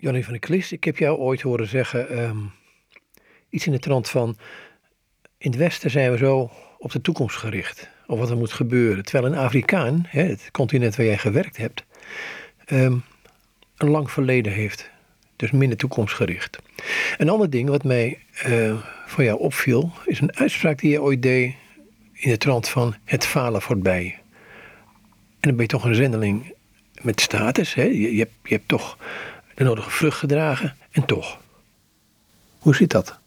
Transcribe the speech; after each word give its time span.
Jannie 0.00 0.24
van 0.24 0.32
der 0.32 0.40
Klis, 0.40 0.72
ik 0.72 0.84
heb 0.84 0.96
jou 0.96 1.18
ooit 1.18 1.40
horen 1.40 1.66
zeggen 1.66 2.08
ehm, 2.08 2.38
iets 3.48 3.66
in 3.66 3.72
de 3.72 3.78
trant 3.78 4.08
van... 4.08 4.36
In 5.38 5.50
het 5.50 5.58
Westen 5.58 5.90
zijn 5.90 6.10
we 6.10 6.16
zo 6.16 6.50
op 6.78 6.92
de 6.92 7.00
toekomst 7.00 7.36
gericht, 7.36 7.88
of 8.06 8.18
wat 8.18 8.30
er 8.30 8.36
moet 8.36 8.52
gebeuren. 8.52 9.04
Terwijl 9.04 9.32
een 9.32 9.38
Afrikaan, 9.38 10.04
hè, 10.08 10.22
het 10.22 10.48
continent 10.50 10.96
waar 10.96 11.06
jij 11.06 11.18
gewerkt 11.18 11.56
hebt, 11.56 11.84
ehm, 12.64 12.96
een 13.76 13.88
lang 13.88 14.10
verleden 14.10 14.52
heeft. 14.52 14.90
Dus 15.36 15.50
minder 15.50 15.78
toekomstgericht. 15.78 16.58
Een 17.16 17.28
ander 17.28 17.50
ding 17.50 17.68
wat 17.68 17.84
mij 17.84 18.18
uh, 18.46 18.82
van 19.06 19.24
jou 19.24 19.38
opviel, 19.38 19.92
is 20.04 20.20
een 20.20 20.36
uitspraak 20.36 20.78
die 20.78 20.90
je 20.90 21.02
ooit 21.02 21.22
deed 21.22 21.54
in 22.12 22.30
de 22.30 22.38
trant 22.38 22.68
van 22.68 22.94
het 23.04 23.26
falen 23.26 23.62
voorbij. 23.62 24.18
En 25.30 25.38
dan 25.40 25.52
ben 25.52 25.62
je 25.62 25.70
toch 25.70 25.84
een 25.84 25.94
zendeling 25.94 26.54
met 27.02 27.20
status. 27.20 27.74
Hè? 27.74 27.82
Je, 27.82 28.12
je, 28.12 28.18
hebt, 28.18 28.34
je 28.42 28.54
hebt 28.54 28.68
toch 28.68 28.96
de 29.58 29.64
nodige 29.64 29.90
vrucht 29.90 30.18
gedragen. 30.18 30.76
En 30.90 31.04
toch. 31.04 31.38
Hoe 32.58 32.74
zit 32.74 32.90
dat? 32.90 33.18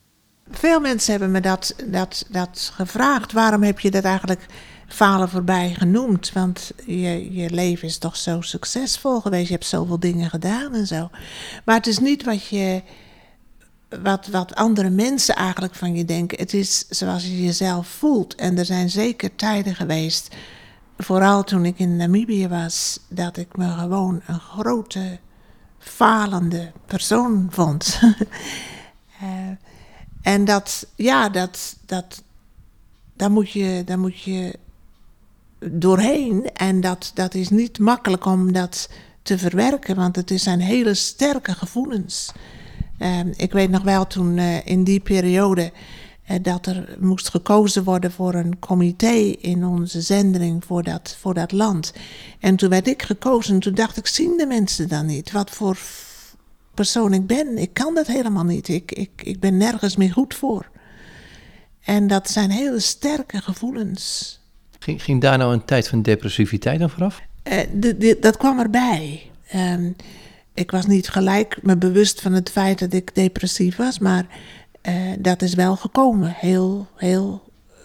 Veel 0.51 0.79
mensen 0.79 1.11
hebben 1.11 1.31
me 1.31 1.39
dat, 1.39 1.75
dat, 1.85 2.25
dat 2.29 2.71
gevraagd. 2.73 3.31
Waarom 3.31 3.63
heb 3.63 3.79
je 3.79 3.91
dat 3.91 4.03
eigenlijk 4.03 4.45
falen 4.87 5.29
voorbij 5.29 5.73
genoemd? 5.73 6.31
Want 6.33 6.71
je, 6.85 7.33
je 7.33 7.49
leven 7.49 7.87
is 7.87 7.97
toch 7.97 8.15
zo 8.15 8.41
succesvol 8.41 9.21
geweest. 9.21 9.47
Je 9.47 9.53
hebt 9.53 9.65
zoveel 9.65 9.99
dingen 9.99 10.29
gedaan 10.29 10.73
en 10.73 10.87
zo. 10.87 11.09
Maar 11.65 11.75
het 11.75 11.87
is 11.87 11.99
niet 11.99 12.23
wat 12.23 12.47
je. 12.47 12.81
Wat, 14.03 14.27
wat 14.27 14.55
andere 14.55 14.89
mensen 14.89 15.35
eigenlijk 15.35 15.75
van 15.75 15.95
je 15.95 16.05
denken. 16.05 16.37
Het 16.37 16.53
is 16.53 16.87
zoals 16.89 17.23
je 17.23 17.43
jezelf 17.43 17.87
voelt. 17.87 18.35
En 18.35 18.57
er 18.57 18.65
zijn 18.65 18.89
zeker 18.89 19.35
tijden 19.35 19.75
geweest, 19.75 20.35
vooral 20.97 21.43
toen 21.43 21.65
ik 21.65 21.79
in 21.79 21.95
Namibië 21.95 22.47
was, 22.47 22.99
dat 23.09 23.37
ik 23.37 23.57
me 23.57 23.69
gewoon 23.69 24.21
een 24.27 24.39
grote 24.39 25.19
falende 25.81 26.71
persoon 26.85 27.47
vond. 27.49 27.99
uh, 29.23 29.29
en 30.33 30.45
dat, 30.45 30.87
ja, 30.95 31.29
dat, 31.29 31.75
dat, 31.85 32.23
daar, 33.13 33.31
moet 33.31 33.51
je, 33.51 33.81
daar 33.85 33.99
moet 33.99 34.21
je 34.21 34.59
doorheen. 35.59 36.49
En 36.53 36.81
dat, 36.81 37.11
dat 37.13 37.33
is 37.33 37.49
niet 37.49 37.79
makkelijk 37.79 38.25
om 38.25 38.51
dat 38.53 38.89
te 39.21 39.37
verwerken, 39.37 39.95
want 39.95 40.15
het 40.15 40.31
zijn 40.35 40.59
hele 40.59 40.93
sterke 40.93 41.53
gevoelens. 41.53 42.31
Uh, 42.99 43.19
ik 43.35 43.51
weet 43.51 43.69
nog 43.69 43.83
wel 43.83 44.07
toen 44.07 44.37
uh, 44.37 44.65
in 44.65 44.83
die 44.83 44.99
periode 44.99 45.71
dat 46.41 46.65
er 46.65 46.95
moest 46.99 47.29
gekozen 47.29 47.83
worden 47.83 48.11
voor 48.11 48.33
een 48.33 48.59
comité 48.59 49.35
in 49.39 49.65
onze 49.65 50.01
zending 50.01 50.65
voor 50.65 50.83
dat, 50.83 51.17
voor 51.19 51.33
dat 51.33 51.51
land. 51.51 51.93
En 52.39 52.55
toen 52.55 52.69
werd 52.69 52.87
ik 52.87 53.01
gekozen, 53.01 53.59
toen 53.59 53.73
dacht 53.73 53.97
ik, 53.97 54.07
zien 54.07 54.37
de 54.37 54.45
mensen 54.45 54.89
dan 54.89 55.05
niet? 55.05 55.31
Wat 55.31 55.49
voor 55.49 55.77
persoon 56.73 57.13
ik 57.13 57.27
ben. 57.27 57.57
Ik 57.57 57.73
kan 57.73 57.95
dat 57.95 58.07
helemaal 58.07 58.43
niet. 58.43 58.67
Ik, 58.67 58.91
ik, 58.91 59.09
ik 59.23 59.39
ben 59.39 59.57
nergens 59.57 59.95
meer 59.95 60.11
goed 60.11 60.35
voor. 60.35 60.69
En 61.81 62.07
dat 62.07 62.29
zijn 62.29 62.49
hele 62.49 62.79
sterke 62.79 63.41
gevoelens. 63.41 64.39
Ging, 64.79 65.03
ging 65.03 65.21
daar 65.21 65.37
nou 65.37 65.53
een 65.53 65.65
tijd 65.65 65.87
van 65.87 66.01
depressiviteit 66.01 66.81
aan 66.81 66.89
vooraf? 66.89 67.21
Uh, 67.43 67.59
de, 67.73 67.97
de, 67.97 68.17
dat 68.19 68.37
kwam 68.37 68.59
erbij. 68.59 69.31
Um, 69.55 69.95
ik 70.53 70.71
was 70.71 70.85
niet 70.85 71.09
gelijk 71.09 71.57
me 71.61 71.77
bewust 71.77 72.21
van 72.21 72.33
het 72.33 72.49
feit 72.49 72.79
dat 72.79 72.93
ik 72.93 73.15
depressief 73.15 73.75
was, 73.75 73.99
maar 73.99 74.25
uh, 74.87 74.93
dat 75.19 75.41
is 75.41 75.53
wel 75.53 75.75
gekomen. 75.75 76.33
Heel, 76.37 76.87
heel, 76.95 77.43
uh, 77.69 77.75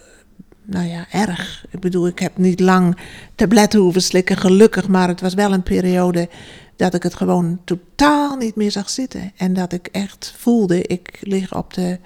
nou 0.62 0.86
ja, 0.86 1.06
erg. 1.11 1.66
Ik 1.70 1.80
bedoel, 1.80 2.06
ik 2.06 2.19
heb 2.19 2.36
niet 2.36 2.61
lang 2.61 2.97
tabletten 3.34 3.80
hoeven 3.80 4.02
slikken, 4.02 4.36
gelukkig, 4.36 4.89
maar 4.89 5.08
het 5.08 5.20
was 5.20 5.34
wel 5.34 5.52
een 5.52 5.62
periode 5.62 6.28
dat 6.77 6.94
ik 6.94 7.02
het 7.02 7.14
gewoon 7.14 7.61
totaal 7.64 8.36
niet 8.36 8.56
meer 8.56 8.70
zag 8.70 8.91
zitten. 8.91 9.33
En 9.36 9.52
dat 9.52 9.72
ik 9.72 9.89
echt 9.92 10.34
voelde, 10.36 10.83
ik 10.83 11.19
lig 11.20 11.55
op 11.55 11.74
de, 11.74 11.98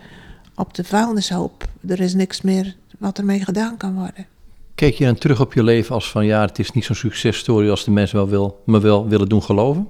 op 0.54 0.74
de 0.74 0.84
vuilnishoop. 0.84 1.68
Er 1.88 2.00
is 2.00 2.14
niks 2.14 2.40
meer 2.40 2.76
wat 2.98 3.18
ermee 3.18 3.44
gedaan 3.44 3.76
kan 3.76 3.94
worden. 3.94 4.26
Keek 4.74 4.94
je 4.94 5.04
dan 5.04 5.18
terug 5.18 5.40
op 5.40 5.52
je 5.52 5.62
leven 5.62 5.94
als 5.94 6.10
van 6.10 6.26
ja, 6.26 6.40
het 6.40 6.58
is 6.58 6.70
niet 6.70 6.84
zo'n 6.84 6.96
successtory 6.96 7.70
als 7.70 7.84
de 7.84 7.90
mensen 7.90 8.16
wel 8.16 8.28
wil, 8.28 8.62
me 8.66 8.80
wel 8.80 9.08
willen 9.08 9.28
doen 9.28 9.42
geloven? 9.42 9.88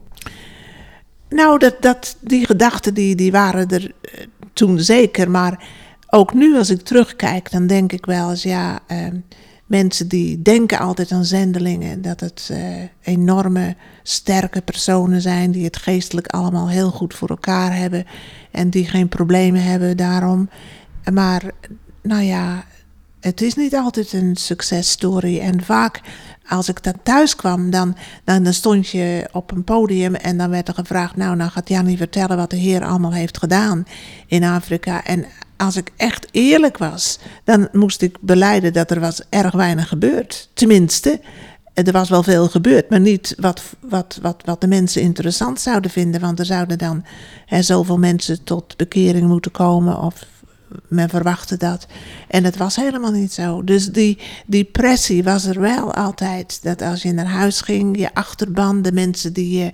Nou, 1.29 1.59
dat, 1.59 1.77
dat, 1.81 2.17
die 2.21 2.47
gedachten 2.47 2.95
die, 2.95 3.15
die 3.15 3.33
waren 3.33 3.69
er 3.69 3.93
eh, 4.01 4.27
toen 4.53 4.81
zeker. 4.81 5.31
Maar 5.31 5.69
ook 6.09 6.35
nu 6.35 6.57
als 6.57 6.71
ik 6.71 6.81
terugkijk, 6.83 7.51
dan 7.51 7.67
denk 7.67 7.93
ik 7.93 8.07
wel 8.07 8.31
eens 8.31 8.43
ja... 8.43 8.81
Uh, 8.89 9.07
mensen 9.71 10.09
die 10.09 10.43
denken 10.43 10.79
altijd 10.79 11.13
aan 11.13 11.25
zendelingen, 11.25 12.03
dat 12.03 12.21
het 12.21 12.49
uh, 12.53 12.59
enorme, 13.03 13.77
sterke 14.03 14.61
personen 14.61 15.21
zijn 15.21 15.51
die 15.51 15.65
het 15.65 15.77
geestelijk 15.77 16.27
allemaal 16.27 16.69
heel 16.69 16.91
goed 16.91 17.15
voor 17.15 17.29
elkaar 17.29 17.77
hebben 17.77 18.05
en 18.51 18.71
die 18.71 18.87
geen 18.87 19.09
problemen 19.09 19.63
hebben 19.63 19.97
daarom. 19.97 20.49
Maar 21.13 21.43
nou 22.03 22.23
ja, 22.23 22.65
het 23.21 23.41
is 23.41 23.55
niet 23.55 23.75
altijd 23.75 24.13
een 24.13 24.37
successtory. 24.37 25.39
En 25.39 25.63
vaak 25.63 26.01
als 26.49 26.69
ik 26.69 26.83
dan 26.83 26.95
thuis 27.03 27.37
kwam, 27.37 27.71
dan, 27.71 27.97
dan, 28.25 28.53
stond 28.53 28.89
je 28.89 29.29
op 29.33 29.51
een 29.51 29.65
podium 29.65 30.15
en 30.15 30.39
dan 30.39 30.51
werd 30.51 30.69
er 30.69 30.75
gevraagd: 30.75 31.17
Nou, 31.17 31.37
nou 31.37 31.51
gaat 31.51 31.69
Jannie 31.69 31.97
vertellen 31.97 32.37
wat 32.37 32.51
de 32.51 32.57
Heer 32.57 32.85
allemaal 32.85 33.13
heeft 33.13 33.39
gedaan 33.39 33.87
in 34.27 34.45
Afrika. 34.45 35.05
En 35.05 35.25
als 35.57 35.77
ik 35.77 35.93
echt 35.97 36.29
eerlijk 36.31 36.79
was, 36.79 37.19
dan 37.45 37.69
moest 37.73 38.03
ik 38.03 38.17
beleiden 38.21 38.73
dat 38.73 38.91
er 38.91 39.01
was 39.01 39.23
erg 39.29 39.53
weinig 39.53 39.89
gebeurd. 39.89 40.49
Tenminste, 40.55 41.21
er 41.75 41.93
was 41.93 42.09
wel 42.09 42.23
veel 42.23 42.49
gebeurd, 42.49 42.91
maar 42.91 43.01
niet 43.01 43.35
wat, 43.39 43.63
wat, 43.81 44.19
wat, 44.23 44.43
wat 44.45 44.61
de 44.61 44.67
mensen 44.67 45.03
interessant 45.03 45.61
zouden 45.61 45.91
vinden. 45.91 46.21
Want 46.21 46.39
er 46.39 46.45
zouden 46.45 46.79
dan 46.79 47.05
hè, 47.47 47.63
zoveel 47.63 47.99
mensen 47.99 48.45
tot 48.45 48.77
bekering 48.77 49.27
moeten 49.27 49.51
komen 49.51 49.99
of 49.99 50.27
men 50.89 51.09
verwachtte 51.09 51.57
dat. 51.57 51.87
En 52.29 52.45
het 52.45 52.57
was 52.57 52.77
helemaal 52.77 53.11
niet 53.11 53.33
zo. 53.33 53.65
Dus 53.65 53.87
die, 53.87 54.19
die 54.47 54.65
pressie 54.65 55.23
was 55.23 55.45
er 55.45 55.61
wel 55.61 55.95
altijd. 55.95 56.63
Dat 56.63 56.83
als 56.83 57.03
je 57.03 57.13
naar 57.13 57.27
huis 57.27 57.61
ging, 57.61 57.99
je 57.99 58.15
achterban, 58.15 58.83
de 58.83 58.93
mensen 58.93 59.33
die, 59.33 59.59
je, 59.59 59.71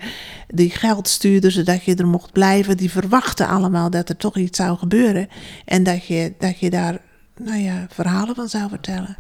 die 0.49 0.71
geld 0.71 1.09
stuurden 1.09 1.53
zodat 1.53 1.84
je 1.84 1.95
er 1.95 2.07
mocht 2.07 2.33
blijven, 2.33 2.77
die 2.77 2.91
verwachten 2.91 3.49
allemaal 3.49 3.91
dat 3.91 4.09
er 4.09 4.17
toch 4.17 4.37
iets 4.37 4.59
zou 4.59 4.79
gebeuren. 4.79 5.29
En 5.65 5.83
dat 5.83 6.07
je, 6.07 6.33
dat 6.39 6.59
je 6.59 6.71
daar 6.71 6.99
nou 7.37 7.59
ja, 7.59 7.87
verhalen 7.91 8.34
van 8.34 8.49
zou 8.49 8.69
vertellen. 8.69 9.17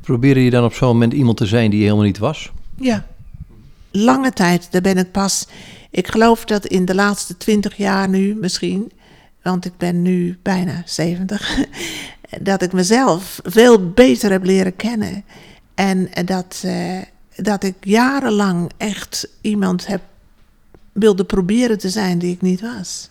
Probeerde 0.00 0.44
je 0.44 0.50
dan 0.50 0.64
op 0.64 0.74
zo'n 0.74 0.88
moment 0.88 1.12
iemand 1.12 1.36
te 1.36 1.46
zijn 1.46 1.70
die 1.70 1.78
je 1.78 1.84
helemaal 1.84 2.06
niet 2.06 2.18
was? 2.18 2.52
Ja. 2.76 3.06
Lange 3.90 4.32
tijd, 4.32 4.68
daar 4.70 4.80
ben 4.80 4.98
ik 4.98 5.10
pas. 5.10 5.46
Ik 5.90 6.08
geloof 6.08 6.44
dat 6.44 6.66
in 6.66 6.84
de 6.84 6.94
laatste 6.94 7.36
twintig 7.36 7.76
jaar 7.76 8.08
nu 8.08 8.34
misschien 8.34 8.92
want 9.46 9.64
ik 9.64 9.76
ben 9.76 10.02
nu 10.02 10.38
bijna 10.42 10.82
70, 10.84 11.58
dat 12.40 12.62
ik 12.62 12.72
mezelf 12.72 13.40
veel 13.44 13.90
beter 13.90 14.30
heb 14.30 14.44
leren 14.44 14.76
kennen. 14.76 15.24
En 15.74 16.08
dat, 16.24 16.62
uh, 16.64 16.98
dat 17.36 17.62
ik 17.62 17.74
jarenlang 17.80 18.70
echt 18.76 19.28
iemand 19.40 19.86
heb 19.86 20.00
wilde 20.92 21.24
proberen 21.24 21.78
te 21.78 21.90
zijn 21.90 22.18
die 22.18 22.32
ik 22.32 22.40
niet 22.40 22.60
was. 22.60 23.10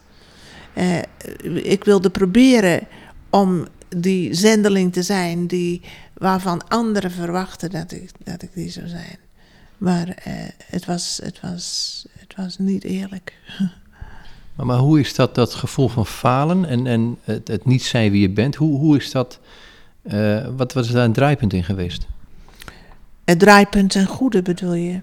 Uh, 0.78 0.98
ik 1.64 1.84
wilde 1.84 2.10
proberen 2.10 2.88
om 3.30 3.68
die 3.98 4.34
zendeling 4.34 4.94
te 4.94 5.04
zijn 5.04 5.48
die, 5.48 5.82
waarvan 6.14 6.68
anderen 6.68 7.12
verwachten 7.12 7.70
dat 7.70 7.92
ik, 7.92 8.12
dat 8.24 8.42
ik 8.42 8.50
die 8.54 8.70
zou 8.70 8.88
zijn. 8.88 9.18
Maar 9.78 10.08
uh, 10.08 10.34
het, 10.66 10.86
was, 10.86 11.20
het, 11.24 11.40
was, 11.42 12.06
het 12.20 12.36
was 12.36 12.58
niet 12.58 12.84
eerlijk. 12.84 13.34
Maar, 14.56 14.78
hoe 14.78 15.00
is 15.00 15.16
dat, 15.16 15.36
dat 15.36 15.54
gevoel 15.54 15.88
van 15.88 16.06
falen 16.06 16.66
en, 16.66 16.88
en 16.88 17.18
het, 17.22 17.48
het 17.48 17.66
niet 17.66 17.84
zijn 17.84 18.12
wie 18.12 18.22
je 18.22 18.30
bent, 18.30 18.56
hoe, 18.56 18.80
hoe 18.80 18.98
is 18.98 19.12
dat, 19.12 19.40
uh, 20.04 20.48
wat, 20.56 20.76
is 20.76 20.92
daar 20.92 21.06
een 21.06 21.14
draaipunt 21.14 21.54
in 21.54 21.64
geweest? 21.64 22.08
Draaipunt 23.24 23.96
en 23.96 24.06
goede 24.06 24.42
bedoel 24.42 24.74
je? 24.74 25.02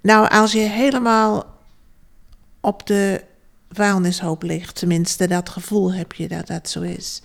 Nou, 0.00 0.28
als 0.28 0.52
je 0.52 0.58
helemaal 0.58 1.44
op 2.60 2.86
de 2.86 3.24
vuilnishoop 3.70 4.42
ligt, 4.42 4.74
tenminste 4.74 5.26
dat 5.26 5.48
gevoel 5.48 5.92
heb 5.92 6.12
je 6.12 6.28
dat 6.28 6.46
dat 6.46 6.68
zo 6.68 6.80
is. 6.80 7.22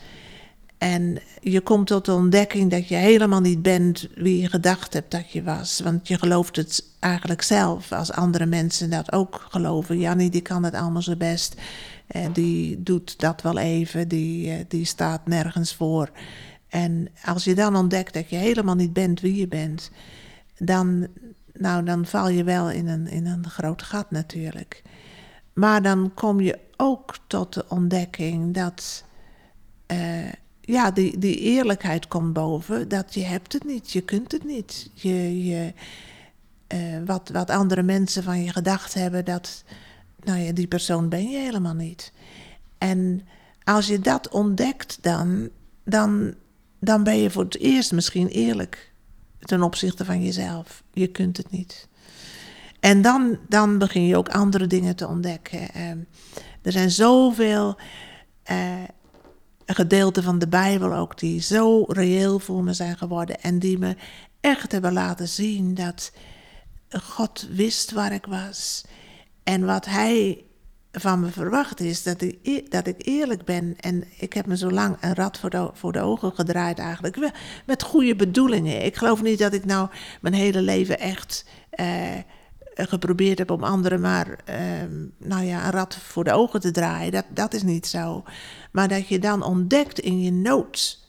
En 0.83 1.17
je 1.41 1.61
komt 1.61 1.87
tot 1.87 2.05
de 2.05 2.13
ontdekking 2.13 2.71
dat 2.71 2.87
je 2.87 2.95
helemaal 2.95 3.41
niet 3.41 3.61
bent 3.61 4.07
wie 4.15 4.41
je 4.41 4.49
gedacht 4.49 4.93
hebt 4.93 5.11
dat 5.11 5.31
je 5.31 5.43
was. 5.43 5.79
Want 5.79 6.07
je 6.07 6.17
gelooft 6.17 6.55
het 6.55 6.85
eigenlijk 6.99 7.41
zelf, 7.41 7.91
als 7.91 8.11
andere 8.11 8.45
mensen 8.45 8.89
dat 8.89 9.11
ook 9.11 9.45
geloven. 9.49 9.99
Jannie, 9.99 10.29
die 10.29 10.41
kan 10.41 10.63
het 10.63 10.73
allemaal 10.73 11.01
zo 11.01 11.15
best. 11.15 11.55
En 12.07 12.31
die 12.31 12.83
doet 12.83 13.19
dat 13.19 13.41
wel 13.41 13.57
even, 13.57 14.07
die, 14.07 14.51
eh, 14.51 14.65
die 14.67 14.85
staat 14.85 15.27
nergens 15.27 15.75
voor. 15.75 16.09
En 16.67 17.07
als 17.25 17.43
je 17.43 17.55
dan 17.55 17.75
ontdekt 17.75 18.13
dat 18.13 18.29
je 18.29 18.35
helemaal 18.35 18.75
niet 18.75 18.93
bent 18.93 19.19
wie 19.19 19.35
je 19.35 19.47
bent, 19.47 19.91
dan, 20.57 21.07
nou, 21.53 21.83
dan 21.83 22.05
val 22.05 22.29
je 22.29 22.43
wel 22.43 22.69
in 22.69 22.87
een, 22.87 23.07
in 23.07 23.25
een 23.25 23.49
groot 23.49 23.83
gat 23.83 24.11
natuurlijk. 24.11 24.81
Maar 25.53 25.81
dan 25.81 26.11
kom 26.13 26.41
je 26.41 26.59
ook 26.77 27.15
tot 27.27 27.53
de 27.53 27.65
ontdekking 27.67 28.53
dat. 28.53 29.03
Uh, 29.87 29.97
ja, 30.65 30.91
die, 30.91 31.17
die 31.17 31.37
eerlijkheid 31.39 32.07
komt 32.07 32.33
boven. 32.33 32.87
Dat 32.87 33.13
je 33.13 33.23
hebt 33.23 33.53
het 33.53 33.63
niet, 33.63 33.91
je 33.91 34.01
kunt 34.01 34.31
het 34.31 34.43
niet. 34.43 34.89
Je, 34.93 35.45
je, 35.45 35.73
uh, 36.73 36.97
wat, 37.05 37.29
wat 37.33 37.49
andere 37.49 37.83
mensen 37.83 38.23
van 38.23 38.43
je 38.43 38.51
gedacht 38.51 38.93
hebben, 38.93 39.25
dat, 39.25 39.63
nou 40.23 40.39
ja, 40.39 40.51
die 40.51 40.67
persoon 40.67 41.09
ben 41.09 41.29
je 41.29 41.37
helemaal 41.37 41.73
niet. 41.73 42.11
En 42.77 43.21
als 43.63 43.87
je 43.87 43.99
dat 43.99 44.29
ontdekt, 44.29 44.97
dan, 45.01 45.49
dan, 45.83 46.33
dan 46.79 47.03
ben 47.03 47.17
je 47.17 47.31
voor 47.31 47.43
het 47.43 47.59
eerst 47.59 47.91
misschien 47.91 48.27
eerlijk 48.27 48.91
ten 49.39 49.63
opzichte 49.63 50.05
van 50.05 50.23
jezelf. 50.23 50.83
Je 50.93 51.07
kunt 51.07 51.37
het 51.37 51.51
niet. 51.51 51.87
En 52.79 53.01
dan, 53.01 53.37
dan 53.47 53.77
begin 53.77 54.05
je 54.05 54.17
ook 54.17 54.29
andere 54.29 54.67
dingen 54.67 54.95
te 54.95 55.07
ontdekken. 55.07 55.69
Ehm, 55.69 55.97
er 56.61 56.71
zijn 56.71 56.91
zoveel 56.91 57.77
uh, 58.51 58.73
gedeelten 59.65 60.23
van 60.23 60.39
de 60.39 60.47
Bijbel 60.47 60.93
ook 60.93 61.19
die 61.19 61.41
zo 61.41 61.83
reëel 61.87 62.39
voor 62.39 62.63
me 62.63 62.73
zijn 62.73 62.97
geworden 62.97 63.41
en 63.41 63.59
die 63.59 63.77
me 63.77 63.95
echt 64.39 64.71
hebben 64.71 64.93
laten 64.93 65.27
zien 65.27 65.73
dat 65.73 66.11
God 67.01 67.47
wist 67.51 67.91
waar 67.91 68.13
ik 68.13 68.25
was. 68.25 68.85
En 69.43 69.65
wat 69.65 69.85
Hij 69.85 70.43
van 70.99 71.19
me 71.19 71.27
verwacht 71.27 71.79
is 71.79 72.03
dat 72.03 72.21
ik, 72.21 72.39
e-, 72.43 72.63
dat 72.69 72.87
ik 72.87 72.95
eerlijk 72.97 73.45
ben. 73.45 73.75
En 73.79 74.03
ik 74.17 74.33
heb 74.33 74.45
me 74.45 74.57
zo 74.57 74.71
lang 74.71 74.97
een 74.99 75.15
rad 75.15 75.39
voor 75.39 75.49
de, 75.49 75.69
voor 75.73 75.91
de 75.91 76.01
ogen 76.01 76.31
gedraaid 76.31 76.79
eigenlijk. 76.79 77.31
Met 77.65 77.83
goede 77.83 78.15
bedoelingen. 78.15 78.85
Ik 78.85 78.95
geloof 78.95 79.21
niet 79.21 79.39
dat 79.39 79.53
ik 79.53 79.65
nou 79.65 79.89
mijn 80.21 80.33
hele 80.33 80.61
leven 80.61 80.99
echt 80.99 81.45
eh, 81.69 82.17
geprobeerd 82.75 83.37
heb 83.37 83.51
om 83.51 83.63
anderen 83.63 84.01
maar 84.01 84.27
uh, 84.49 84.55
nou 85.17 85.43
ja, 85.43 85.65
een 85.65 85.71
rad 85.71 85.95
voor 85.95 86.23
de 86.23 86.31
ogen 86.31 86.59
te 86.59 86.71
draaien. 86.71 87.11
Dat, 87.11 87.25
dat 87.29 87.53
is 87.53 87.63
niet 87.63 87.87
zo. 87.87 88.23
Maar 88.71 88.87
dat 88.87 89.07
je 89.07 89.19
dan 89.19 89.43
ontdekt 89.43 89.99
in 89.99 90.21
je 90.21 90.31
nood. 90.31 90.99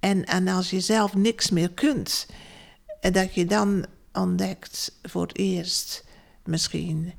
En, 0.00 0.24
en 0.24 0.48
als 0.48 0.70
je 0.70 0.80
zelf 0.80 1.14
niks 1.14 1.50
meer 1.50 1.70
kunt. 1.70 2.26
En 3.00 3.12
dat 3.12 3.34
je 3.34 3.44
dan 3.44 3.86
ontdekt 4.12 4.98
voor 5.02 5.22
het 5.22 5.38
eerst 5.38 6.04
misschien 6.44 7.12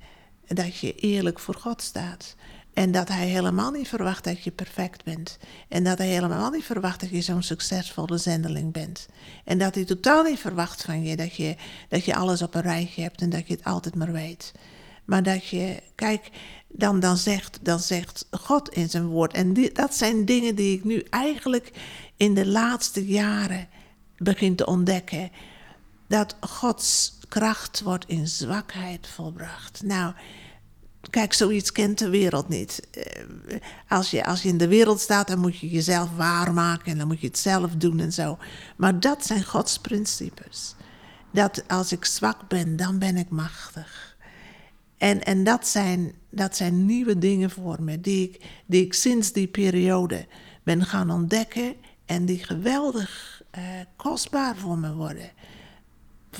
dat 0.47 0.77
je 0.77 0.95
eerlijk 0.95 1.39
voor 1.39 1.55
God 1.55 1.81
staat. 1.81 2.35
En 2.75 2.91
dat 2.91 3.07
hij 3.07 3.27
helemaal 3.27 3.71
niet 3.71 3.87
verwacht 3.87 4.23
dat 4.23 4.43
je 4.43 4.51
perfect 4.51 5.03
bent. 5.03 5.37
En 5.67 5.83
dat 5.83 5.97
hij 5.97 6.07
helemaal 6.07 6.49
niet 6.49 6.63
verwacht 6.63 6.99
dat 6.99 7.09
je 7.09 7.21
zo'n 7.21 7.43
succesvolle 7.43 8.17
zendeling 8.17 8.73
bent. 8.73 9.05
En 9.43 9.57
dat 9.57 9.75
hij 9.75 9.85
totaal 9.85 10.23
niet 10.23 10.39
verwacht 10.39 10.83
van 10.83 11.03
je 11.03 11.15
dat, 11.15 11.35
je 11.35 11.55
dat 11.89 12.05
je 12.05 12.15
alles 12.15 12.41
op 12.41 12.55
een 12.55 12.61
rijtje 12.61 13.01
hebt 13.01 13.21
en 13.21 13.29
dat 13.29 13.47
je 13.47 13.53
het 13.53 13.63
altijd 13.63 13.95
maar 13.95 14.11
weet. 14.11 14.51
Maar 15.05 15.23
dat 15.23 15.47
je, 15.47 15.81
kijk, 15.95 16.29
dan, 16.67 16.99
dan, 16.99 17.17
zegt, 17.17 17.59
dan 17.61 17.79
zegt 17.79 18.27
God 18.31 18.69
in 18.69 18.89
zijn 18.89 19.05
woord. 19.05 19.33
En 19.33 19.53
dat 19.73 19.95
zijn 19.95 20.25
dingen 20.25 20.55
die 20.55 20.77
ik 20.77 20.83
nu 20.83 21.05
eigenlijk 21.09 21.71
in 22.17 22.33
de 22.33 22.47
laatste 22.47 23.05
jaren 23.05 23.67
begin 24.17 24.55
te 24.55 24.65
ontdekken. 24.65 25.31
Dat 26.07 26.35
Gods 26.39 27.19
kracht 27.29 27.81
wordt 27.81 28.07
in 28.07 28.27
zwakheid 28.27 29.07
volbracht. 29.07 29.81
Nou, 29.83 30.13
kijk, 31.09 31.33
zoiets 31.33 31.71
kent 31.71 31.97
de 31.97 32.09
wereld 32.09 32.49
niet. 32.49 32.87
Eh, 32.91 33.23
als 33.87 34.11
je, 34.11 34.25
als 34.25 34.41
je 34.41 34.49
in 34.49 34.57
de 34.57 34.67
wereld 34.67 34.99
staat, 34.99 35.27
dan 35.27 35.39
moet 35.39 35.57
je 35.59 35.69
jezelf 35.69 36.09
waarmaken 36.15 36.91
en 36.91 36.97
dan 36.97 37.07
moet 37.07 37.21
je 37.21 37.27
het 37.27 37.37
zelf 37.37 37.71
doen 37.71 37.99
en 37.99 38.13
zo. 38.13 38.37
Maar 38.77 38.99
dat 38.99 39.25
zijn 39.25 39.43
Gods 39.43 39.79
principes. 39.79 40.75
Dat 41.31 41.63
als 41.67 41.91
ik 41.91 42.05
zwak 42.05 42.47
ben, 42.47 42.75
dan 42.75 42.99
ben 42.99 43.17
ik 43.17 43.29
machtig. 43.29 44.17
En, 44.97 45.23
en 45.23 45.43
dat, 45.43 45.67
zijn, 45.67 46.13
dat 46.29 46.55
zijn 46.55 46.85
nieuwe 46.85 47.17
dingen 47.17 47.49
voor 47.49 47.81
me, 47.81 48.01
die 48.01 48.29
ik, 48.29 48.41
die 48.65 48.85
ik 48.85 48.93
sinds 48.93 49.31
die 49.31 49.47
periode 49.47 50.27
ben 50.63 50.85
gaan 50.85 51.11
ontdekken 51.11 51.75
en 52.05 52.25
die 52.25 52.43
geweldig 52.43 53.41
uh, 53.57 53.63
kostbaar 53.95 54.55
voor 54.55 54.77
me 54.77 54.93
worden 54.93 55.31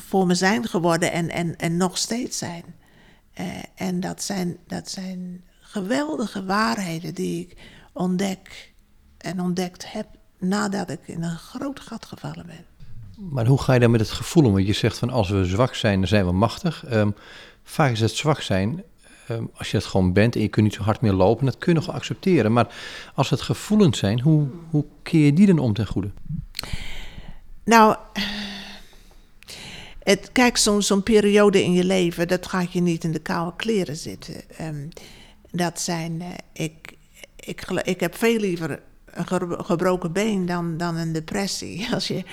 voor 0.02 0.28
me 0.28 0.36
zijn 0.36 0.68
geworden 0.68 1.12
en, 1.12 1.30
en, 1.30 1.56
en 1.56 1.78
nog 1.78 1.98
steeds 1.98 2.38
zijn. 2.38 2.64
Uh, 3.40 3.46
en 3.76 4.00
dat 4.00 4.24
zijn, 4.24 4.58
dat 4.68 4.90
zijn 4.90 5.44
geweldige 5.60 6.46
waarheden 6.46 7.14
die 7.14 7.48
ik 7.48 7.58
ontdek 7.94 8.74
en 9.18 9.42
ontdekt 9.42 9.92
heb 9.92 10.08
nadat 10.40 10.90
ik 10.90 11.00
in 11.06 11.24
een 11.24 11.38
groot 11.38 11.80
gat 11.80 12.06
gevallen 12.06 12.46
ben. 12.46 12.66
Maar 13.18 13.46
hoe 13.46 13.62
ga 13.62 13.74
je 13.74 13.80
dan 13.80 13.92
met 13.92 14.00
het 14.00 14.12
gevoel 14.12 14.46
om? 14.46 14.54
Want 14.54 14.68
je 14.68 14.74
zegt 14.74 14.98
van 14.98 15.10
als 15.10 15.30
we 15.30 15.46
zwak 15.46 15.76
zijn, 15.76 16.00
dan 16.00 16.08
zijn 16.08 16.26
we 16.26 16.32
machtig. 16.32 16.84
Um, 16.92 17.16
vaak 17.64 17.92
is 17.92 18.00
het 18.00 18.12
zwak 18.12 18.42
zijn, 18.42 18.84
um, 19.30 19.50
als 19.54 19.72
je 19.72 19.78
het 19.78 19.86
gewoon 19.86 20.14
bent 20.14 20.36
en 20.36 20.42
je 20.42 20.48
kunt 20.48 20.66
niet 20.66 20.76
zo 20.76 20.82
hard 20.84 21.02
meer 21.02 21.14
lopen, 21.14 21.46
dat 21.46 21.58
kun 21.58 21.74
je 21.74 21.80
nog 21.80 21.92
accepteren. 21.92 22.54
Maar 22.54 22.76
als 23.14 23.30
het 23.30 23.42
gevoelens 23.42 24.00
zijn, 24.00 24.22
hoe, 24.22 24.48
hoe 24.70 24.86
keer 25.04 25.26
je 25.26 25.34
die 25.34 25.46
dan 25.46 25.60
om 25.60 25.74
ten 25.74 25.88
goede? 25.88 26.12
Nou, 27.64 27.96
het, 30.06 30.30
kijk, 30.32 30.58
zo'n 30.58 31.04
periode 31.04 31.64
in 31.64 31.74
je 31.74 31.84
leven, 31.84 32.28
dat 32.28 32.48
gaat 32.48 32.74
je 32.74 32.82
niet 32.82 33.04
in 33.04 33.12
de 33.12 33.20
koude 33.20 33.56
kleren 33.56 33.96
zitten. 33.96 34.36
Um, 34.62 34.90
dat 35.52 35.80
zijn, 35.80 36.22
uh, 36.22 36.28
ik, 36.54 36.98
ik, 37.36 37.62
ik 37.84 38.00
heb 38.00 38.16
veel 38.16 38.40
liever 38.40 38.82
een 39.06 39.66
gebroken 39.66 40.12
been 40.12 40.46
dan, 40.46 40.78
dan 40.78 40.96
een 40.96 41.12
depressie. 41.12 41.88
Als 41.94 42.08
je, 42.08 42.24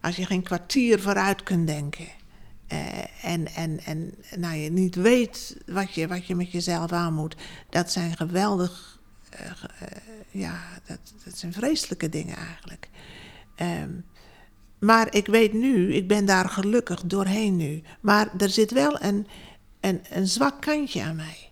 als 0.00 0.16
je 0.16 0.26
geen 0.26 0.42
kwartier 0.42 1.00
vooruit 1.00 1.42
kunt 1.42 1.66
denken. 1.66 2.08
Uh, 2.72 3.24
en 3.24 3.46
en, 3.46 3.80
en 3.84 4.14
nou, 4.36 4.56
je 4.56 4.70
niet 4.70 4.94
weet 4.94 5.56
wat 5.66 5.94
je, 5.94 6.08
wat 6.08 6.26
je 6.26 6.34
met 6.34 6.52
jezelf 6.52 6.92
aan 6.92 7.14
moet. 7.14 7.36
Dat 7.70 7.92
zijn 7.92 8.16
geweldig, 8.16 9.00
uh, 9.40 9.50
ja, 10.30 10.60
dat, 10.86 10.98
dat 11.24 11.38
zijn 11.38 11.52
vreselijke 11.52 12.08
dingen 12.08 12.36
eigenlijk. 12.36 12.88
Um, 13.56 14.04
maar 14.84 15.14
ik 15.14 15.26
weet 15.26 15.52
nu, 15.52 15.94
ik 15.94 16.08
ben 16.08 16.24
daar 16.24 16.48
gelukkig 16.48 17.02
doorheen 17.02 17.56
nu. 17.56 17.82
Maar 18.00 18.30
er 18.38 18.50
zit 18.50 18.70
wel 18.70 19.02
een, 19.02 19.26
een, 19.80 20.00
een 20.10 20.26
zwak 20.26 20.60
kantje 20.60 21.02
aan 21.02 21.16
mij. 21.16 21.50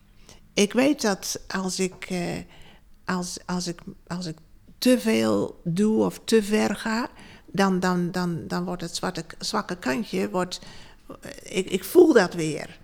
Ik 0.54 0.72
weet 0.72 1.02
dat 1.02 1.40
als 1.48 1.78
ik, 1.78 2.10
uh, 2.10 2.36
als, 3.04 3.38
als 3.46 3.66
ik, 3.66 3.80
als 4.06 4.26
ik 4.26 4.36
te 4.78 5.00
veel 5.00 5.60
doe 5.64 6.04
of 6.04 6.20
te 6.24 6.42
ver 6.42 6.76
ga, 6.76 7.10
dan, 7.46 7.80
dan, 7.80 8.10
dan, 8.10 8.48
dan 8.48 8.64
wordt 8.64 8.82
het 8.82 8.96
zwarte, 8.96 9.24
zwakke 9.38 9.76
kantje, 9.76 10.30
wordt, 10.30 10.60
eh, 11.20 11.56
ik, 11.56 11.70
ik 11.70 11.84
voel 11.84 12.12
dat 12.12 12.34
weer. 12.34 12.78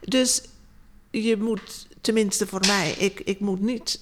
Dus 0.00 0.42
je 1.10 1.36
moet, 1.36 1.86
tenminste 2.00 2.46
voor 2.46 2.66
mij, 2.66 2.90
ik, 2.90 3.20
ik 3.20 3.40
moet 3.40 3.60
niet, 3.60 4.00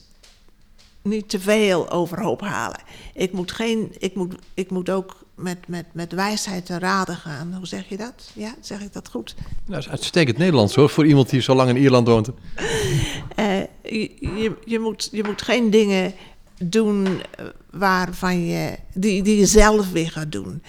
niet 1.02 1.28
te 1.28 1.40
veel 1.40 1.90
overhoop 1.90 2.40
halen. 2.40 2.82
Ik 3.14 3.32
moet, 3.32 3.52
geen, 3.52 3.94
ik 3.98 4.14
moet, 4.14 4.34
ik 4.54 4.70
moet 4.70 4.90
ook 4.90 5.24
met, 5.36 5.68
met, 5.68 5.86
met 5.92 6.12
wijsheid 6.12 6.66
te 6.66 6.78
raden 6.78 7.16
gaan. 7.16 7.54
Hoe 7.54 7.66
zeg 7.66 7.88
je 7.88 7.96
dat? 7.96 8.30
Ja, 8.34 8.54
zeg 8.60 8.80
ik 8.80 8.92
dat 8.92 9.08
goed? 9.08 9.34
Dat 9.66 9.78
is 9.78 9.88
uitstekend 9.88 10.38
Nederlands 10.38 10.74
hoor, 10.74 10.88
voor 10.88 11.06
iemand 11.06 11.30
die 11.30 11.40
zo 11.40 11.54
lang 11.54 11.68
in 11.68 11.76
Ierland 11.76 12.08
woont. 12.08 12.28
Uh, 12.28 13.60
je, 13.82 14.56
je, 14.64 14.78
moet, 14.78 15.08
je 15.12 15.24
moet 15.24 15.42
geen 15.42 15.70
dingen 15.70 16.14
doen 16.64 17.06
eh, 17.06 17.46
waarvan 17.70 18.44
je, 18.44 18.78
die, 18.94 19.22
die 19.22 19.38
je 19.38 19.46
zelf 19.46 19.92
weer 19.92 20.10
gaat 20.10 20.32
doen. 20.32 20.62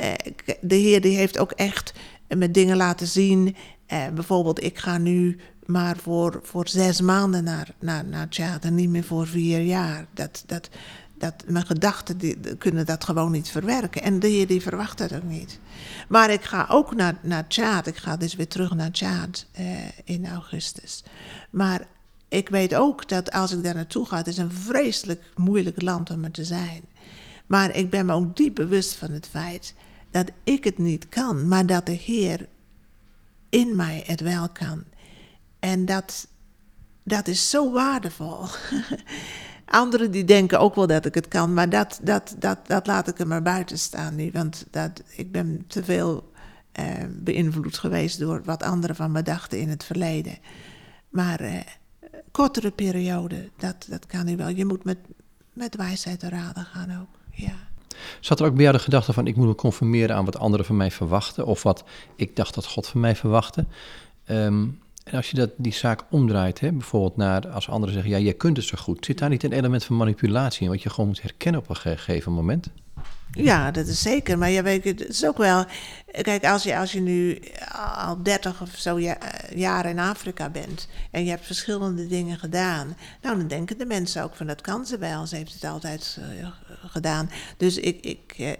Uh, 0.00 0.12
de 0.60 0.74
Heer 0.74 1.00
die 1.00 1.16
heeft 1.16 1.38
ook 1.38 1.52
echt 1.52 1.92
met 2.28 2.54
dingen 2.54 2.76
laten 2.76 3.06
zien. 3.06 3.56
Uh, 3.92 4.08
bijvoorbeeld, 4.14 4.64
ik 4.64 4.78
ga 4.78 4.98
nu 4.98 5.38
maar 5.66 5.96
voor, 5.96 6.40
voor 6.42 6.68
zes 6.68 7.00
maanden 7.00 7.44
naar, 7.44 7.74
naar, 7.78 8.04
naar 8.04 8.28
Tjaat 8.28 8.64
en 8.64 8.74
niet 8.74 8.88
meer 8.88 9.04
voor 9.04 9.26
vier 9.26 9.60
jaar. 9.60 10.06
Dat, 10.14 10.44
dat, 10.46 10.68
dat 11.22 11.44
mijn 11.46 11.66
gedachten 11.66 12.18
die, 12.18 12.56
kunnen 12.56 12.86
dat 12.86 13.04
gewoon 13.04 13.32
niet 13.32 13.48
verwerken. 13.48 14.02
En 14.02 14.20
de 14.20 14.28
Heer 14.28 14.46
die 14.46 14.62
verwacht 14.62 14.98
dat 14.98 15.14
ook 15.14 15.22
niet. 15.22 15.58
Maar 16.08 16.30
ik 16.30 16.42
ga 16.42 16.66
ook 16.70 16.94
naar, 16.94 17.18
naar. 17.22 17.46
Ik 17.84 17.96
ga 17.96 18.16
dus 18.16 18.34
weer 18.34 18.48
terug 18.48 18.74
naar 18.74 18.90
Tjaad 18.90 19.46
eh, 19.52 19.66
in 20.04 20.26
augustus. 20.26 21.04
Maar 21.50 21.86
ik 22.28 22.48
weet 22.48 22.74
ook 22.74 23.08
dat 23.08 23.32
als 23.32 23.52
ik 23.52 23.62
daar 23.62 23.74
naartoe 23.74 24.06
ga, 24.06 24.16
het 24.16 24.26
is 24.26 24.36
een 24.36 24.52
vreselijk 24.52 25.22
moeilijk 25.34 25.82
land 25.82 26.10
om 26.10 26.24
er 26.24 26.30
te 26.30 26.44
zijn. 26.44 26.82
Maar 27.46 27.76
ik 27.76 27.90
ben 27.90 28.06
me 28.06 28.12
ook 28.12 28.36
diep 28.36 28.54
bewust 28.54 28.94
van 28.94 29.10
het 29.10 29.26
feit 29.26 29.74
dat 30.10 30.30
ik 30.44 30.64
het 30.64 30.78
niet 30.78 31.08
kan, 31.08 31.48
maar 31.48 31.66
dat 31.66 31.86
de 31.86 31.92
Heer 31.92 32.48
in 33.48 33.76
mij 33.76 34.02
het 34.06 34.20
wel 34.20 34.48
kan. 34.48 34.84
En 35.58 35.84
dat, 35.84 36.26
dat 37.02 37.28
is 37.28 37.50
zo 37.50 37.72
waardevol. 37.72 38.44
Anderen 39.72 40.10
die 40.10 40.24
denken 40.24 40.60
ook 40.60 40.74
wel 40.74 40.86
dat 40.86 41.04
ik 41.04 41.14
het 41.14 41.28
kan, 41.28 41.54
maar 41.54 41.68
dat, 41.68 42.00
dat, 42.02 42.34
dat, 42.38 42.58
dat 42.66 42.86
laat 42.86 43.08
ik 43.08 43.18
er 43.18 43.26
maar 43.26 43.42
buiten 43.42 43.78
staan 43.78 44.14
nu. 44.14 44.30
Want 44.32 44.66
dat, 44.70 45.02
ik 45.16 45.32
ben 45.32 45.64
te 45.66 45.84
veel 45.84 46.32
uh, 46.80 46.84
beïnvloed 47.10 47.78
geweest 47.78 48.18
door 48.18 48.42
wat 48.44 48.62
anderen 48.62 48.96
van 48.96 49.12
me 49.12 49.22
dachten 49.22 49.60
in 49.60 49.68
het 49.68 49.84
verleden. 49.84 50.38
Maar 51.08 51.42
uh, 51.42 51.60
kortere 52.30 52.70
periode, 52.70 53.50
dat, 53.56 53.86
dat 53.88 54.06
kan 54.06 54.24
nu 54.24 54.36
wel. 54.36 54.48
Je 54.48 54.64
moet 54.64 54.84
met, 54.84 54.98
met 55.52 55.76
wijsheid 55.76 56.20
te 56.20 56.28
raden 56.28 56.64
gaan 56.64 57.00
ook, 57.00 57.18
ja. 57.30 57.54
Zat 58.20 58.40
er 58.40 58.46
ook 58.46 58.54
bij 58.54 58.62
jou 58.62 58.76
de 58.76 58.82
gedachte 58.82 59.12
van 59.12 59.26
ik 59.26 59.36
moet 59.36 59.46
me 59.46 59.54
conformeren 59.54 60.16
aan 60.16 60.24
wat 60.24 60.38
anderen 60.38 60.66
van 60.66 60.76
mij 60.76 60.90
verwachten, 60.90 61.46
of 61.46 61.62
wat 61.62 61.84
ik 62.16 62.36
dacht 62.36 62.54
dat 62.54 62.66
God 62.66 62.86
van 62.86 63.00
mij 63.00 63.16
verwachtte? 63.16 63.66
Um, 64.26 64.80
en 65.04 65.16
als 65.16 65.30
je 65.30 65.36
dat, 65.36 65.50
die 65.56 65.72
zaak 65.72 66.02
omdraait, 66.10 66.60
hè, 66.60 66.72
bijvoorbeeld 66.72 67.16
naar 67.16 67.48
als 67.48 67.68
anderen 67.68 67.94
zeggen, 67.94 68.12
ja, 68.12 68.18
jij 68.18 68.34
kunt 68.34 68.56
het 68.56 68.66
zo 68.66 68.78
goed, 68.78 69.04
zit 69.04 69.18
daar 69.18 69.28
niet 69.28 69.42
een 69.42 69.52
element 69.52 69.84
van 69.84 69.96
manipulatie 69.96 70.62
in, 70.62 70.70
wat 70.70 70.82
je 70.82 70.90
gewoon 70.90 71.06
moet 71.06 71.22
herkennen 71.22 71.60
op 71.60 71.68
een 71.68 71.76
gegeven 71.76 72.32
moment? 72.32 72.70
Ja, 73.34 73.70
dat 73.70 73.86
is 73.86 74.02
zeker. 74.02 74.38
Maar 74.38 74.50
je 74.50 74.62
weet, 74.62 74.84
het 74.84 75.08
is 75.08 75.26
ook 75.26 75.36
wel. 75.36 75.64
Kijk, 76.22 76.44
als 76.44 76.62
je, 76.62 76.78
als 76.78 76.92
je 76.92 77.00
nu 77.00 77.42
al 77.96 78.22
30 78.22 78.62
of 78.62 78.70
zo 78.76 79.00
jaar 79.54 79.86
in 79.86 79.98
Afrika 79.98 80.50
bent. 80.50 80.88
en 81.10 81.24
je 81.24 81.30
hebt 81.30 81.46
verschillende 81.46 82.06
dingen 82.06 82.38
gedaan. 82.38 82.96
nou, 83.22 83.36
dan 83.36 83.48
denken 83.48 83.78
de 83.78 83.86
mensen 83.86 84.22
ook 84.22 84.34
van 84.34 84.46
dat 84.46 84.60
kan 84.60 84.86
ze 84.86 84.98
wel. 84.98 85.26
Ze 85.26 85.36
heeft 85.36 85.52
het 85.52 85.64
altijd 85.64 86.18
uh, 86.40 86.48
gedaan. 86.86 87.30
Dus 87.56 87.76
ik, 87.76 88.04
ik, 88.04 88.34
uh, 88.38 88.52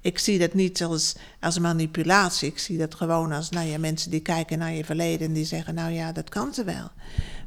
ik 0.00 0.18
zie 0.18 0.38
dat 0.38 0.54
niet 0.54 0.82
als, 0.82 1.16
als 1.40 1.58
manipulatie. 1.58 2.48
Ik 2.48 2.58
zie 2.58 2.78
dat 2.78 2.94
gewoon 2.94 3.32
als 3.32 3.50
nou 3.50 3.66
ja, 3.66 3.78
mensen 3.78 4.10
die 4.10 4.20
kijken 4.20 4.58
naar 4.58 4.72
je 4.72 4.84
verleden. 4.84 5.26
en 5.26 5.32
die 5.32 5.44
zeggen: 5.44 5.74
nou 5.74 5.92
ja, 5.92 6.12
dat 6.12 6.28
kan 6.28 6.54
ze 6.54 6.64
wel. 6.64 6.90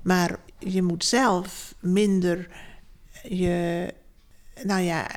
Maar 0.01 0.39
je 0.59 0.81
moet 0.81 1.05
zelf 1.05 1.75
minder 1.79 2.47
je 3.23 3.93
nou 4.63 4.81
ja, 4.81 5.07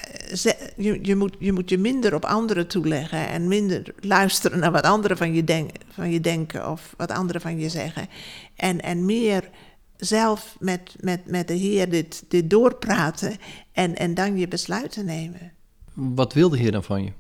je, 0.76 0.99
je, 1.02 1.17
moet, 1.17 1.37
je 1.38 1.52
moet 1.52 1.71
je 1.71 1.79
minder 1.79 2.14
op 2.14 2.25
anderen 2.25 2.67
toeleggen 2.67 3.29
en 3.29 3.49
minder 3.49 3.95
luisteren 4.00 4.59
naar 4.59 4.73
wat 4.73 4.85
anderen 4.85 5.17
van 5.17 5.35
je, 5.35 5.45
denk, 5.45 5.71
van 5.93 6.11
je 6.11 6.21
denken 6.21 6.71
of 6.71 6.95
wat 6.97 7.11
anderen 7.11 7.41
van 7.41 7.59
je 7.59 7.69
zeggen. 7.69 8.09
En, 8.57 8.81
en 8.81 9.05
meer 9.05 9.50
zelf 9.97 10.57
met, 10.59 10.95
met, 11.00 11.26
met 11.26 11.49
de 11.49 11.55
Heer 11.55 11.91
dit, 11.91 12.25
dit 12.29 12.50
doorpraten 12.50 13.37
en, 13.73 13.97
en 13.97 14.14
dan 14.14 14.38
je 14.38 14.49
besluiten 14.49 15.05
nemen. 15.05 15.52
Wat 15.92 16.32
wil 16.32 16.49
de 16.49 16.58
Heer 16.58 16.72
dan 16.72 16.84
van 16.84 17.04
je? 17.04 17.12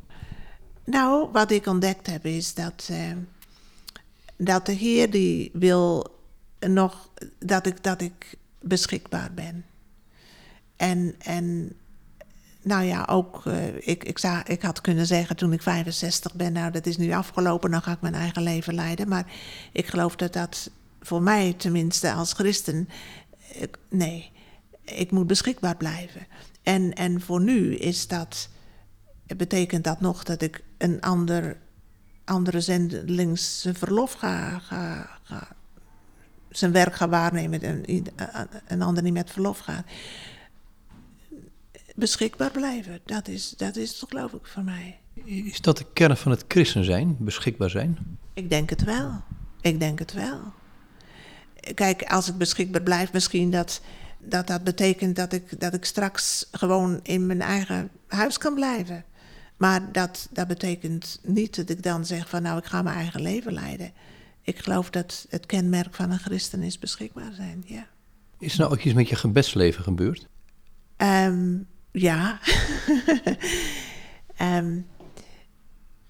Nou, 0.84 1.28
wat 1.32 1.50
ik 1.50 1.66
ontdekt 1.66 2.06
heb 2.06 2.26
is 2.26 2.54
dat, 2.54 2.88
eh, 2.90 3.12
dat 4.36 4.66
de 4.66 4.72
Heer 4.72 5.10
die 5.10 5.50
wil 5.52 6.18
nog 6.60 7.10
dat 7.38 7.66
ik, 7.66 7.82
dat 7.82 8.00
ik 8.00 8.36
beschikbaar 8.60 9.32
ben. 9.34 9.64
En, 10.76 11.14
en 11.18 11.72
nou 12.62 12.84
ja, 12.84 13.06
ook, 13.10 13.44
uh, 13.46 13.66
ik, 13.74 14.04
ik, 14.04 14.18
zou, 14.18 14.42
ik 14.46 14.62
had 14.62 14.80
kunnen 14.80 15.06
zeggen 15.06 15.36
toen 15.36 15.52
ik 15.52 15.62
65 15.62 16.34
ben, 16.34 16.52
nou 16.52 16.70
dat 16.70 16.86
is 16.86 16.96
nu 16.96 17.12
afgelopen, 17.12 17.70
dan 17.70 17.82
ga 17.82 17.92
ik 17.92 18.00
mijn 18.00 18.14
eigen 18.14 18.42
leven 18.42 18.74
leiden. 18.74 19.08
Maar 19.08 19.32
ik 19.72 19.86
geloof 19.86 20.16
dat 20.16 20.32
dat 20.32 20.70
voor 21.00 21.22
mij 21.22 21.52
tenminste 21.52 22.12
als 22.12 22.32
christen, 22.32 22.88
ik, 23.52 23.78
nee, 23.88 24.30
ik 24.84 25.10
moet 25.10 25.26
beschikbaar 25.26 25.76
blijven. 25.76 26.26
En, 26.62 26.92
en 26.92 27.20
voor 27.20 27.40
nu 27.40 27.74
is 27.74 28.08
dat, 28.08 28.48
betekent 29.26 29.84
dat 29.84 30.00
nog 30.00 30.24
dat 30.24 30.42
ik 30.42 30.62
een 30.78 31.00
ander, 31.00 31.56
andere 32.24 32.60
zendelings 32.60 33.68
verlof 33.72 34.12
ga, 34.12 34.58
ga, 34.58 35.10
ga, 35.22 35.48
zijn 36.50 36.72
werk 36.72 36.94
ga 36.94 37.08
waarnemen 37.08 37.62
en 37.62 38.04
een 38.66 38.82
ander 38.82 39.02
niet 39.02 39.12
met 39.12 39.30
verlof 39.30 39.58
gaat 39.58 39.84
beschikbaar 41.94 42.50
blijven. 42.50 43.00
Dat 43.04 43.28
is, 43.28 43.50
dat 43.50 43.76
is 43.76 43.98
toch 43.98 44.08
geloof 44.08 44.32
ik 44.32 44.46
voor 44.46 44.62
mij. 44.62 44.98
Is 45.24 45.60
dat 45.60 45.78
de 45.78 45.86
kern 45.92 46.16
van 46.16 46.30
het 46.30 46.44
christen 46.48 46.84
zijn, 46.84 47.16
beschikbaar 47.18 47.70
zijn? 47.70 48.18
Ik 48.34 48.50
denk 48.50 48.70
het 48.70 48.84
wel. 48.84 49.22
Ik 49.60 49.80
denk 49.80 49.98
het 49.98 50.12
wel. 50.12 50.40
Kijk, 51.74 52.02
als 52.02 52.28
ik 52.28 52.38
beschikbaar 52.38 52.82
blijf, 52.82 53.12
misschien 53.12 53.50
dat 53.50 53.80
dat, 54.18 54.46
dat 54.46 54.64
betekent 54.64 55.16
dat 55.16 55.32
ik, 55.32 55.60
dat 55.60 55.74
ik 55.74 55.84
straks 55.84 56.48
gewoon 56.52 57.00
in 57.02 57.26
mijn 57.26 57.40
eigen 57.40 57.90
huis 58.06 58.38
kan 58.38 58.54
blijven. 58.54 59.04
Maar 59.62 59.92
dat, 59.92 60.28
dat 60.30 60.48
betekent 60.48 61.20
niet 61.22 61.56
dat 61.56 61.68
ik 61.68 61.82
dan 61.82 62.06
zeg 62.06 62.28
van 62.28 62.42
nou, 62.42 62.58
ik 62.58 62.64
ga 62.64 62.82
mijn 62.82 62.96
eigen 62.96 63.22
leven 63.22 63.52
leiden. 63.52 63.92
Ik 64.42 64.58
geloof 64.58 64.90
dat 64.90 65.26
het 65.28 65.46
kenmerk 65.46 65.94
van 65.94 66.10
een 66.10 66.18
christen 66.18 66.62
is 66.62 66.78
beschikbaar 66.78 67.32
zijn, 67.32 67.62
ja. 67.66 67.86
Is 68.38 68.52
er 68.52 68.58
nou 68.58 68.72
ook 68.72 68.80
iets 68.80 68.94
met 68.94 69.08
je 69.08 69.16
gebedsleven 69.16 69.82
gebeurd? 69.82 70.28
Um, 70.96 71.66
ja. 71.92 72.38
um, 74.40 74.86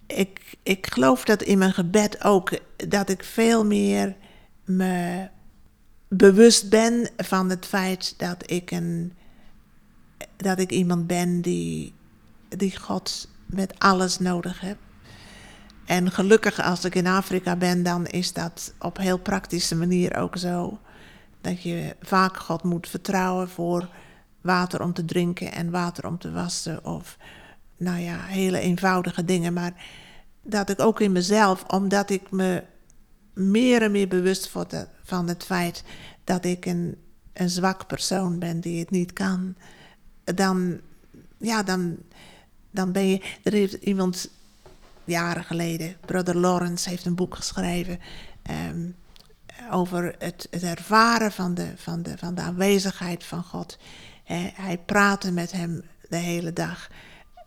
ik, 0.24 0.56
ik 0.62 0.86
geloof 0.86 1.24
dat 1.24 1.42
in 1.42 1.58
mijn 1.58 1.72
gebed 1.72 2.24
ook 2.24 2.58
dat 2.76 3.08
ik 3.08 3.24
veel 3.24 3.64
meer 3.64 4.16
me 4.64 5.28
bewust 6.08 6.70
ben 6.70 7.10
van 7.16 7.50
het 7.50 7.66
feit 7.66 8.14
dat 8.18 8.50
ik 8.50 8.70
een 8.70 9.12
dat 10.36 10.58
ik 10.58 10.70
iemand 10.70 11.06
ben 11.06 11.40
die, 11.40 11.94
die 12.48 12.76
God 12.76 13.30
met 13.52 13.78
alles 13.78 14.18
nodig 14.18 14.60
heb. 14.60 14.76
En 15.84 16.10
gelukkig 16.10 16.62
als 16.62 16.84
ik 16.84 16.94
in 16.94 17.06
Afrika 17.06 17.56
ben, 17.56 17.82
dan 17.82 18.06
is 18.06 18.32
dat 18.32 18.74
op 18.78 18.96
heel 18.96 19.18
praktische 19.18 19.76
manier 19.76 20.16
ook 20.16 20.36
zo. 20.36 20.78
Dat 21.40 21.62
je 21.62 21.96
vaak 22.00 22.36
God 22.36 22.62
moet 22.62 22.88
vertrouwen 22.88 23.48
voor 23.48 23.88
water 24.40 24.82
om 24.82 24.92
te 24.92 25.04
drinken 25.04 25.52
en 25.52 25.70
water 25.70 26.06
om 26.06 26.18
te 26.18 26.30
wassen. 26.30 26.84
Of 26.84 27.16
nou 27.76 28.00
ja, 28.00 28.18
hele 28.20 28.58
eenvoudige 28.58 29.24
dingen. 29.24 29.52
Maar 29.52 29.84
dat 30.42 30.70
ik 30.70 30.80
ook 30.80 31.00
in 31.00 31.12
mezelf, 31.12 31.64
omdat 31.64 32.10
ik 32.10 32.30
me 32.30 32.62
meer 33.34 33.82
en 33.82 33.90
meer 33.90 34.08
bewust 34.08 34.52
word 34.52 34.86
van 35.02 35.28
het 35.28 35.44
feit 35.44 35.84
dat 36.24 36.44
ik 36.44 36.66
een, 36.66 36.96
een 37.32 37.50
zwak 37.50 37.86
persoon 37.86 38.38
ben 38.38 38.60
die 38.60 38.80
het 38.80 38.90
niet 38.90 39.12
kan, 39.12 39.54
dan, 40.24 40.80
ja, 41.38 41.62
dan, 41.62 41.96
dan 42.72 42.92
ben 42.92 43.08
je. 43.08 43.22
Er 43.42 43.52
heeft 43.52 43.72
iemand 43.72 44.28
jaren 45.04 45.44
geleden, 45.44 45.96
Brother 46.06 46.36
Lawrence, 46.36 46.88
heeft 46.88 47.04
een 47.04 47.14
boek 47.14 47.34
geschreven. 47.34 47.98
Ehm, 48.42 48.88
over 49.70 50.14
het, 50.18 50.48
ervaren 50.50 51.32
van 51.32 51.54
de, 51.54 51.72
van, 51.76 52.02
de, 52.02 52.18
van 52.18 52.34
de 52.34 52.40
aanwezigheid 52.40 53.24
van 53.24 53.42
God. 53.44 53.78
Hij 54.54 54.78
praatte 54.86 55.32
met 55.32 55.52
hem 55.52 55.82
de 56.08 56.16
hele 56.16 56.52
dag. 56.52 56.88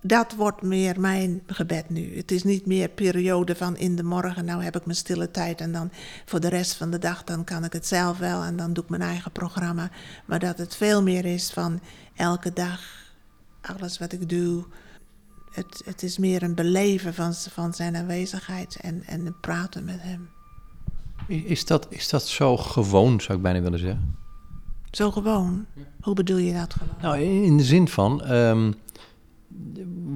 Dat 0.01 0.33
wordt 0.33 0.61
meer 0.61 0.99
mijn 0.99 1.43
gebed 1.47 1.89
nu. 1.89 2.17
Het 2.17 2.31
is 2.31 2.43
niet 2.43 2.65
meer 2.65 2.89
periode 2.89 3.55
van 3.55 3.77
in 3.77 3.95
de 3.95 4.03
morgen, 4.03 4.45
nou 4.45 4.63
heb 4.63 4.75
ik 4.75 4.85
mijn 4.85 4.97
stille 4.97 5.31
tijd 5.31 5.61
en 5.61 5.71
dan 5.71 5.91
voor 6.25 6.39
de 6.39 6.47
rest 6.47 6.73
van 6.73 6.89
de 6.89 6.97
dag 6.97 7.23
dan 7.23 7.43
kan 7.43 7.63
ik 7.63 7.73
het 7.73 7.87
zelf 7.87 8.17
wel 8.17 8.43
en 8.43 8.55
dan 8.55 8.73
doe 8.73 8.83
ik 8.83 8.89
mijn 8.89 9.01
eigen 9.01 9.31
programma. 9.31 9.89
Maar 10.25 10.39
dat 10.39 10.57
het 10.57 10.75
veel 10.75 11.03
meer 11.03 11.25
is 11.25 11.51
van 11.51 11.81
elke 12.15 12.53
dag, 12.53 12.81
alles 13.61 13.97
wat 13.97 14.11
ik 14.11 14.29
doe. 14.29 14.65
Het, 15.55 15.81
het 15.85 16.03
is 16.03 16.17
meer 16.17 16.43
een 16.43 16.55
beleven 16.55 17.13
van, 17.13 17.33
van 17.33 17.73
zijn 17.73 17.95
aanwezigheid 17.95 18.77
en, 18.81 19.03
en 19.05 19.35
praten 19.41 19.85
met 19.85 19.99
hem. 19.99 20.29
Is 21.27 21.65
dat, 21.65 21.87
is 21.89 22.09
dat 22.09 22.27
zo 22.27 22.57
gewoon, 22.57 23.21
zou 23.21 23.37
ik 23.37 23.43
bijna 23.43 23.61
willen 23.61 23.79
zeggen? 23.79 24.15
Zo 24.91 25.11
gewoon? 25.11 25.65
Hoe 26.01 26.13
bedoel 26.13 26.37
je 26.37 26.53
dat 26.53 26.73
gewoon? 26.73 26.95
Nou, 27.01 27.19
in 27.21 27.57
de 27.57 27.63
zin 27.63 27.87
van, 27.87 28.31
um, 28.31 28.75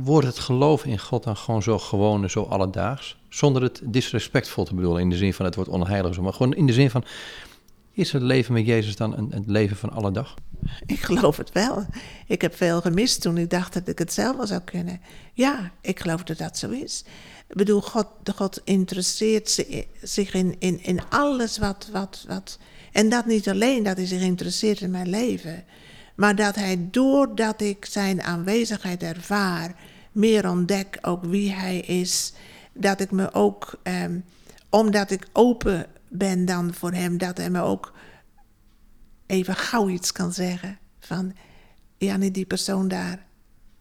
wordt 0.04 0.28
het 0.28 0.40
geloof 0.40 0.86
in 0.86 1.00
God 1.00 1.24
dan 1.24 1.38
gewoon 1.38 1.64
zo 1.64 1.80
gewoon 1.80 2.30
zo 2.30 2.44
alledaags? 2.44 3.18
Zonder 3.30 3.62
het 3.62 3.82
disrespectvol 3.86 4.66
te 4.66 4.76
bedoelen, 4.76 5.02
in 5.02 5.10
de 5.10 5.18
zin 5.18 5.34
van 5.34 5.46
het 5.46 5.56
wordt 5.56 5.70
onheilig 5.70 6.20
maar 6.20 6.34
gewoon 6.34 6.54
in 6.54 6.66
de 6.66 6.74
zin 6.74 6.90
van, 6.90 7.04
is 7.92 8.12
het 8.12 8.22
leven 8.22 8.54
met 8.54 8.66
Jezus 8.66 8.96
dan 8.96 9.18
een, 9.18 9.32
het 9.32 9.48
leven 9.48 9.78
van 9.78 9.92
alle 9.92 10.12
dag? 10.12 10.36
Ik 10.86 11.00
geloof 11.00 11.38
het 11.38 11.52
wel. 11.52 11.86
Ik 12.28 12.42
heb 12.42 12.56
veel 12.56 12.82
gemist 12.82 13.22
toen 13.22 13.38
ik 13.38 13.50
dacht 13.50 13.74
dat 13.74 13.88
ik 13.88 14.00
het 14.00 14.14
zelf 14.14 14.36
wel 14.36 14.48
zou 14.48 14.62
kunnen. 14.62 15.02
Ja, 15.34 15.72
ik 15.82 16.00
geloof 16.00 16.24
dat 16.24 16.38
dat 16.38 16.58
zo 16.58 16.70
is. 16.70 17.04
Ik 17.48 17.56
bedoel, 17.56 17.82
God, 17.82 18.08
God 18.36 18.62
interesseert 18.64 19.66
zich 20.02 20.34
in, 20.34 20.56
in, 20.60 20.84
in 20.84 21.02
alles 21.10 21.58
wat, 21.58 21.90
wat, 21.92 22.26
wat 22.28 22.60
en 22.92 23.10
dat 23.10 23.26
niet 23.26 23.50
alleen 23.50 23.84
dat 23.84 23.98
hij 23.98 24.06
zich 24.06 24.22
interesseert 24.22 24.82
in 24.82 24.92
mijn 24.92 25.10
leven, 25.10 25.64
maar 26.16 26.36
dat 26.36 26.56
hij 26.56 26.88
doordat 26.92 27.62
ik 27.62 27.86
zijn 27.86 28.22
aanwezigheid 28.22 29.04
ervaar, 29.04 29.76
meer 30.12 30.50
ontdek 30.50 30.98
ook 31.02 31.24
wie 31.24 31.52
hij 31.52 31.80
is. 31.80 32.34
Dat 32.74 33.00
ik 33.00 33.12
me 33.12 33.34
ook, 33.34 33.80
ehm, 33.84 34.20
omdat 34.70 35.12
ik 35.12 35.28
open 35.34 35.86
ben 36.08 36.46
dan 36.46 36.74
voor 36.74 36.92
hem, 36.92 37.18
dat 37.18 37.38
hij 37.38 37.50
me 37.50 37.62
ook 37.62 37.94
even 39.30 39.56
gauw 39.56 39.90
iets 39.90 40.12
kan 40.12 40.34
zeggen. 40.34 40.78
Van, 41.00 41.34
ja, 41.98 42.18
nee, 42.18 42.32
die 42.32 42.46
persoon 42.46 42.88
daar, 42.88 43.26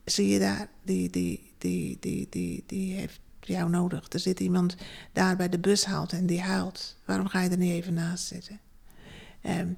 zie 0.05 0.29
je 0.29 0.39
daar, 0.39 0.69
die, 0.83 1.11
die, 1.11 1.53
die, 1.59 1.97
die, 2.01 2.27
die, 2.31 2.65
die 2.67 2.95
heeft 2.95 3.21
jou 3.41 3.71
nodig. 3.71 4.07
Er 4.09 4.19
zit 4.19 4.41
iemand 4.41 4.77
daar 5.13 5.37
bij 5.37 5.49
de 5.49 5.59
bushalte 5.59 6.17
en 6.17 6.27
die 6.27 6.41
huilt. 6.41 6.97
Waarom 7.05 7.27
ga 7.27 7.41
je 7.41 7.51
er 7.51 7.59
niet 7.59 7.73
even 7.73 7.95
naast 7.95 8.27
zitten? 8.27 8.61
Um, 9.43 9.77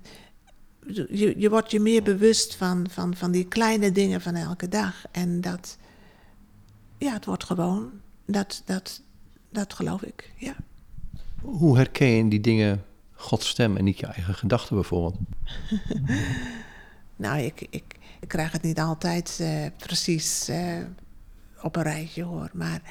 je, 1.10 1.34
je 1.36 1.50
wordt 1.50 1.70
je 1.70 1.80
meer 1.80 2.02
bewust 2.02 2.54
van, 2.54 2.86
van, 2.90 3.16
van 3.16 3.30
die 3.30 3.44
kleine 3.44 3.92
dingen 3.92 4.20
van 4.20 4.34
elke 4.34 4.68
dag. 4.68 5.04
En 5.10 5.40
dat, 5.40 5.78
ja, 6.98 7.12
het 7.12 7.24
wordt 7.24 7.44
gewoon. 7.44 7.90
Dat, 8.26 8.62
dat, 8.64 9.02
dat 9.50 9.74
geloof 9.74 10.02
ik, 10.02 10.32
ja. 10.36 10.56
Hoe 11.40 11.76
herken 11.76 12.08
je 12.08 12.28
die 12.28 12.40
dingen 12.40 12.84
Gods 13.20 13.48
stem 13.48 13.76
en 13.76 13.84
niet 13.84 13.98
je 13.98 14.06
eigen 14.06 14.34
gedachten 14.34 14.74
bijvoorbeeld? 14.74 15.16
nou, 17.16 17.40
ik, 17.40 17.60
ik, 17.60 17.84
ik, 18.20 18.28
krijg 18.28 18.52
het 18.52 18.62
niet 18.62 18.80
altijd 18.80 19.38
uh, 19.40 19.66
precies 19.76 20.48
uh, 20.48 20.78
op 21.62 21.76
een 21.76 21.82
rijtje 21.82 22.22
hoor. 22.22 22.50
Maar 22.52 22.82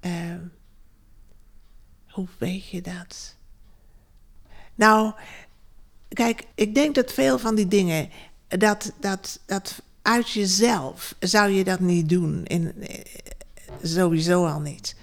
uh, 0.00 0.34
hoe 2.08 2.26
weet 2.38 2.68
je 2.68 2.82
dat? 2.82 3.36
Nou, 4.74 5.12
Kijk, 6.08 6.44
ik 6.54 6.74
denk 6.74 6.94
dat 6.94 7.12
veel 7.12 7.38
van 7.38 7.54
die 7.54 7.68
dingen, 7.68 8.10
dat, 8.48 8.92
dat, 9.00 9.40
dat 9.46 9.82
uit 10.02 10.30
jezelf 10.30 11.14
zou 11.18 11.50
je 11.50 11.64
dat 11.64 11.80
niet 11.80 12.08
doen. 12.08 12.44
In, 12.44 12.72
eh, 12.82 13.04
sowieso 13.82 14.46
al 14.46 14.60
niet. 14.60 14.96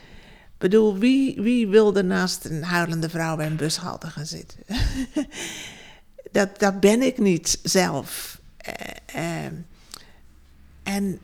Bedoel, 0.64 0.98
wie, 0.98 1.42
wie 1.42 1.68
wilde 1.68 2.04
naast 2.04 2.46
een 2.46 2.64
huilende 2.64 3.10
vrouw 3.10 3.36
bij 3.36 3.46
een 3.46 3.56
bushalte 3.56 4.08
gaan 4.08 4.26
zitten? 4.26 4.60
dat, 6.32 6.60
dat 6.60 6.80
ben 6.80 7.02
ik 7.02 7.18
niet 7.18 7.60
zelf. 7.64 8.40
Uh, 9.16 9.46
en 10.84 11.20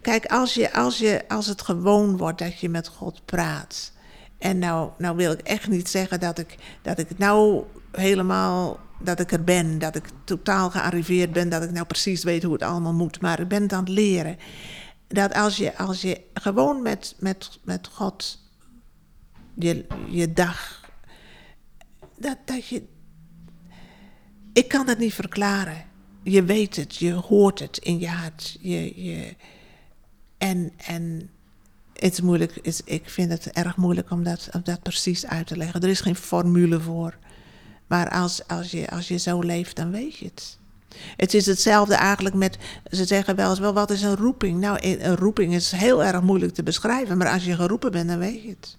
kijk, 0.00 0.26
als, 0.26 0.54
je, 0.54 0.72
als, 0.72 0.98
je, 0.98 1.28
als 1.28 1.46
het 1.46 1.62
gewoon 1.62 2.16
wordt 2.16 2.38
dat 2.38 2.60
je 2.60 2.68
met 2.68 2.88
God 2.88 3.24
praat. 3.24 3.92
En 4.38 4.58
nou, 4.58 4.90
nou 4.98 5.16
wil 5.16 5.32
ik 5.32 5.40
echt 5.40 5.68
niet 5.68 5.88
zeggen 5.88 6.20
dat 6.20 6.38
ik, 6.38 6.56
dat 6.82 6.98
ik 6.98 7.18
nou 7.18 7.64
helemaal 7.92 8.80
dat 9.00 9.20
ik 9.20 9.32
er 9.32 9.44
ben, 9.44 9.78
dat 9.78 9.96
ik 9.96 10.04
totaal 10.24 10.70
gearriveerd 10.70 11.32
ben, 11.32 11.48
dat 11.48 11.62
ik 11.62 11.70
nou 11.70 11.86
precies 11.86 12.24
weet 12.24 12.42
hoe 12.42 12.52
het 12.52 12.62
allemaal 12.62 12.94
moet. 12.94 13.20
Maar 13.20 13.40
ik 13.40 13.48
ben 13.48 13.62
het 13.62 13.72
aan 13.72 13.84
het 13.84 13.88
leren. 13.88 14.36
Dat 15.08 15.34
als 15.34 15.56
je, 15.56 15.76
als 15.76 16.02
je 16.02 16.20
gewoon 16.34 16.82
met, 16.82 17.14
met, 17.18 17.58
met 17.62 17.88
God 17.92 18.46
je, 19.58 19.86
je 20.08 20.32
dag. 20.32 20.90
Dat, 22.18 22.36
dat 22.44 22.66
je. 22.66 22.82
Ik 24.52 24.68
kan 24.68 24.88
het 24.88 24.98
niet 24.98 25.14
verklaren. 25.14 25.84
Je 26.22 26.44
weet 26.44 26.76
het, 26.76 26.96
je 26.96 27.12
hoort 27.12 27.58
het 27.58 27.78
in 27.78 27.98
je 27.98 28.08
hart. 28.08 28.58
Je, 28.60 29.04
je, 29.04 29.36
en, 30.38 30.72
en 30.76 31.30
het 31.92 32.12
is 32.12 32.20
moeilijk, 32.20 32.58
is, 32.62 32.80
ik 32.84 33.10
vind 33.10 33.30
het 33.30 33.50
erg 33.50 33.76
moeilijk 33.76 34.10
om 34.10 34.22
dat, 34.22 34.48
om 34.52 34.60
dat 34.64 34.82
precies 34.82 35.26
uit 35.26 35.46
te 35.46 35.56
leggen. 35.56 35.80
Er 35.80 35.88
is 35.88 36.00
geen 36.00 36.16
formule 36.16 36.80
voor. 36.80 37.16
Maar 37.86 38.10
als, 38.10 38.46
als, 38.46 38.70
je, 38.70 38.90
als 38.90 39.08
je 39.08 39.16
zo 39.16 39.40
leeft, 39.40 39.76
dan 39.76 39.90
weet 39.90 40.16
je 40.16 40.24
het. 40.24 40.58
Het 41.16 41.34
is 41.34 41.46
hetzelfde 41.46 41.94
eigenlijk 41.94 42.34
met, 42.34 42.58
ze 42.90 43.04
zeggen 43.04 43.36
wel 43.36 43.50
eens 43.50 43.58
wel, 43.58 43.72
wat 43.72 43.90
is 43.90 44.02
een 44.02 44.16
roeping? 44.16 44.60
Nou, 44.60 44.78
een 44.80 45.16
roeping 45.16 45.54
is 45.54 45.70
heel 45.70 46.04
erg 46.04 46.22
moeilijk 46.22 46.54
te 46.54 46.62
beschrijven, 46.62 47.18
maar 47.18 47.32
als 47.32 47.44
je 47.44 47.54
geroepen 47.54 47.92
bent, 47.92 48.08
dan 48.08 48.18
weet 48.18 48.42
je 48.42 48.48
het. 48.48 48.78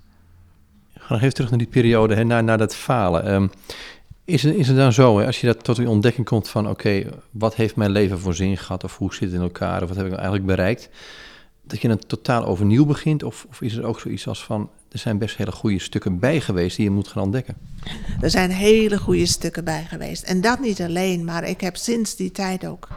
Ga 1.09 1.15
nog 1.15 1.23
even 1.23 1.35
terug 1.35 1.49
naar 1.49 1.59
die 1.59 1.67
periode, 1.67 2.15
hè, 2.15 2.23
naar, 2.23 2.43
naar 2.43 2.57
dat 2.57 2.75
falen. 2.75 3.33
Um, 3.33 3.51
is, 4.25 4.43
het, 4.43 4.55
is 4.55 4.67
het 4.67 4.77
dan 4.77 4.93
zo, 4.93 5.19
hè, 5.19 5.25
als 5.25 5.41
je 5.41 5.47
dat 5.47 5.63
tot 5.63 5.75
die 5.75 5.89
ontdekking 5.89 6.25
komt 6.25 6.49
van, 6.49 6.69
oké, 6.69 7.03
wat 7.31 7.55
heeft 7.55 7.75
mijn 7.75 7.91
leven 7.91 8.19
voor 8.19 8.33
zin 8.33 8.57
gehad, 8.57 8.83
of 8.83 8.97
hoe 8.97 9.13
zit 9.13 9.21
het 9.21 9.33
in 9.33 9.41
elkaar, 9.41 9.81
of 9.81 9.87
wat 9.87 9.97
heb 9.97 10.05
ik 10.05 10.13
eigenlijk 10.13 10.45
bereikt, 10.45 10.89
dat 11.63 11.81
je 11.81 11.87
dan 11.87 11.99
totaal 12.07 12.45
overnieuw 12.45 12.85
begint? 12.85 13.23
Of, 13.23 13.45
of 13.49 13.61
is 13.61 13.75
er 13.75 13.85
ook 13.85 13.99
zoiets 13.99 14.27
als 14.27 14.43
van, 14.43 14.69
er 14.91 14.99
zijn 14.99 15.17
best 15.17 15.37
hele 15.37 15.51
goede 15.51 15.79
stukken 15.79 16.19
bij 16.19 16.41
geweest 16.41 16.75
die 16.75 16.85
je 16.85 16.91
moet 16.91 17.07
gaan 17.07 17.23
ontdekken? 17.23 17.55
Er 18.21 18.29
zijn 18.29 18.51
hele 18.51 18.97
goede 18.97 19.25
stukken 19.25 19.63
bij 19.63 19.85
geweest. 19.89 20.23
En 20.23 20.41
dat 20.41 20.59
niet 20.59 20.81
alleen, 20.81 21.23
maar 21.23 21.43
ik 21.43 21.61
heb 21.61 21.75
sinds 21.75 22.15
die 22.15 22.31
tijd 22.31 22.65
ook 22.65 22.87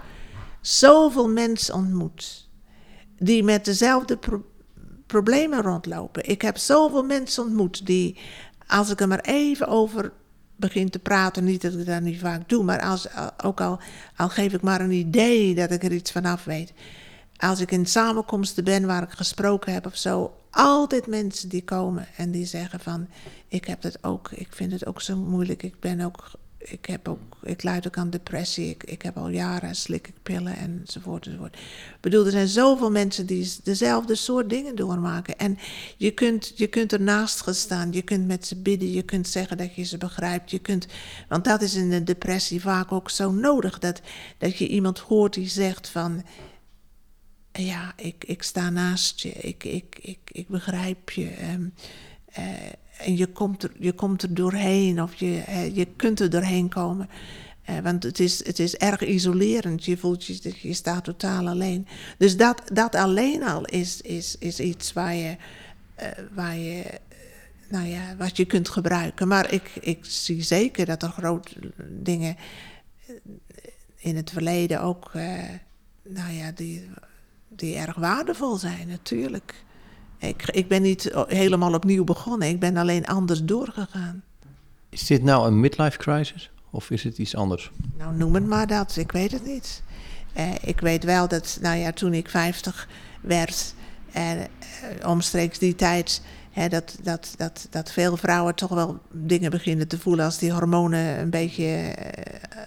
zoveel 0.60 1.28
mensen 1.28 1.74
ontmoet 1.74 2.48
die 3.18 3.42
met 3.42 3.64
dezelfde 3.64 4.18
problemen 5.12 5.62
rondlopen. 5.62 6.28
Ik 6.28 6.42
heb 6.42 6.56
zoveel 6.56 7.02
mensen 7.02 7.42
ontmoet 7.42 7.86
die, 7.86 8.18
als 8.66 8.90
ik 8.90 9.00
er 9.00 9.08
maar 9.08 9.20
even 9.20 9.66
over 9.68 10.12
begin 10.56 10.90
te 10.90 10.98
praten, 10.98 11.44
niet 11.44 11.62
dat 11.62 11.72
ik 11.72 11.86
dat 11.86 12.00
niet 12.00 12.20
vaak 12.20 12.48
doe, 12.48 12.64
maar 12.64 12.80
als, 12.80 13.06
ook 13.44 13.60
al, 13.60 13.78
al 14.16 14.28
geef 14.28 14.52
ik 14.52 14.62
maar 14.62 14.80
een 14.80 14.90
idee 14.90 15.54
dat 15.54 15.70
ik 15.70 15.84
er 15.84 15.92
iets 15.92 16.12
vanaf 16.12 16.44
weet 16.44 16.72
als 17.42 17.60
ik 17.60 17.70
in 17.70 17.86
samenkomsten 17.86 18.64
ben 18.64 18.86
waar 18.86 19.02
ik 19.02 19.10
gesproken 19.10 19.72
heb 19.72 19.86
of 19.86 19.96
zo, 19.96 20.34
altijd 20.50 21.06
mensen 21.06 21.48
die 21.48 21.64
komen 21.64 22.06
en 22.16 22.30
die 22.30 22.46
zeggen 22.46 22.80
van, 22.80 23.08
ik 23.48 23.64
heb 23.64 23.82
het 23.82 24.04
ook, 24.04 24.30
ik 24.30 24.48
vind 24.50 24.72
het 24.72 24.86
ook 24.86 25.00
zo 25.00 25.16
moeilijk, 25.16 25.62
ik 25.62 25.80
ben 25.80 26.00
ook, 26.00 26.30
ik 26.62 26.86
heb 26.86 27.08
ook, 27.08 27.36
ik 27.42 27.64
ook 27.86 27.96
aan 27.96 28.10
depressie, 28.10 28.68
ik, 28.68 28.84
ik 28.84 29.02
heb 29.02 29.16
al 29.16 29.28
jaren 29.28 29.74
slik 29.74 30.08
ik 30.08 30.14
pillen 30.22 30.56
enzovoort 30.56 31.26
enzovoort. 31.26 31.54
Ik 31.56 32.00
bedoel, 32.00 32.24
er 32.24 32.30
zijn 32.30 32.48
zoveel 32.48 32.90
mensen 32.90 33.26
die 33.26 33.54
dezelfde 33.62 34.14
soort 34.14 34.50
dingen 34.50 34.76
doormaken. 34.76 35.38
En 35.38 35.58
je 35.96 36.10
kunt, 36.10 36.52
je 36.56 36.66
kunt 36.66 36.92
ernaast 36.92 37.40
gaan 37.40 37.54
staan, 37.54 37.92
je 37.92 38.02
kunt 38.02 38.26
met 38.26 38.46
ze 38.46 38.56
bidden, 38.56 38.92
je 38.92 39.02
kunt 39.02 39.28
zeggen 39.28 39.56
dat 39.56 39.74
je 39.74 39.82
ze 39.82 39.98
begrijpt, 39.98 40.50
je 40.50 40.58
kunt, 40.58 40.86
want 41.28 41.44
dat 41.44 41.62
is 41.62 41.74
in 41.74 41.90
de 41.90 42.02
depressie 42.02 42.60
vaak 42.60 42.92
ook 42.92 43.10
zo 43.10 43.30
nodig, 43.30 43.78
dat, 43.78 44.00
dat 44.38 44.56
je 44.56 44.68
iemand 44.68 44.98
hoort 44.98 45.34
die 45.34 45.48
zegt 45.48 45.88
van, 45.88 46.24
ja, 47.52 47.92
ik, 47.96 48.24
ik 48.24 48.42
sta 48.42 48.70
naast 48.70 49.20
je, 49.20 49.32
ik, 49.32 49.64
ik, 49.64 49.98
ik, 50.02 50.18
ik 50.32 50.48
begrijp 50.48 51.10
je. 51.10 51.28
Ehm, 51.28 51.68
eh, 52.32 52.44
en 53.04 53.16
je 53.16 53.26
komt, 53.26 53.62
er, 53.62 53.70
je 53.78 53.92
komt 53.92 54.22
er 54.22 54.34
doorheen 54.34 55.02
of 55.02 55.14
je, 55.14 55.42
je 55.74 55.86
kunt 55.96 56.20
er 56.20 56.30
doorheen 56.30 56.68
komen. 56.68 57.08
Uh, 57.70 57.78
want 57.78 58.02
het 58.02 58.20
is, 58.20 58.46
het 58.46 58.58
is 58.58 58.76
erg 58.76 59.06
isolerend. 59.06 59.84
Je 59.84 59.96
voelt 59.96 60.24
je, 60.24 60.54
je 60.60 60.72
staat 60.72 61.04
totaal 61.04 61.48
alleen. 61.48 61.86
Dus 62.18 62.36
dat, 62.36 62.62
dat 62.72 62.94
alleen 62.94 63.42
al 63.42 63.64
is, 63.64 64.00
is, 64.00 64.36
is 64.38 64.60
iets 64.60 64.92
waar 64.92 65.14
je, 65.14 65.36
waar 66.32 66.56
je, 66.56 66.84
nou 67.68 67.86
ja, 67.86 68.16
wat 68.18 68.36
je 68.36 68.44
kunt 68.44 68.68
gebruiken. 68.68 69.28
Maar 69.28 69.52
ik, 69.52 69.70
ik 69.80 70.04
zie 70.04 70.42
zeker 70.42 70.86
dat 70.86 71.02
er 71.02 71.08
grote 71.08 71.72
dingen 71.88 72.36
in 73.96 74.16
het 74.16 74.30
verleden 74.30 74.80
ook, 74.80 75.10
nou 76.02 76.32
ja, 76.32 76.52
die 76.54 76.88
die 77.56 77.76
erg 77.76 77.96
waardevol 77.96 78.56
zijn, 78.56 78.88
natuurlijk. 78.88 79.54
Ik, 80.22 80.48
ik 80.50 80.68
ben 80.68 80.82
niet 80.82 81.10
helemaal 81.26 81.74
opnieuw 81.74 82.04
begonnen, 82.04 82.48
ik 82.48 82.60
ben 82.60 82.76
alleen 82.76 83.06
anders 83.06 83.42
doorgegaan. 83.42 84.22
Is 84.88 85.06
dit 85.06 85.22
nou 85.22 85.46
een 85.46 85.60
midlife 85.60 85.98
crisis 85.98 86.50
of 86.70 86.90
is 86.90 87.02
het 87.02 87.18
iets 87.18 87.36
anders? 87.36 87.70
Nou, 87.98 88.16
noem 88.16 88.34
het 88.34 88.46
maar 88.46 88.66
dat, 88.66 88.96
ik 88.96 89.12
weet 89.12 89.32
het 89.32 89.44
niet. 89.44 89.82
Eh, 90.32 90.50
ik 90.60 90.80
weet 90.80 91.04
wel 91.04 91.28
dat, 91.28 91.58
nou 91.60 91.76
ja, 91.76 91.92
toen 91.92 92.14
ik 92.14 92.28
50 92.28 92.88
werd, 93.20 93.74
en 94.12 94.38
eh, 94.38 95.08
omstreeks 95.08 95.58
die 95.58 95.74
tijd, 95.74 96.22
hè, 96.50 96.68
dat, 96.68 96.98
dat, 97.02 97.34
dat, 97.36 97.66
dat 97.70 97.92
veel 97.92 98.16
vrouwen 98.16 98.54
toch 98.54 98.70
wel 98.70 98.98
dingen 99.10 99.50
beginnen 99.50 99.88
te 99.88 99.98
voelen 99.98 100.24
als 100.24 100.38
die 100.38 100.52
hormonen 100.52 101.18
een 101.18 101.30
beetje. 101.30 101.64
Eh, 101.64 102.62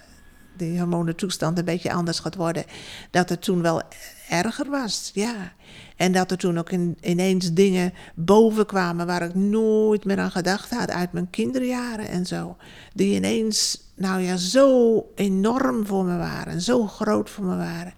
die 0.57 0.79
hormonentoestand 0.79 1.57
een 1.57 1.65
beetje 1.65 1.93
anders 1.93 2.19
gaat 2.19 2.35
worden, 2.35 2.65
dat 3.11 3.29
het 3.29 3.41
toen 3.41 3.61
wel 3.61 3.81
erger 4.29 4.69
was, 4.69 5.11
ja. 5.13 5.53
En 5.95 6.11
dat 6.11 6.31
er 6.31 6.38
toen 6.38 6.57
ook 6.57 6.71
in, 6.71 6.97
ineens 7.01 7.53
dingen 7.53 7.93
boven 8.15 8.65
kwamen 8.65 9.05
waar 9.05 9.21
ik 9.21 9.35
nooit 9.35 10.05
meer 10.05 10.19
aan 10.19 10.31
gedacht 10.31 10.69
had 10.69 10.91
uit 10.91 11.11
mijn 11.11 11.29
kinderjaren 11.29 12.07
en 12.07 12.25
zo. 12.25 12.57
Die 12.93 13.15
ineens, 13.15 13.81
nou 13.95 14.21
ja, 14.21 14.38
zo 14.38 14.99
enorm 15.15 15.85
voor 15.85 16.05
me 16.05 16.17
waren, 16.17 16.61
zo 16.61 16.88
groot 16.88 17.29
voor 17.29 17.45
me 17.45 17.55
waren. 17.55 17.93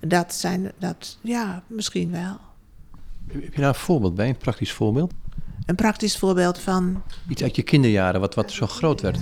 Dat 0.00 0.34
zijn, 0.34 0.72
dat, 0.78 1.18
ja, 1.20 1.62
misschien 1.66 2.10
wel. 2.10 2.36
Heb 3.26 3.54
je 3.54 3.60
daar 3.60 3.68
een 3.68 3.74
voorbeeld 3.74 4.14
bij, 4.14 4.28
een 4.28 4.36
praktisch 4.36 4.72
voorbeeld? 4.72 5.12
Een 5.66 5.74
praktisch 5.74 6.18
voorbeeld 6.18 6.58
van. 6.58 7.02
Iets 7.28 7.42
uit 7.42 7.56
je 7.56 7.62
kinderjaren, 7.62 8.20
wat, 8.20 8.34
wat 8.34 8.50
zo 8.50 8.66
groot 8.66 9.00
werd. 9.00 9.18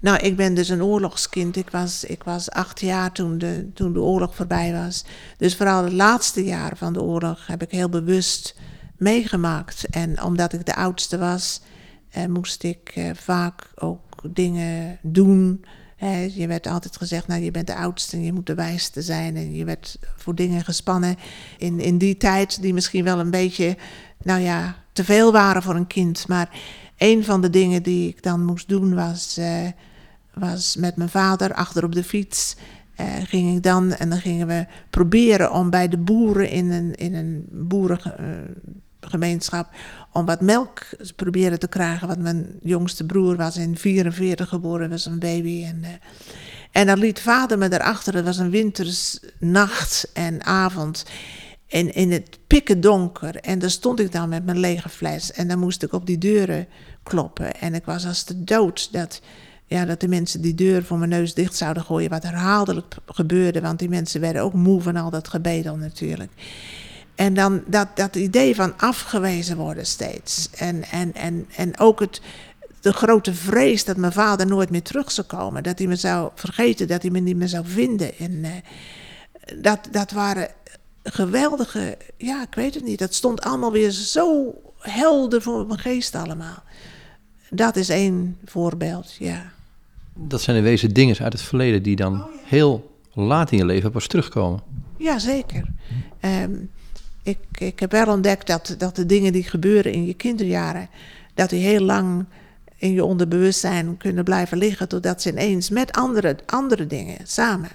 Nou, 0.00 0.18
ik 0.18 0.36
ben 0.36 0.54
dus 0.54 0.68
een 0.68 0.82
oorlogskind. 0.82 1.56
Ik 1.56 1.70
was, 1.70 2.04
ik 2.04 2.22
was 2.22 2.50
acht 2.50 2.80
jaar 2.80 3.12
toen 3.12 3.38
de, 3.38 3.70
toen 3.74 3.92
de 3.92 4.00
oorlog 4.00 4.34
voorbij 4.34 4.72
was. 4.72 5.04
Dus 5.36 5.56
vooral 5.56 5.84
het 5.84 5.92
laatste 5.92 6.44
jaar 6.44 6.76
van 6.76 6.92
de 6.92 7.02
oorlog 7.02 7.46
heb 7.46 7.62
ik 7.62 7.70
heel 7.70 7.88
bewust 7.88 8.54
meegemaakt. 8.96 9.86
En 9.90 10.22
omdat 10.22 10.52
ik 10.52 10.66
de 10.66 10.74
oudste 10.74 11.18
was, 11.18 11.60
eh, 12.10 12.26
moest 12.26 12.62
ik 12.62 12.92
eh, 12.94 13.10
vaak 13.14 13.70
ook 13.74 14.00
dingen 14.22 14.98
doen. 15.02 15.64
je 16.34 16.46
werd 16.46 16.66
altijd 16.66 16.96
gezegd, 16.96 17.26
nou 17.26 17.42
je 17.42 17.50
bent 17.50 17.66
de 17.66 17.74
oudste 17.74 18.16
en 18.16 18.22
je 18.22 18.32
moet 18.32 18.46
de 18.46 18.54
wijste 18.54 19.02
zijn. 19.02 19.36
En 19.36 19.54
je 19.54 19.64
werd 19.64 19.98
voor 20.16 20.34
dingen 20.34 20.64
gespannen 20.64 21.16
in, 21.58 21.80
in 21.80 21.98
die 21.98 22.16
tijd 22.16 22.62
die 22.62 22.74
misschien 22.74 23.04
wel 23.04 23.18
een 23.18 23.30
beetje, 23.30 23.76
nou 24.22 24.40
ja, 24.40 24.76
te 24.92 25.04
veel 25.04 25.32
waren 25.32 25.62
voor 25.62 25.74
een 25.74 25.86
kind. 25.86 26.28
Maar 26.28 26.60
een 26.96 27.24
van 27.24 27.40
de 27.40 27.50
dingen 27.50 27.82
die 27.82 28.08
ik 28.08 28.22
dan 28.22 28.44
moest 28.44 28.68
doen 28.68 28.94
was... 28.94 29.36
Eh, 29.36 29.66
was 30.38 30.76
met 30.76 30.96
mijn 30.96 31.08
vader 31.08 31.54
achter 31.54 31.84
op 31.84 31.94
de 31.94 32.04
fiets. 32.04 32.56
Uh, 33.00 33.06
ging 33.24 33.56
ik 33.56 33.62
dan 33.62 33.92
en 33.92 34.10
dan 34.10 34.20
gingen 34.20 34.46
we 34.46 34.66
proberen 34.90 35.52
om 35.52 35.70
bij 35.70 35.88
de 35.88 35.98
boeren 35.98 36.50
in 36.50 36.70
een, 36.70 36.94
in 36.94 37.14
een 37.14 37.46
boerengemeenschap 37.50 39.68
om 40.12 40.24
wat 40.24 40.40
melk 40.40 40.80
proberen 41.16 41.58
te 41.58 41.68
krijgen. 41.68 42.08
Want 42.08 42.20
mijn 42.20 42.46
jongste 42.62 43.06
broer 43.06 43.36
was 43.36 43.56
in 43.56 43.76
44 43.76 44.48
geboren, 44.48 44.90
was 44.90 45.06
een 45.06 45.18
baby. 45.18 45.64
En, 45.64 45.78
uh, 45.82 45.88
en 46.72 46.86
dan 46.86 46.98
liet 46.98 47.20
vader 47.20 47.58
me 47.58 47.68
daarachter. 47.68 48.14
Het 48.14 48.24
was 48.24 48.38
een 48.38 48.50
wintersnacht 48.50 50.10
en 50.12 50.44
avond. 50.44 51.04
En 51.68 51.94
in 51.94 52.12
het 52.12 52.38
pikken 52.46 52.80
donker. 52.80 53.36
En 53.36 53.58
daar 53.58 53.70
stond 53.70 54.00
ik 54.00 54.12
dan 54.12 54.28
met 54.28 54.44
mijn 54.44 54.58
lege 54.58 54.88
fles. 54.88 55.32
En 55.32 55.48
dan 55.48 55.58
moest 55.58 55.82
ik 55.82 55.92
op 55.92 56.06
die 56.06 56.18
deuren 56.18 56.66
kloppen. 57.02 57.60
En 57.60 57.74
ik 57.74 57.84
was 57.84 58.06
als 58.06 58.24
de 58.24 58.44
dood 58.44 58.92
dat 58.92 59.20
ja, 59.68 59.84
dat 59.84 60.00
de 60.00 60.08
mensen 60.08 60.40
die 60.40 60.54
deur 60.54 60.84
voor 60.84 60.98
mijn 60.98 61.10
neus 61.10 61.34
dicht 61.34 61.56
zouden 61.56 61.82
gooien, 61.82 62.10
wat 62.10 62.22
herhaaldelijk 62.22 62.94
gebeurde, 63.06 63.60
want 63.60 63.78
die 63.78 63.88
mensen 63.88 64.20
werden 64.20 64.42
ook 64.42 64.52
moe 64.52 64.80
van 64.80 64.96
al 64.96 65.10
dat 65.10 65.28
gebedel 65.28 65.76
natuurlijk. 65.76 66.30
En 67.14 67.34
dan 67.34 67.62
dat, 67.66 67.88
dat 67.94 68.16
idee 68.16 68.54
van 68.54 68.78
afgewezen 68.78 69.56
worden 69.56 69.86
steeds. 69.86 70.50
En, 70.50 70.84
en, 70.84 71.14
en, 71.14 71.46
en 71.56 71.78
ook 71.78 72.00
het, 72.00 72.20
de 72.80 72.92
grote 72.92 73.34
vrees 73.34 73.84
dat 73.84 73.96
mijn 73.96 74.12
vader 74.12 74.46
nooit 74.46 74.70
meer 74.70 74.82
terug 74.82 75.10
zou 75.10 75.26
komen. 75.26 75.62
Dat 75.62 75.78
hij 75.78 75.88
me 75.88 75.96
zou 75.96 76.30
vergeten, 76.34 76.88
dat 76.88 77.02
hij 77.02 77.10
me 77.10 77.18
niet 77.18 77.36
meer 77.36 77.48
zou 77.48 77.66
vinden. 77.66 78.18
En, 78.18 78.32
uh, 78.32 78.50
dat, 79.62 79.88
dat 79.90 80.10
waren 80.10 80.48
geweldige, 81.02 81.98
ja, 82.16 82.42
ik 82.42 82.54
weet 82.54 82.74
het 82.74 82.84
niet. 82.84 82.98
Dat 82.98 83.14
stond 83.14 83.40
allemaal 83.40 83.72
weer 83.72 83.90
zo 83.90 84.54
helder 84.78 85.42
voor 85.42 85.66
mijn 85.66 85.78
geest 85.78 86.14
allemaal. 86.14 86.62
Dat 87.50 87.76
is 87.76 87.88
één 87.88 88.38
voorbeeld, 88.44 89.14
ja. 89.14 89.52
Dat 90.20 90.40
zijn 90.40 90.56
in 90.56 90.62
wezen 90.62 90.94
dingen 90.94 91.18
uit 91.18 91.32
het 91.32 91.42
verleden 91.42 91.82
die 91.82 91.96
dan 91.96 92.26
heel 92.44 92.96
laat 93.12 93.50
in 93.50 93.58
je 93.58 93.64
leven 93.64 93.90
pas 93.90 94.06
terugkomen. 94.06 94.60
Ja, 94.96 95.18
zeker. 95.18 95.64
Ehm, 96.20 96.52
ik, 97.22 97.38
ik 97.58 97.80
heb 97.80 97.90
wel 97.90 98.06
ontdekt 98.06 98.46
dat, 98.46 98.74
dat 98.78 98.96
de 98.96 99.06
dingen 99.06 99.32
die 99.32 99.42
gebeuren 99.42 99.92
in 99.92 100.06
je 100.06 100.14
kinderjaren, 100.14 100.88
dat 101.34 101.50
die 101.50 101.62
heel 101.62 101.80
lang 101.80 102.24
in 102.76 102.92
je 102.92 103.04
onderbewustzijn 103.04 103.96
kunnen 103.96 104.24
blijven 104.24 104.58
liggen, 104.58 104.88
totdat 104.88 105.22
ze 105.22 105.30
ineens 105.30 105.70
met 105.70 105.92
andere, 105.92 106.36
andere 106.46 106.86
dingen 106.86 107.16
samen 107.24 107.70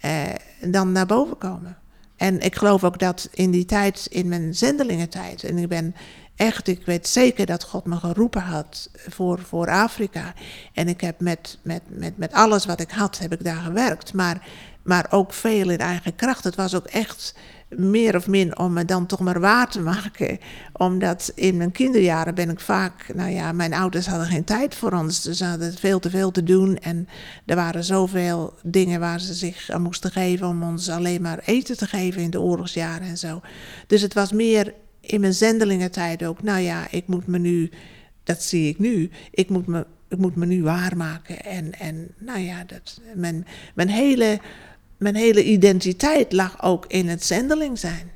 eh, 0.00 0.22
dan 0.60 0.92
naar 0.92 1.06
boven 1.06 1.38
komen. 1.38 1.76
En 2.24 2.40
ik 2.40 2.56
geloof 2.56 2.84
ook 2.84 2.98
dat 2.98 3.28
in 3.32 3.50
die 3.50 3.64
tijd, 3.64 4.06
in 4.10 4.28
mijn 4.28 4.54
zendelingentijd, 4.54 5.44
en 5.44 5.58
ik 5.58 5.68
ben 5.68 5.94
echt, 6.36 6.68
ik 6.68 6.86
weet 6.86 7.08
zeker 7.08 7.46
dat 7.46 7.64
God 7.64 7.84
me 7.84 7.96
geroepen 7.96 8.42
had 8.42 8.90
voor, 9.08 9.38
voor 9.38 9.70
Afrika. 9.70 10.34
En 10.72 10.88
ik 10.88 11.00
heb 11.00 11.20
met, 11.20 11.58
met, 11.62 11.82
met, 11.86 12.18
met 12.18 12.32
alles 12.32 12.66
wat 12.66 12.80
ik 12.80 12.90
had, 12.90 13.18
heb 13.18 13.32
ik 13.32 13.44
daar 13.44 13.62
gewerkt. 13.62 14.12
Maar, 14.12 14.48
maar 14.82 15.06
ook 15.10 15.32
veel 15.32 15.70
in 15.70 15.78
eigen 15.78 16.14
kracht. 16.14 16.44
Het 16.44 16.54
was 16.54 16.74
ook 16.74 16.86
echt 16.86 17.34
meer 17.68 18.16
of 18.16 18.26
min 18.26 18.58
om 18.58 18.72
me 18.72 18.84
dan 18.84 19.06
toch 19.06 19.20
maar 19.20 19.40
waar 19.40 19.70
te 19.70 19.80
maken. 19.80 20.38
Omdat 20.72 21.32
in 21.34 21.56
mijn 21.56 21.72
kinderjaren 21.72 22.34
ben 22.34 22.50
ik 22.50 22.60
vaak, 22.60 23.14
nou 23.14 23.30
ja, 23.30 23.52
mijn 23.52 23.74
ouders 23.74 24.06
hadden 24.06 24.26
geen 24.26 24.44
tijd 24.44 24.74
voor 24.74 24.92
ons. 24.92 25.22
Dus 25.22 25.38
ze 25.38 25.44
hadden 25.44 25.74
veel 25.74 25.98
te 25.98 26.10
veel 26.10 26.30
te 26.30 26.42
doen. 26.42 26.78
En 26.78 27.08
er 27.46 27.56
waren 27.56 27.84
zoveel 27.84 28.54
dingen 28.62 29.00
waar 29.00 29.20
ze 29.20 29.34
zich 29.34 29.70
aan 29.70 29.82
moesten 29.82 30.10
geven 30.10 30.46
om 30.46 30.62
ons 30.62 30.88
alleen 30.88 31.22
maar 31.22 31.38
eten 31.44 31.76
te 31.76 31.86
geven 31.86 32.22
in 32.22 32.30
de 32.30 32.40
oorlogsjaren 32.40 33.06
en 33.06 33.18
zo. 33.18 33.40
Dus 33.86 34.02
het 34.02 34.14
was 34.14 34.32
meer 34.32 34.74
in 35.00 35.20
mijn 35.20 35.34
zendelingentijd 35.34 36.24
ook, 36.24 36.42
nou 36.42 36.60
ja, 36.60 36.86
ik 36.90 37.06
moet 37.06 37.26
me 37.26 37.38
nu, 37.38 37.70
dat 38.24 38.42
zie 38.42 38.68
ik 38.68 38.78
nu, 38.78 39.10
ik 39.30 39.48
moet 39.48 39.66
me, 39.66 39.86
ik 40.08 40.18
moet 40.18 40.36
me 40.36 40.46
nu 40.46 40.62
waarmaken. 40.62 41.44
En, 41.44 41.72
en 41.78 42.14
nou 42.18 42.38
ja, 42.38 42.64
dat, 42.64 43.00
mijn, 43.14 43.46
mijn, 43.74 43.88
hele, 43.88 44.40
mijn 44.96 45.14
hele 45.14 45.44
identiteit 45.44 46.32
lag 46.32 46.62
ook 46.62 46.86
in 46.86 47.08
het 47.08 47.24
zendeling 47.24 47.78
zijn. 47.78 48.10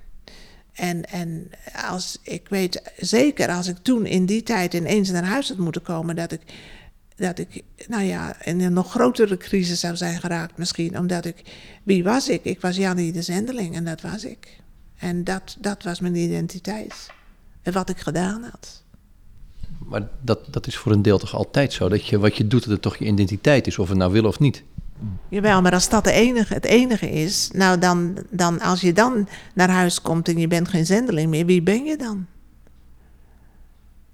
En, 0.73 1.05
en 1.05 1.51
als, 1.89 2.19
ik 2.23 2.49
weet 2.49 2.83
zeker, 2.97 3.49
als 3.49 3.67
ik 3.67 3.77
toen 3.83 4.07
in 4.07 4.27
die 4.27 4.43
tijd 4.43 4.75
ineens 4.75 5.11
naar 5.11 5.25
huis 5.25 5.49
had 5.49 5.59
moeten 5.59 5.83
komen, 5.83 6.17
dat 6.17 6.33
ik, 6.33 6.41
dat 7.17 7.39
ik, 7.39 7.63
nou 7.89 8.03
ja, 8.03 8.45
in 8.45 8.61
een 8.61 8.73
nog 8.73 8.91
grotere 8.91 9.37
crisis 9.37 9.81
zou 9.81 9.97
zijn 9.97 10.21
geraakt 10.21 10.59
misschien. 10.59 10.99
Omdat 10.99 11.25
ik, 11.25 11.43
wie 11.83 12.05
was 12.05 12.29
ik? 12.29 12.45
Ik 12.45 12.61
was 12.61 12.77
Jannie 12.77 13.13
de 13.13 13.23
Zendeling 13.23 13.75
en 13.75 13.85
dat 13.85 14.01
was 14.01 14.25
ik. 14.25 14.61
En 14.97 15.25
dat, 15.25 15.57
dat 15.61 15.83
was 15.83 16.01
mijn 16.01 16.15
identiteit. 16.15 17.11
En 17.63 17.73
wat 17.73 17.89
ik 17.89 17.99
gedaan 17.99 18.43
had. 18.43 18.83
Maar 19.79 20.09
dat, 20.21 20.53
dat 20.53 20.67
is 20.67 20.77
voor 20.77 20.93
een 20.93 21.03
deel 21.03 21.19
toch 21.19 21.35
altijd 21.35 21.73
zo? 21.73 21.89
Dat 21.89 22.07
je 22.07 22.19
wat 22.19 22.37
je 22.37 22.47
doet, 22.47 22.63
dat 22.63 22.71
het 22.71 22.83
toch 22.83 22.97
je 22.97 23.05
identiteit 23.05 23.67
is, 23.67 23.79
of 23.79 23.89
het 23.89 23.99
nou 23.99 24.13
wil 24.13 24.25
of 24.25 24.39
niet? 24.39 24.63
Jawel, 25.29 25.63
maar 25.63 25.73
als 25.73 25.89
dat 25.89 26.05
de 26.05 26.13
enige, 26.13 26.55
het 26.55 26.65
enige 26.65 27.11
is, 27.11 27.51
nou 27.53 27.79
dan, 27.79 28.19
dan 28.31 28.61
als 28.61 28.81
je 28.81 28.93
dan 28.93 29.29
naar 29.55 29.71
huis 29.71 30.03
komt 30.03 30.29
en 30.29 30.39
je 30.39 30.49
bent 30.49 30.69
geen 30.69 30.87
zendeling 30.87 31.31
meer, 31.31 31.47
wie 31.47 31.63
ben 31.63 31.85
je 31.85 31.97
dan? 31.97 32.27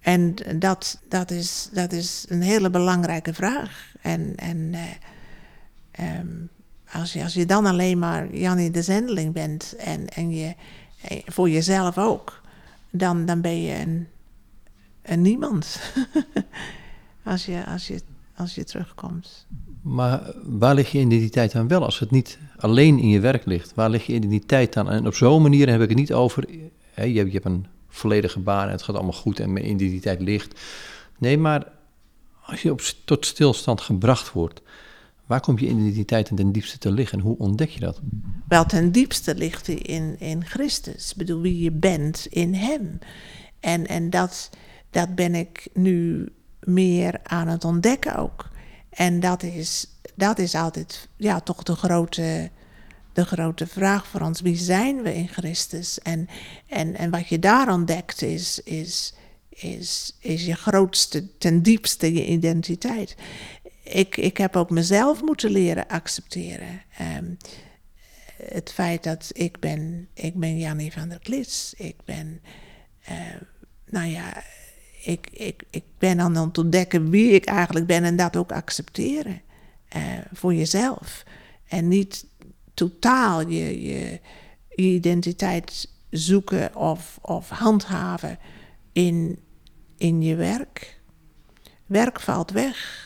En 0.01 0.35
dat, 0.59 1.01
dat, 1.09 1.31
is, 1.31 1.69
dat 1.73 1.93
is 1.93 2.25
een 2.29 2.43
hele 2.43 2.71
belangrijke 2.71 3.35
vraag. 3.35 3.93
En, 4.01 4.33
en 4.37 4.75
eh, 4.75 4.83
ehm, 5.91 6.27
als 6.93 7.13
je, 7.13 7.23
als 7.23 7.35
je 7.35 7.47
dan 7.47 7.67
alleen 7.67 7.99
maar 7.99 8.35
Jannie 8.35 8.71
de 8.71 8.83
Zendeling 8.83 9.33
bent 9.33 9.77
en, 9.77 10.09
en 10.09 10.31
je 10.31 10.55
eh, 11.03 11.23
voor 11.27 11.51
jezelf 11.51 11.99
ook, 11.99 12.41
dan, 12.91 13.27
dan 13.27 13.41
ben 13.41 13.63
je 13.63 13.75
een, 13.79 14.09
een 15.03 15.23
niemand. 15.23 15.81
als, 17.23 17.47
je, 17.47 17.65
als, 17.67 17.87
je, 17.87 18.01
als 18.37 18.55
je 18.55 18.65
terugkomt. 18.65 19.47
Maar 19.85 20.33
waar 20.43 20.75
ligt 20.75 20.91
je 20.91 21.01
identiteit 21.01 21.53
dan 21.53 21.69
wel 21.69 21.85
als 21.85 21.99
het 21.99 22.11
niet 22.11 22.39
alleen 22.57 22.99
in 22.99 23.09
je 23.09 23.21
werk 23.21 23.45
ligt? 23.45 23.75
Waar 23.75 23.91
ligt 23.91 24.05
je 24.05 24.13
identiteit 24.13 24.73
dan? 24.73 24.91
En 24.91 25.07
op 25.07 25.15
zo'n 25.15 25.43
manier 25.43 25.71
heb 25.71 25.81
ik 25.81 25.89
het 25.89 25.99
niet 25.99 26.13
over. 26.13 26.45
Hè, 26.93 27.05
je, 27.05 27.17
hebt, 27.19 27.33
je 27.33 27.35
hebt 27.35 27.45
een 27.45 27.67
volledige 27.89 28.41
baan 28.41 28.67
en 28.67 28.73
het 28.73 28.83
gaat 28.83 28.95
allemaal 28.95 29.13
goed 29.13 29.41
en 29.41 29.53
mijn 29.53 29.71
identiteit 29.71 30.21
ligt. 30.21 30.61
Nee, 31.19 31.39
maar 31.39 31.67
als 32.41 32.63
je 32.63 32.71
op, 32.71 32.81
tot 33.05 33.27
stilstand 33.27 33.81
gebracht 33.81 34.33
wordt, 34.33 34.63
Waar 35.27 35.41
komt 35.41 35.61
je 35.61 35.67
identiteit 35.69 36.37
ten 36.37 36.53
diepste 36.53 36.79
te 36.79 36.93
liggen 36.93 37.19
en 37.19 37.25
hoe 37.25 37.39
ontdek 37.39 37.69
je 37.69 37.81
dat? 37.81 38.01
Wel, 38.49 38.65
ten 38.65 38.93
diepste 38.93 39.35
ligt 39.35 39.67
die 39.67 39.79
in, 39.79 40.21
in 40.21 40.45
Christus. 40.45 41.11
Ik 41.11 41.17
bedoel, 41.17 41.41
wie 41.41 41.59
je 41.59 41.71
bent 41.71 42.27
in 42.31 42.55
Hem. 42.55 42.99
En, 43.61 43.87
en 43.87 44.11
dat, 44.11 44.51
dat 44.91 45.15
ben 45.15 45.35
ik 45.35 45.69
nu 45.73 46.29
meer 46.61 47.21
aan 47.23 47.49
het 47.49 47.65
ontdekken 47.65 48.17
ook. 48.17 48.53
En 48.95 49.21
dat 49.21 49.43
is, 49.43 49.87
dat 50.15 50.39
is 50.39 50.55
altijd 50.55 51.09
ja, 51.17 51.41
toch 51.41 51.63
de 51.63 51.75
grote, 51.75 52.51
de 53.13 53.25
grote 53.25 53.67
vraag 53.67 54.07
voor 54.07 54.21
ons. 54.21 54.41
Wie 54.41 54.57
zijn 54.57 55.03
we 55.03 55.15
in 55.15 55.29
Christus? 55.29 55.99
En, 55.99 56.29
en, 56.67 56.97
en 56.97 57.11
wat 57.11 57.29
je 57.29 57.39
daar 57.39 57.73
ontdekt 57.73 58.23
is, 58.23 58.61
is, 58.61 59.15
is, 59.49 60.17
is 60.21 60.45
je 60.47 60.55
grootste, 60.55 61.39
ten 61.39 61.63
diepste 61.63 62.15
je 62.15 62.27
identiteit 62.27 63.17
ik, 63.85 64.17
ik 64.17 64.37
heb 64.37 64.57
ook 64.57 64.71
mezelf 64.71 65.23
moeten 65.23 65.51
leren 65.51 65.87
accepteren. 65.87 66.83
Um, 67.17 67.37
het 68.37 68.73
feit 68.73 69.03
dat 69.03 69.31
ik 69.33 69.61
ben, 69.61 70.09
ik 70.15 70.35
ben 70.35 70.59
Jannie 70.59 70.93
van 70.93 71.09
der 71.09 71.19
Klits. 71.19 71.75
Ik 71.77 71.97
ben, 72.05 72.41
uh, 73.11 73.17
nou 73.87 74.07
ja, 74.07 74.43
ik, 75.05 75.29
ik, 75.31 75.65
ik 75.71 75.85
ben 75.99 76.21
aan 76.21 76.37
het 76.37 76.59
ontdekken 76.59 77.11
wie 77.11 77.31
ik 77.31 77.45
eigenlijk 77.45 77.87
ben 77.87 78.05
en 78.05 78.17
dat 78.17 78.37
ook 78.37 78.53
accepteren. 78.53 79.43
Uh, 79.97 80.03
voor 80.33 80.55
jezelf. 80.55 81.25
En 81.69 81.89
niet 81.89 82.27
totaal 82.75 83.49
je, 83.49 83.83
je, 83.83 84.21
je 84.69 84.83
identiteit 84.83 85.91
zoeken 86.11 86.77
of, 86.77 87.19
of 87.23 87.49
handhaven 87.49 88.39
in, 88.93 89.39
in 89.97 90.23
je 90.23 90.35
werk. 90.35 91.01
Werk 91.87 92.21
valt 92.21 92.51
weg. 92.51 93.03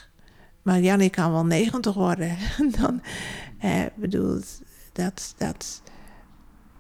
Maar 0.63 0.81
Jannie 0.81 1.11
kan 1.11 1.33
wel 1.33 1.47
90 1.47 1.95
worden. 1.95 2.37
dan 2.81 3.03
eh, 3.59 3.85
bedoel, 3.95 4.41
dat, 4.93 5.35
dat. 5.37 5.83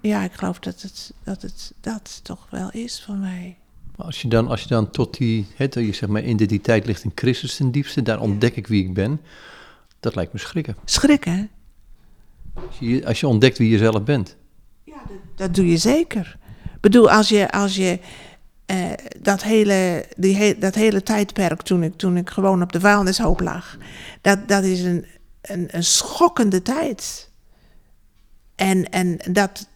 Ja, 0.00 0.22
ik 0.22 0.32
geloof 0.32 0.58
dat 0.58 0.82
het, 0.82 1.12
dat 1.22 1.42
het 1.42 1.72
dat 1.80 2.20
toch 2.24 2.46
wel 2.50 2.70
is 2.70 3.02
voor 3.02 3.16
mij. 3.16 3.58
Maar 3.98 4.06
als 4.06 4.22
je 4.22 4.28
dan, 4.28 4.48
als 4.48 4.62
je 4.62 4.68
dan 4.68 4.90
tot 4.90 5.16
die, 5.16 5.46
hè, 5.54 5.66
je 5.70 5.92
zeg 5.92 6.08
maar, 6.08 6.24
identiteit 6.24 6.86
ligt 6.86 7.04
in 7.04 7.12
Christus 7.14 7.56
ten 7.56 7.70
diepste, 7.70 8.02
daar 8.02 8.20
ontdek 8.20 8.56
ik 8.56 8.66
wie 8.66 8.84
ik 8.84 8.94
ben. 8.94 9.20
Dat 10.00 10.14
lijkt 10.14 10.32
me 10.32 10.38
schrikken. 10.38 10.76
Schrikken? 10.84 11.50
Als 12.54 12.78
je, 12.78 13.06
als 13.06 13.20
je 13.20 13.26
ontdekt 13.26 13.58
wie 13.58 13.70
je 13.70 13.78
zelf 13.78 14.02
bent. 14.02 14.36
Ja, 14.84 14.94
dat, 15.08 15.16
dat 15.34 15.54
doe 15.54 15.66
je 15.66 15.76
zeker. 15.76 16.38
Ik 16.74 16.80
bedoel, 16.80 17.10
als 17.10 17.28
je, 17.28 17.50
als 17.50 17.76
je 17.76 17.98
uh, 18.66 18.92
dat, 19.20 19.42
hele, 19.42 20.06
die 20.16 20.36
he 20.36 20.58
dat 20.58 20.74
hele 20.74 21.02
tijdperk 21.02 21.62
toen 21.62 21.82
ik, 21.82 21.94
toen 21.96 22.16
ik 22.16 22.30
gewoon 22.30 22.62
op 22.62 22.72
de 22.72 22.80
vuilnishoop 22.80 23.40
lag, 23.40 23.76
dat, 24.20 24.48
dat 24.48 24.64
is 24.64 24.80
een, 24.80 25.06
een, 25.42 25.68
een 25.70 25.84
schokkende 25.84 26.62
tijd. 26.62 27.27
En, 28.58 28.90
en 28.90 29.18
dat, 29.32 29.68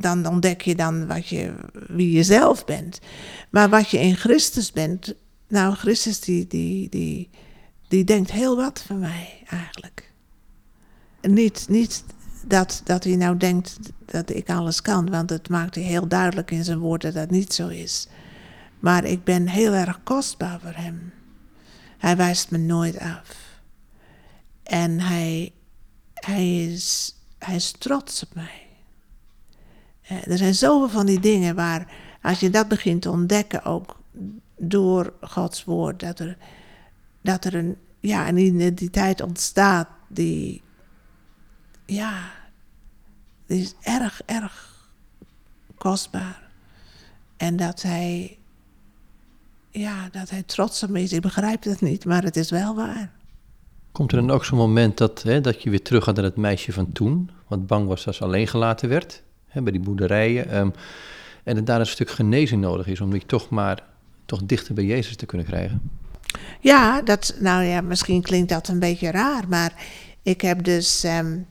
dan 0.00 0.26
ontdek 0.26 0.60
je 0.60 0.74
dan 0.74 1.06
wat 1.06 1.28
je, 1.28 1.54
wie 1.72 2.10
je 2.10 2.22
zelf 2.22 2.64
bent. 2.64 3.00
Maar 3.50 3.68
wat 3.68 3.90
je 3.90 3.98
in 3.98 4.16
Christus 4.16 4.72
bent, 4.72 5.14
nou, 5.48 5.74
Christus 5.74 6.20
die, 6.20 6.46
die, 6.46 6.88
die, 6.88 7.30
die 7.88 8.04
denkt 8.04 8.32
heel 8.32 8.56
wat 8.56 8.82
van 8.86 8.98
mij 8.98 9.42
eigenlijk. 9.48 10.12
Niet, 11.20 11.66
niet 11.68 12.04
dat, 12.46 12.80
dat 12.84 13.04
hij 13.04 13.16
nou 13.16 13.36
denkt 13.36 13.78
dat 14.04 14.30
ik 14.30 14.50
alles 14.50 14.82
kan, 14.82 15.10
want 15.10 15.30
het 15.30 15.48
maakt 15.48 15.74
hij 15.74 15.84
heel 15.84 16.08
duidelijk 16.08 16.50
in 16.50 16.64
zijn 16.64 16.78
woord 16.78 17.02
dat 17.02 17.14
dat 17.14 17.30
niet 17.30 17.52
zo 17.52 17.68
is. 17.68 18.08
Maar 18.80 19.04
ik 19.04 19.24
ben 19.24 19.48
heel 19.48 19.72
erg 19.72 20.00
kostbaar 20.02 20.60
voor 20.60 20.74
hem. 20.74 21.12
Hij 21.98 22.16
wijst 22.16 22.50
me 22.50 22.58
nooit 22.58 22.98
af. 22.98 23.36
En 24.62 25.00
hij, 25.00 25.52
hij, 26.14 26.64
is, 26.64 27.15
hij 27.46 27.54
is 27.56 27.70
trots 27.70 28.22
op 28.22 28.34
mij. 28.34 28.66
Eh, 30.02 30.26
er 30.26 30.38
zijn 30.38 30.54
zoveel 30.54 30.88
van 30.88 31.06
die 31.06 31.20
dingen 31.20 31.54
waar, 31.54 31.92
als 32.22 32.40
je 32.40 32.50
dat 32.50 32.68
begint 32.68 33.02
te 33.02 33.10
ontdekken, 33.10 33.64
ook 33.64 34.00
door 34.56 35.12
Gods 35.20 35.64
woord, 35.64 36.00
dat 36.00 36.18
er, 36.18 36.36
dat 37.20 37.44
er 37.44 37.54
een, 37.54 37.76
ja, 38.00 38.28
een 38.28 38.36
identiteit 38.36 39.22
ontstaat 39.22 39.88
die, 40.08 40.62
ja, 41.86 42.30
die 43.46 43.60
is 43.60 43.74
erg, 43.82 44.22
erg 44.24 44.88
kostbaar. 45.78 46.44
En 47.36 47.56
dat 47.56 47.82
hij 47.82 48.38
ja, 49.78 50.08
dat 50.12 50.30
hij 50.30 50.42
trots 50.42 50.82
op 50.82 50.88
me 50.88 51.02
is. 51.02 51.12
Ik 51.12 51.20
begrijp 51.20 51.64
het 51.64 51.80
niet, 51.80 52.04
maar 52.04 52.22
het 52.22 52.36
is 52.36 52.50
wel 52.50 52.74
waar. 52.74 53.10
Komt 53.92 54.12
er 54.12 54.18
dan 54.18 54.30
ook 54.30 54.44
zo'n 54.44 54.58
moment 54.58 54.98
dat, 54.98 55.22
hè, 55.22 55.40
dat 55.40 55.62
je 55.62 55.70
weer 55.70 55.82
terug 55.82 56.04
gaat 56.04 56.14
naar 56.14 56.24
het 56.24 56.36
meisje 56.36 56.72
van 56.72 56.92
toen? 56.92 57.30
Want 57.46 57.66
bang 57.66 57.86
was 57.86 58.04
dat 58.04 58.14
ze 58.14 58.24
alleen 58.24 58.46
gelaten 58.46 58.88
werd, 58.88 59.22
hè, 59.46 59.62
bij 59.62 59.72
die 59.72 59.80
boerderijen. 59.80 60.48
Ehm, 60.48 60.70
en 61.44 61.54
dat 61.54 61.66
daar 61.66 61.80
een 61.80 61.86
stuk 61.86 62.10
genezing 62.10 62.60
nodig 62.60 62.86
is 62.86 63.00
om 63.00 63.10
die 63.10 63.26
toch 63.26 63.48
maar 63.48 63.82
toch 64.24 64.42
dichter 64.44 64.74
bij 64.74 64.84
Jezus 64.84 65.16
te 65.16 65.26
kunnen 65.26 65.46
krijgen. 65.46 65.90
Ja, 66.60 67.02
dat, 67.02 67.36
nou 67.40 67.62
ja, 67.62 67.80
misschien 67.80 68.22
klinkt 68.22 68.48
dat 68.48 68.68
een 68.68 68.78
beetje 68.78 69.10
raar, 69.10 69.48
maar 69.48 69.72
ik 70.22 70.40
heb 70.40 70.64
dus 70.64 71.04
um, 71.04 71.46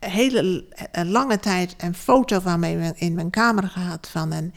hele 0.00 0.64
een 0.92 1.10
lange 1.10 1.38
tijd 1.38 1.74
een 1.78 1.94
foto 1.94 2.40
van 2.40 2.60
mij 2.60 2.92
in 2.96 3.14
mijn 3.14 3.30
kamer 3.30 3.68
gehad 3.68 4.08
van, 4.10 4.32
een, 4.32 4.54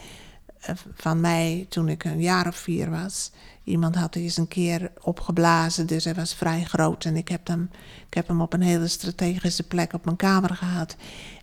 van 0.94 1.22
mij 1.22 1.66
toen 1.70 1.90
ik 1.90 2.04
een 2.04 2.22
jaar 2.22 2.48
of 2.48 2.56
vier 2.56 2.90
was. 2.90 3.32
Iemand 3.64 3.96
had 3.96 4.16
eens 4.16 4.38
een 4.38 4.48
keer 4.48 4.92
opgeblazen, 5.02 5.88
dus 5.88 6.04
hij 6.04 6.14
was 6.14 6.34
vrij 6.34 6.64
groot. 6.64 7.06
En 7.06 7.16
ik 7.16 7.28
heb, 7.28 7.48
hem, 7.48 7.70
ik 8.08 8.14
heb 8.14 8.28
hem 8.28 8.42
op 8.42 8.54
een 8.54 8.62
hele 8.62 8.88
strategische 8.88 9.64
plek 9.64 9.94
op 9.94 10.06
mijn 10.06 10.18
kamer 10.18 10.56
gehad. 10.56 10.96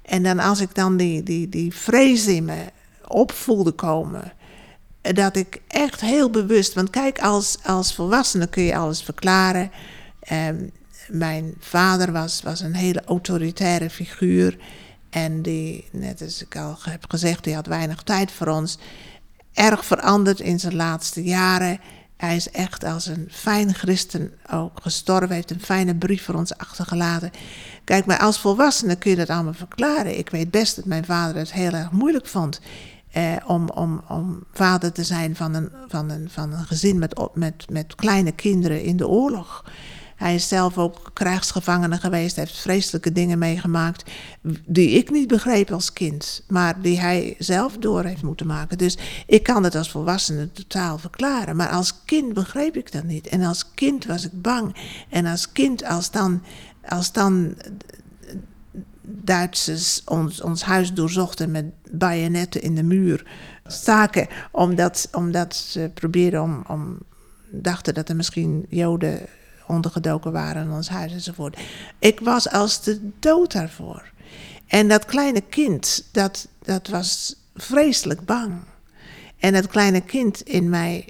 En 0.03 0.23
dan 0.23 0.39
als 0.39 0.61
ik 0.61 0.75
dan 0.75 0.97
die, 0.97 1.23
die, 1.23 1.49
die 1.49 1.75
vrees 1.75 2.27
in 2.27 2.45
me 2.45 2.65
opvoelde 3.07 3.73
komen, 3.73 4.33
dat 5.01 5.37
ik 5.37 5.63
echt 5.69 6.01
heel 6.01 6.31
bewust, 6.31 6.75
want 6.75 6.91
kijk, 6.91 7.21
als, 7.21 7.59
als 7.65 7.95
volwassene 7.95 8.47
kun 8.47 8.63
je 8.63 8.77
alles 8.77 9.03
verklaren. 9.03 9.71
Um, 10.33 10.71
mijn 11.09 11.55
vader 11.59 12.13
was, 12.13 12.43
was 12.43 12.61
een 12.61 12.75
hele 12.75 13.05
autoritaire 13.05 13.91
figuur. 13.91 14.59
En 15.11 15.43
die, 15.43 15.89
net 15.93 16.23
als 16.23 16.43
ik 16.43 16.57
al 16.57 16.77
heb 16.81 17.05
gezegd, 17.09 17.45
die 17.45 17.55
had 17.55 17.67
weinig 17.67 18.03
tijd 18.03 18.33
voor 18.33 18.47
ons. 18.47 18.79
Erg 19.59 19.85
veranderd 19.85 20.41
in 20.41 20.61
zijn 20.61 20.77
laatste 20.77 21.23
jaren. 21.23 21.81
Hij 22.17 22.37
is 22.37 22.51
echt 22.51 22.85
als 22.85 23.07
een 23.07 23.29
fijn 23.31 23.75
christen 23.75 24.33
ook 24.53 24.81
gestorven, 24.83 25.35
heeft 25.35 25.51
een 25.51 25.61
fijne 25.61 25.95
brief 25.95 26.25
voor 26.25 26.35
ons 26.35 26.57
achtergelaten. 26.57 27.31
Kijk, 27.85 28.07
maar 28.07 28.19
als 28.19 28.39
volwassene 28.39 28.97
kun 28.97 29.11
je 29.11 29.17
dat 29.17 29.31
allemaal 29.31 29.53
verklaren. 29.53 30.19
Ik 30.19 30.31
weet 30.31 30.51
best 30.51 30.77
dat 30.77 30.85
mijn 30.85 31.05
vader 31.05 31.37
het 31.37 31.53
heel 31.53 31.73
erg 31.73 31.91
moeilijk 31.91 32.27
vond 32.27 32.61
eh, 33.13 33.33
om, 33.47 33.69
om, 33.69 34.03
om 34.09 34.45
vader 34.53 34.93
te 34.93 35.05
zijn 35.05 35.37
van 35.37 35.55
een, 35.55 35.71
van 35.89 36.11
een, 36.11 36.29
van 36.31 36.53
een 36.53 36.67
gezin 36.67 36.99
met, 36.99 37.29
met, 37.35 37.71
met 37.71 37.95
kleine 37.95 38.33
kinderen 38.33 38.83
in 38.83 38.97
de 38.97 39.09
oorlog. 39.09 39.65
Hij 40.19 40.35
is 40.35 40.49
zelf 40.49 40.79
ook 40.79 41.11
krijgsgevangene 41.13 41.97
geweest, 41.97 42.37
heeft 42.37 42.59
vreselijke 42.59 43.13
dingen 43.13 43.39
meegemaakt 43.39 44.11
die 44.67 44.91
ik 44.91 45.11
niet 45.11 45.29
begreep 45.29 45.71
als 45.71 45.93
kind, 45.93 46.45
maar 46.49 46.81
die 46.83 47.01
hij 47.01 47.35
zelf 47.39 47.77
door 47.77 48.05
heeft 48.05 48.23
moeten 48.23 48.47
maken. 48.47 48.79
Dus 48.79 48.99
ik 49.27 49.43
kan 49.43 49.65
het 49.65 49.75
als 49.75 49.91
volwassene 49.91 50.53
totaal 50.53 50.99
verklaren, 50.99 51.57
maar 51.57 51.69
als 51.69 52.05
kind 52.05 52.33
begreep 52.33 52.77
ik 52.77 52.93
dat 52.93 53.05
niet. 53.05 53.27
En 53.27 53.43
als 53.43 53.75
kind 53.75 54.05
was 54.05 54.25
ik 54.25 54.43
bang. 54.43 54.77
En 55.09 55.27
als 55.27 55.53
kind, 55.53 55.85
als 55.85 56.11
dan, 56.11 56.43
als 56.89 57.13
dan 57.13 57.55
Duitsers 59.11 60.03
ons, 60.05 60.41
ons 60.41 60.63
huis 60.63 60.93
doorzochten 60.93 61.51
met 61.51 61.65
bajonetten 61.91 62.63
in 62.63 62.75
de 62.75 62.83
muur, 62.83 63.27
staken, 63.67 64.27
omdat, 64.51 65.09
omdat 65.13 65.57
ze 65.57 65.91
probeerden 65.95 66.43
om, 66.43 66.65
om 66.69 66.99
dachten 67.51 67.95
dat 67.95 68.09
er 68.09 68.17
misschien 68.17 68.67
Joden 68.69 69.21
ondergedoken 69.69 70.33
waren 70.33 70.63
in 70.63 70.73
ons 70.73 70.89
huis 70.89 71.13
enzovoort. 71.13 71.59
Ik 71.99 72.21
was 72.21 72.51
als 72.51 72.83
de 72.83 73.11
dood 73.19 73.53
daarvoor. 73.53 74.03
En 74.67 74.89
dat 74.89 75.05
kleine 75.05 75.41
kind, 75.41 76.09
dat, 76.13 76.49
dat 76.63 76.89
was 76.89 77.37
vreselijk 77.55 78.25
bang. 78.25 78.53
En 79.39 79.53
dat 79.53 79.67
kleine 79.67 80.01
kind 80.01 80.41
in 80.41 80.69
mij 80.69 81.09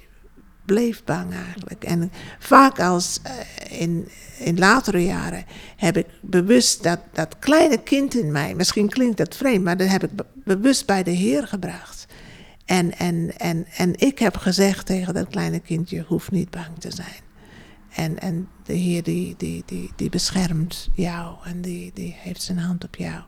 bleef 0.65 1.05
bang 1.05 1.35
eigenlijk. 1.35 1.85
En 1.85 2.13
vaak 2.39 2.81
als 2.81 3.21
uh, 3.27 3.81
in, 3.81 4.09
in 4.39 4.59
latere 4.59 5.05
jaren 5.05 5.45
heb 5.77 5.97
ik 5.97 6.07
bewust 6.21 6.83
dat, 6.83 7.01
dat 7.13 7.39
kleine 7.39 7.83
kind 7.83 8.15
in 8.15 8.33
mij, 8.33 8.55
misschien 8.55 8.89
klinkt 8.89 9.17
dat 9.17 9.37
vreemd, 9.37 9.65
maar 9.65 9.77
dat 9.77 9.89
heb 9.89 10.05
ik 10.05 10.11
bewust 10.35 10.87
bij 10.87 11.03
de 11.03 11.11
Heer 11.11 11.47
gebracht. 11.47 12.07
En, 12.65 12.99
en, 12.99 13.39
en, 13.39 13.67
en 13.77 13.93
ik 13.99 14.19
heb 14.19 14.37
gezegd 14.37 14.87
tegen 14.87 15.15
dat 15.15 15.29
kleine 15.29 15.61
kind, 15.61 15.91
je 15.91 16.05
hoeft 16.07 16.31
niet 16.31 16.51
bang 16.51 16.79
te 16.79 16.91
zijn. 16.95 17.28
En, 17.89 18.19
en 18.19 18.49
de 18.65 18.73
Heer 18.73 19.03
die, 19.03 19.35
die, 19.37 19.63
die, 19.67 19.93
die 19.97 20.11
beschermt 20.11 20.89
jou 20.95 21.37
en 21.45 21.61
die, 21.61 21.91
die 21.95 22.15
heeft 22.19 22.43
zijn 22.43 22.59
hand 22.59 22.85
op 22.85 22.97
jou. 22.97 23.23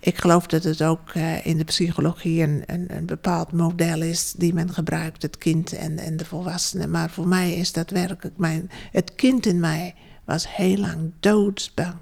Ik 0.00 0.18
geloof 0.18 0.46
dat 0.46 0.64
het 0.64 0.82
ook 0.82 1.14
uh, 1.14 1.46
in 1.46 1.56
de 1.58 1.64
psychologie 1.64 2.42
een, 2.42 2.62
een, 2.66 2.96
een, 2.96 3.06
bepaald 3.06 3.52
model 3.52 4.02
is 4.02 4.32
die 4.32 4.54
men 4.54 4.72
gebruikt, 4.72 5.22
het 5.22 5.38
kind 5.38 5.72
en, 5.72 5.98
en 5.98 6.16
de 6.16 6.24
volwassene. 6.24 6.86
Maar 6.86 7.10
voor 7.10 7.28
mij 7.28 7.54
is 7.54 7.72
dat 7.72 7.90
werkelijk 7.90 8.36
mijn. 8.36 8.70
Het 8.92 9.14
kind 9.14 9.46
in 9.46 9.60
mij 9.60 9.94
was 10.24 10.56
heel 10.56 10.76
lang 10.76 11.12
doodsbang. 11.20 11.96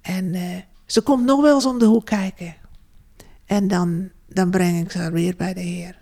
En 0.00 0.34
uh, 0.34 0.56
ze 0.86 1.00
komt 1.00 1.24
nog 1.24 1.40
wel 1.40 1.54
eens 1.54 1.66
om 1.66 1.78
de 1.78 1.84
hoek 1.84 2.06
kijken. 2.06 2.54
En 3.44 3.68
dan, 3.68 4.10
dan 4.28 4.50
breng 4.50 4.80
ik 4.80 4.90
ze 4.90 5.10
weer 5.10 5.36
bij 5.36 5.54
de 5.54 5.60
Heer. 5.60 5.99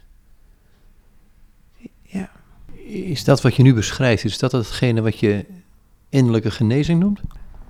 Is 2.89 3.25
dat 3.25 3.43
wat 3.43 3.55
je 3.55 3.63
nu 3.63 3.75
beschrijft, 3.75 4.25
is 4.25 4.39
dat 4.39 4.53
hetgene 4.53 5.01
wat 5.01 5.19
je 5.19 5.45
innerlijke 6.09 6.51
genezing 6.51 7.01
noemt? 7.01 7.21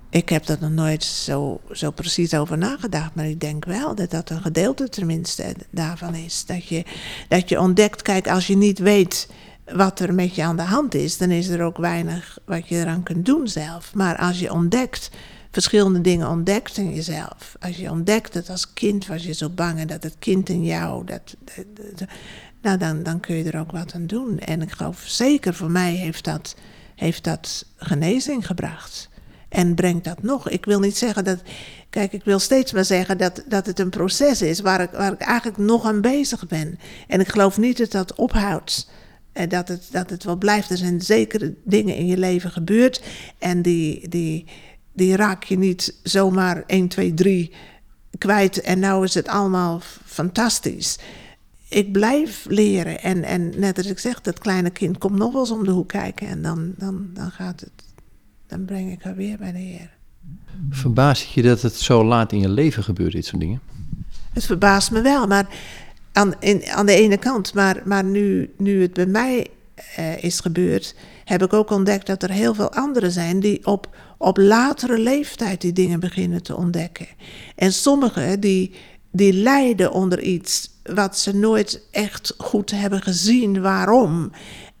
Ik 0.09 0.29
heb 0.29 0.47
er 0.47 0.57
nog 0.59 0.71
nooit 0.71 1.03
zo, 1.03 1.61
zo 1.71 1.91
precies 1.91 2.33
over 2.33 2.57
nagedacht, 2.57 3.15
maar 3.15 3.27
ik 3.27 3.39
denk 3.39 3.65
wel 3.65 3.95
dat 3.95 4.11
dat 4.11 4.29
een 4.29 4.41
gedeelte 4.41 4.89
tenminste 4.89 5.55
daarvan 5.69 6.15
is. 6.15 6.45
Dat 6.45 6.65
je, 6.65 6.83
dat 7.27 7.49
je 7.49 7.59
ontdekt, 7.59 8.01
kijk, 8.01 8.27
als 8.27 8.47
je 8.47 8.57
niet 8.57 8.79
weet 8.79 9.29
wat 9.73 9.99
er 9.99 10.13
met 10.13 10.35
je 10.35 10.43
aan 10.43 10.55
de 10.55 10.61
hand 10.61 10.95
is, 10.95 11.17
dan 11.17 11.31
is 11.31 11.47
er 11.47 11.61
ook 11.61 11.77
weinig 11.77 12.37
wat 12.45 12.67
je 12.67 12.75
eraan 12.75 13.03
kunt 13.03 13.25
doen 13.25 13.47
zelf. 13.47 13.93
Maar 13.93 14.17
als 14.17 14.39
je 14.39 14.53
ontdekt, 14.53 15.09
verschillende 15.51 16.01
dingen 16.01 16.29
ontdekt 16.29 16.77
in 16.77 16.93
jezelf. 16.93 17.55
Als 17.59 17.77
je 17.77 17.91
ontdekt 17.91 18.33
dat 18.33 18.49
als 18.49 18.73
kind 18.73 19.07
was 19.07 19.23
je 19.23 19.33
zo 19.33 19.49
bang 19.49 19.79
en 19.79 19.87
dat 19.87 20.03
het 20.03 20.15
kind 20.19 20.49
in 20.49 20.63
jou, 20.63 21.05
dat, 21.05 21.35
dat 21.95 22.07
nou 22.61 22.77
dan, 22.77 23.03
dan 23.03 23.19
kun 23.19 23.35
je 23.35 23.51
er 23.51 23.59
ook 23.59 23.71
wat 23.71 23.93
aan 23.93 24.07
doen. 24.07 24.39
En 24.39 24.61
ik 24.61 24.71
geloof 24.71 25.03
zeker 25.05 25.53
voor 25.53 25.71
mij 25.71 25.91
heeft 25.91 26.23
dat, 26.23 26.55
heeft 26.95 27.23
dat 27.23 27.65
genezing 27.75 28.45
gebracht. 28.45 29.09
En 29.49 29.75
brengt 29.75 30.03
dat 30.03 30.23
nog. 30.23 30.49
Ik 30.49 30.65
wil 30.65 30.79
niet 30.79 30.97
zeggen 30.97 31.23
dat. 31.23 31.41
Kijk, 31.89 32.13
ik 32.13 32.23
wil 32.23 32.39
steeds 32.39 32.71
maar 32.71 32.85
zeggen 32.85 33.17
dat, 33.17 33.43
dat 33.47 33.65
het 33.65 33.79
een 33.79 33.89
proces 33.89 34.41
is 34.41 34.59
waar 34.59 34.81
ik, 34.81 34.91
waar 34.91 35.13
ik 35.13 35.21
eigenlijk 35.21 35.57
nog 35.57 35.85
aan 35.85 36.01
bezig 36.01 36.47
ben. 36.47 36.79
En 37.07 37.19
ik 37.19 37.27
geloof 37.27 37.57
niet 37.57 37.77
dat 37.77 37.91
dat 37.91 38.15
ophoudt. 38.15 38.89
En 39.33 39.49
dat 39.49 39.67
het, 39.67 39.87
dat 39.91 40.09
het 40.09 40.23
wel 40.23 40.35
blijft. 40.35 40.69
Er 40.69 40.77
zijn 40.77 41.01
zekere 41.01 41.53
dingen 41.63 41.95
in 41.95 42.05
je 42.05 42.17
leven 42.17 42.51
gebeurd. 42.51 43.03
En 43.37 43.61
die, 43.61 44.09
die, 44.09 44.45
die 44.93 45.15
raak 45.15 45.43
je 45.43 45.57
niet 45.57 45.95
zomaar 46.03 46.63
1, 46.67 46.87
2, 46.87 47.13
3 47.13 47.53
kwijt. 48.17 48.61
En 48.61 48.79
nou 48.79 49.03
is 49.03 49.13
het 49.13 49.27
allemaal 49.27 49.81
fantastisch 50.05 50.97
ik 51.69 51.91
blijf 51.91 52.45
leren. 52.49 53.01
En, 53.01 53.23
en 53.23 53.59
net 53.59 53.77
als 53.77 53.87
ik 53.87 53.99
zeg, 53.99 54.21
dat 54.21 54.39
kleine 54.39 54.69
kind 54.69 54.97
komt 54.97 55.17
nog 55.17 55.31
wel 55.31 55.41
eens 55.41 55.51
om 55.51 55.63
de 55.63 55.71
hoek 55.71 55.87
kijken. 55.87 56.27
En 56.27 56.41
dan, 56.41 56.73
dan, 56.77 57.09
dan 57.13 57.31
gaat 57.31 57.59
het, 57.59 57.83
dan 58.47 58.65
breng 58.65 58.91
ik 58.91 59.03
haar 59.03 59.15
weer 59.15 59.37
bij 59.37 59.51
de 59.51 59.57
Heer. 59.57 59.97
Verbaast 60.69 61.23
het 61.23 61.31
je 61.31 61.41
dat 61.41 61.61
het 61.61 61.75
zo 61.75 62.05
laat 62.05 62.31
in 62.31 62.39
je 62.39 62.49
leven 62.49 62.83
gebeurt, 62.83 63.11
dit 63.11 63.25
soort 63.25 63.41
dingen? 63.41 63.61
Het 64.33 64.45
verbaast 64.45 64.91
me 64.91 65.01
wel, 65.01 65.27
maar 65.27 65.47
aan, 66.11 66.33
in, 66.39 66.65
aan 66.67 66.85
de 66.85 66.93
ene 66.93 67.17
kant. 67.17 67.53
Maar, 67.53 67.81
maar 67.85 68.03
nu, 68.03 68.53
nu 68.57 68.81
het 68.81 68.93
bij 68.93 69.05
mij 69.05 69.47
uh, 69.99 70.23
is 70.23 70.39
gebeurd, 70.39 70.95
heb 71.25 71.43
ik 71.43 71.53
ook 71.53 71.69
ontdekt 71.69 72.07
dat 72.07 72.23
er 72.23 72.31
heel 72.31 72.53
veel 72.53 72.71
anderen 72.71 73.11
zijn 73.11 73.39
die 73.39 73.65
op, 73.65 73.95
op 74.17 74.37
latere 74.37 74.99
leeftijd 74.99 75.61
die 75.61 75.73
dingen 75.73 75.99
beginnen 75.99 76.43
te 76.43 76.55
ontdekken. 76.55 77.07
En 77.55 77.73
sommigen 77.73 78.39
die, 78.39 78.73
die 79.11 79.33
lijden 79.33 79.91
onder 79.91 80.21
iets 80.21 80.69
wat 80.83 81.17
ze 81.17 81.35
nooit 81.35 81.81
echt 81.91 82.33
goed 82.37 82.71
hebben 82.71 83.01
gezien 83.01 83.61
waarom. 83.61 84.31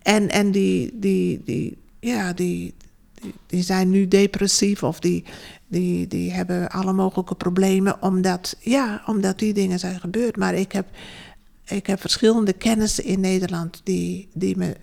En, 0.01 0.29
en 0.29 0.51
die, 0.51 0.91
die, 0.93 1.41
die, 1.45 1.77
ja, 1.99 2.33
die, 2.33 2.73
die, 3.47 3.63
zijn 3.63 3.89
nu 3.89 4.07
depressief 4.07 4.83
of 4.83 4.99
die, 4.99 5.23
die, 5.67 6.07
die 6.07 6.31
hebben 6.31 6.69
alle 6.69 6.93
mogelijke 6.93 7.35
problemen 7.35 8.01
omdat, 8.01 8.55
ja, 8.59 9.01
omdat 9.05 9.39
die 9.39 9.53
dingen 9.53 9.79
zijn 9.79 9.99
gebeurd. 9.99 10.37
Maar 10.37 10.53
ik 10.53 10.71
heb, 10.71 10.87
ik 11.65 11.87
heb 11.87 11.99
verschillende 11.99 12.53
kennissen 12.53 13.03
in 13.03 13.19
Nederland 13.19 13.81
die, 13.83 14.27
die 14.33 14.57
me, 14.57 14.75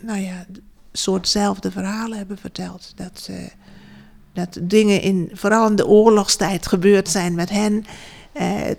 nou 0.00 0.20
ja, 0.20 0.46
soortzelfde 0.92 1.70
verhalen 1.70 2.18
hebben 2.18 2.38
verteld. 2.38 2.92
Dat, 2.96 3.30
dat 4.32 4.58
dingen 4.62 5.02
in, 5.02 5.30
vooral 5.32 5.68
in 5.68 5.76
de 5.76 5.86
oorlogstijd 5.86 6.66
gebeurd 6.66 7.08
zijn 7.08 7.34
met 7.34 7.50
hen. 7.50 7.84
Eh, 8.32 8.70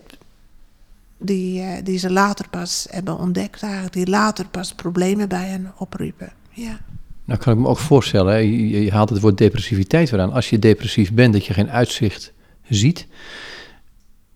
die, 1.20 1.62
uh, 1.62 1.68
die 1.84 1.98
ze 1.98 2.12
later 2.12 2.50
pas 2.50 2.88
hebben 2.90 3.18
ontdekt, 3.18 3.64
eigenlijk, 3.64 3.94
die 3.94 4.08
later 4.08 4.48
pas 4.48 4.74
problemen 4.74 5.30
bij 5.30 5.46
hen 5.46 5.74
oproepen. 5.78 6.32
Ja. 6.50 6.80
Nou 7.26 7.40
kan 7.40 7.54
ik 7.54 7.60
me 7.60 7.68
ook 7.68 7.78
voorstellen, 7.78 8.48
je, 8.48 8.84
je, 8.84 8.92
haalt 8.92 9.10
het 9.10 9.20
woord 9.20 9.38
depressiviteit 9.38 10.10
weer 10.10 10.20
aan. 10.20 10.34
Als 10.34 10.50
je 10.50 10.60
depressief 10.60 11.14
bent, 11.14 11.34
dat 11.34 11.46
je 11.46 11.54
geen 11.54 11.70
uitzicht 11.70 12.34
ziet, 12.70 13.08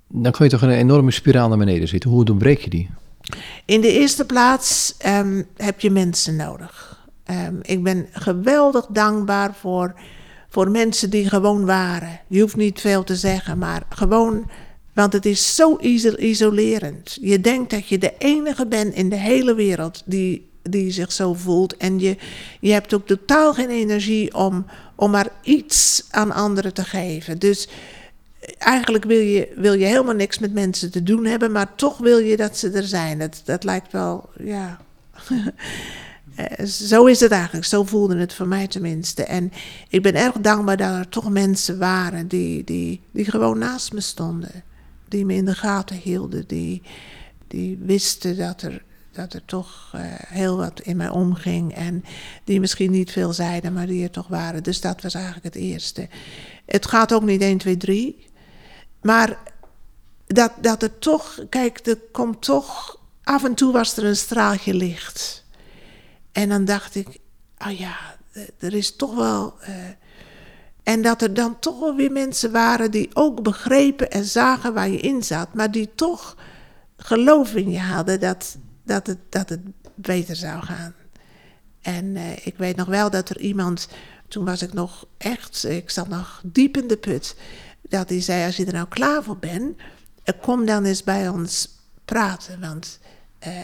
dan 0.07 0.31
kun 0.31 0.45
je 0.45 0.51
toch 0.51 0.61
een 0.61 0.69
enorme 0.69 1.11
spiraal 1.11 1.49
naar 1.49 1.57
beneden 1.57 1.87
zitten. 1.87 2.09
Hoe 2.09 2.25
doorbreek 2.25 2.59
je 2.59 2.69
die? 2.69 2.89
In 3.65 3.81
de 3.81 3.91
eerste 3.91 4.25
plaats 4.25 4.95
um, 5.05 5.47
heb 5.57 5.79
je 5.79 5.91
mensen 5.91 6.35
nodig. 6.35 7.01
Um, 7.31 7.59
ik 7.61 7.83
ben 7.83 8.07
geweldig 8.11 8.85
dankbaar 8.89 9.55
voor, 9.55 9.93
voor 10.49 10.71
mensen 10.71 11.09
die 11.09 11.29
gewoon 11.29 11.65
waren. 11.65 12.19
Je 12.27 12.41
hoeft 12.41 12.55
niet 12.55 12.81
veel 12.81 13.03
te 13.03 13.15
zeggen, 13.15 13.57
maar 13.57 13.83
gewoon, 13.89 14.49
want 14.93 15.13
het 15.13 15.25
is 15.25 15.55
zo 15.55 15.77
iso- 15.81 16.15
isolerend. 16.17 17.17
Je 17.21 17.41
denkt 17.41 17.69
dat 17.69 17.87
je 17.87 17.97
de 17.97 18.13
enige 18.17 18.65
bent 18.67 18.93
in 18.93 19.09
de 19.09 19.15
hele 19.15 19.55
wereld 19.55 20.01
die, 20.05 20.49
die 20.61 20.91
zich 20.91 21.11
zo 21.11 21.33
voelt. 21.33 21.77
En 21.77 21.99
je, 21.99 22.17
je 22.59 22.71
hebt 22.71 22.93
ook 22.93 23.07
totaal 23.07 23.53
geen 23.53 23.69
energie 23.69 24.33
om, 24.33 24.65
om 24.95 25.11
maar 25.11 25.29
iets 25.43 26.03
aan 26.09 26.31
anderen 26.31 26.73
te 26.73 26.83
geven. 26.83 27.39
Dus 27.39 27.67
eigenlijk 28.57 29.05
wil 29.05 29.19
je, 29.19 29.51
wil 29.55 29.73
je 29.73 29.85
helemaal 29.85 30.13
niks 30.13 30.39
met 30.39 30.53
mensen 30.53 30.91
te 30.91 31.03
doen 31.03 31.25
hebben, 31.25 31.51
maar 31.51 31.75
toch 31.75 31.97
wil 31.97 32.17
je 32.17 32.37
dat 32.37 32.57
ze 32.57 32.69
er 32.69 32.83
zijn. 32.83 33.19
Dat, 33.19 33.41
dat 33.45 33.63
lijkt 33.63 33.91
wel, 33.91 34.29
ja. 34.39 34.81
Eh, 36.35 36.65
Zo 36.65 37.05
is 37.05 37.19
het 37.19 37.31
eigenlijk, 37.31 37.65
zo 37.65 37.83
voelde 37.83 38.17
het 38.17 38.33
voor 38.33 38.47
mij 38.47 38.67
tenminste. 38.67 39.23
En 39.23 39.51
ik 39.89 40.01
ben 40.01 40.15
erg 40.15 40.33
dankbaar 40.41 40.77
dat 40.77 40.91
er 40.95 41.09
toch 41.09 41.29
mensen 41.29 41.77
waren 41.77 42.27
die, 42.27 42.63
die, 42.63 43.01
die 43.11 43.25
gewoon 43.31 43.57
naast 43.57 43.93
me 43.93 44.01
stonden. 44.01 44.63
Die 45.13 45.25
me 45.25 45.33
in 45.33 45.45
de 45.45 45.55
gaten 45.55 45.95
hielden, 45.95 46.47
die, 46.47 46.81
die 47.47 47.77
wisten 47.77 48.37
dat 48.37 48.61
er, 48.61 48.83
dat 49.11 49.33
er 49.33 49.45
toch 49.45 49.91
eh, 49.93 50.01
heel 50.27 50.57
wat 50.57 50.79
in 50.79 50.97
mij 50.97 51.09
omging. 51.09 51.73
En 51.73 52.03
die 52.43 52.59
misschien 52.59 52.91
niet 52.91 53.11
veel 53.11 53.33
zeiden, 53.33 53.73
maar 53.73 53.87
die 53.87 54.03
er 54.03 54.11
toch 54.11 54.27
waren. 54.27 54.63
Dus 54.63 54.81
dat 54.81 55.01
was 55.01 55.13
eigenlijk 55.13 55.45
het 55.45 55.55
eerste. 55.55 56.09
Het 56.65 56.87
gaat 56.87 57.13
ook 57.13 57.23
niet 57.23 57.41
1, 57.41 57.57
2, 57.57 57.77
3. 57.77 58.27
Maar 59.01 59.37
dat, 60.27 60.51
dat 60.61 60.83
er 60.83 60.99
toch, 60.99 61.39
kijk, 61.49 61.87
er 61.87 61.97
komt 62.11 62.41
toch, 62.41 62.99
af 63.23 63.43
en 63.43 63.53
toe 63.53 63.71
was 63.71 63.97
er 63.97 64.03
een 64.03 64.15
straaltje 64.15 64.73
licht. 64.73 65.45
En 66.31 66.49
dan 66.49 66.65
dacht 66.65 66.95
ik, 66.95 67.19
ah 67.57 67.79
ja, 67.79 67.97
er 68.59 68.73
is 68.73 68.95
toch 68.95 69.15
wel. 69.15 69.55
eh, 69.59 69.73
en 70.83 71.01
dat 71.01 71.21
er 71.21 71.33
dan 71.33 71.59
toch 71.59 71.95
weer 71.95 72.11
mensen 72.11 72.51
waren 72.51 72.91
die 72.91 73.09
ook 73.13 73.43
begrepen 73.43 74.11
en 74.11 74.25
zagen 74.25 74.73
waar 74.73 74.89
je 74.89 74.99
in 74.99 75.23
zat, 75.23 75.53
maar 75.53 75.71
die 75.71 75.89
toch 75.95 76.37
geloof 76.97 77.55
in 77.55 77.71
je 77.71 77.79
hadden 77.79 78.19
dat, 78.19 78.57
dat, 78.83 79.07
het, 79.07 79.17
dat 79.29 79.49
het 79.49 79.61
beter 79.95 80.35
zou 80.35 80.63
gaan. 80.63 80.93
En 81.81 82.15
eh, 82.15 82.45
ik 82.45 82.57
weet 82.57 82.75
nog 82.75 82.87
wel 82.87 83.09
dat 83.09 83.29
er 83.29 83.39
iemand, 83.39 83.87
toen 84.27 84.45
was 84.45 84.61
ik 84.61 84.73
nog 84.73 85.05
echt, 85.17 85.63
ik 85.63 85.89
zat 85.89 86.07
nog 86.07 86.41
diep 86.45 86.77
in 86.77 86.87
de 86.87 86.97
put, 86.97 87.35
dat 87.81 88.09
hij 88.09 88.21
zei: 88.21 88.45
Als 88.45 88.55
je 88.55 88.65
er 88.65 88.73
nou 88.73 88.87
klaar 88.87 89.23
voor 89.23 89.37
bent, 89.37 89.77
eh, 90.23 90.41
kom 90.41 90.65
dan 90.65 90.85
eens 90.85 91.03
bij 91.03 91.29
ons 91.29 91.69
praten. 92.05 92.59
Want 92.59 92.99
eh, 93.39 93.59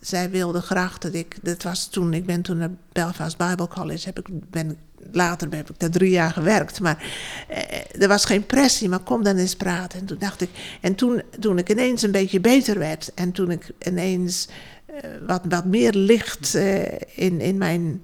zij 0.00 0.30
wilde 0.30 0.60
graag 0.60 0.98
dat 0.98 1.14
ik, 1.14 1.38
dat 1.42 1.62
was 1.62 1.88
toen, 1.88 2.14
ik 2.14 2.26
ben 2.26 2.42
toen 2.42 2.56
naar 2.56 2.70
Belfast 2.92 3.36
Bible 3.36 3.68
College, 3.68 4.06
heb 4.06 4.18
ik, 4.18 4.50
ben, 4.50 4.78
later 5.14 5.48
heb 5.50 5.70
ik 5.70 5.78
daar 5.78 5.90
drie 5.90 6.10
jaar 6.10 6.32
gewerkt, 6.32 6.80
maar 6.80 7.04
eh, 7.48 8.02
er 8.02 8.08
was 8.08 8.24
geen 8.24 8.46
pressie, 8.46 8.88
maar 8.88 8.98
kom 8.98 9.22
dan 9.22 9.36
eens 9.36 9.56
praten. 9.56 9.98
En 9.98 10.06
toen 10.06 10.18
dacht 10.18 10.40
ik, 10.40 10.50
en 10.80 10.94
toen, 10.94 11.22
toen 11.40 11.58
ik 11.58 11.70
ineens 11.70 12.02
een 12.02 12.10
beetje 12.10 12.40
beter 12.40 12.78
werd 12.78 13.14
en 13.14 13.32
toen 13.32 13.50
ik 13.50 13.70
ineens 13.86 14.48
eh, 14.86 15.10
wat, 15.26 15.40
wat 15.48 15.64
meer 15.64 15.92
licht 15.92 16.54
eh, 16.54 16.82
in, 17.14 17.40
in 17.40 17.58
mijn 17.58 18.02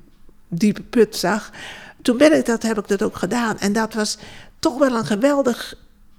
diepe 0.49 0.83
put 0.83 1.17
zag, 1.17 1.51
toen 2.03 2.17
ben 2.17 2.37
ik 2.37 2.47
dat, 2.47 2.63
heb 2.63 2.79
ik 2.79 2.89
dat 2.89 3.03
ook 3.03 3.17
gedaan. 3.17 3.59
En 3.59 3.73
dat 3.73 3.95
was 3.95 4.19
toch 4.59 4.79
wel 4.79 4.97
een 4.97 5.07
geweldig 5.07 5.75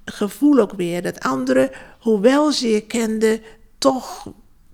gevoel 0.05 0.59
ook 0.59 0.73
weer, 0.73 1.01
dat 1.01 1.19
anderen, 1.19 1.69
hoewel 1.99 2.51
ze 2.51 2.67
je 2.67 2.81
kenden, 2.81 3.41
toch 3.77 4.27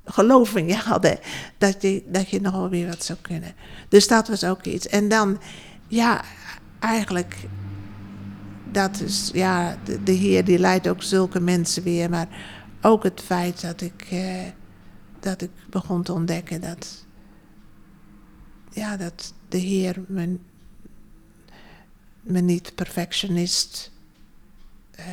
geloof 0.06 0.56
in 0.56 0.68
je 0.68 0.76
hadden 0.76 1.20
dat 1.58 1.82
je, 1.82 2.04
dat 2.08 2.30
je 2.30 2.42
nog 2.42 2.54
wel 2.54 2.70
weer 2.70 2.88
wat 2.88 3.04
zou 3.04 3.20
kunnen. 3.22 3.56
Dus 3.90 4.08
dat 4.08 4.28
was 4.28 4.44
ook 4.44 4.64
iets. 4.64 4.88
En 4.88 5.10
dan, 5.10 5.40
ja, 5.94 6.24
eigenlijk, 6.80 7.48
dat 8.72 9.00
is, 9.00 9.30
ja, 9.34 9.78
de, 9.84 10.04
de 10.04 10.12
Heer 10.12 10.46
die 10.46 10.60
leidt 10.60 10.88
ook 10.88 11.04
zulke 11.04 11.40
mensen 11.40 11.84
weer, 11.84 12.10
maar 12.10 12.28
ook 12.82 13.04
het 13.04 13.22
feit 13.22 13.62
dat 13.62 13.82
ik, 13.82 14.08
eh, 14.10 14.48
dat 15.20 15.42
ik 15.42 15.52
begon 15.70 16.04
te 16.04 16.14
ontdekken 16.14 16.62
dat, 16.62 17.06
ja, 18.72 18.98
dat 18.98 19.34
de 19.50 19.58
Heer 19.58 20.04
me, 20.08 20.38
me 22.22 22.40
niet 22.40 22.76
perfectionist 22.76 23.92
eh, 24.92 25.06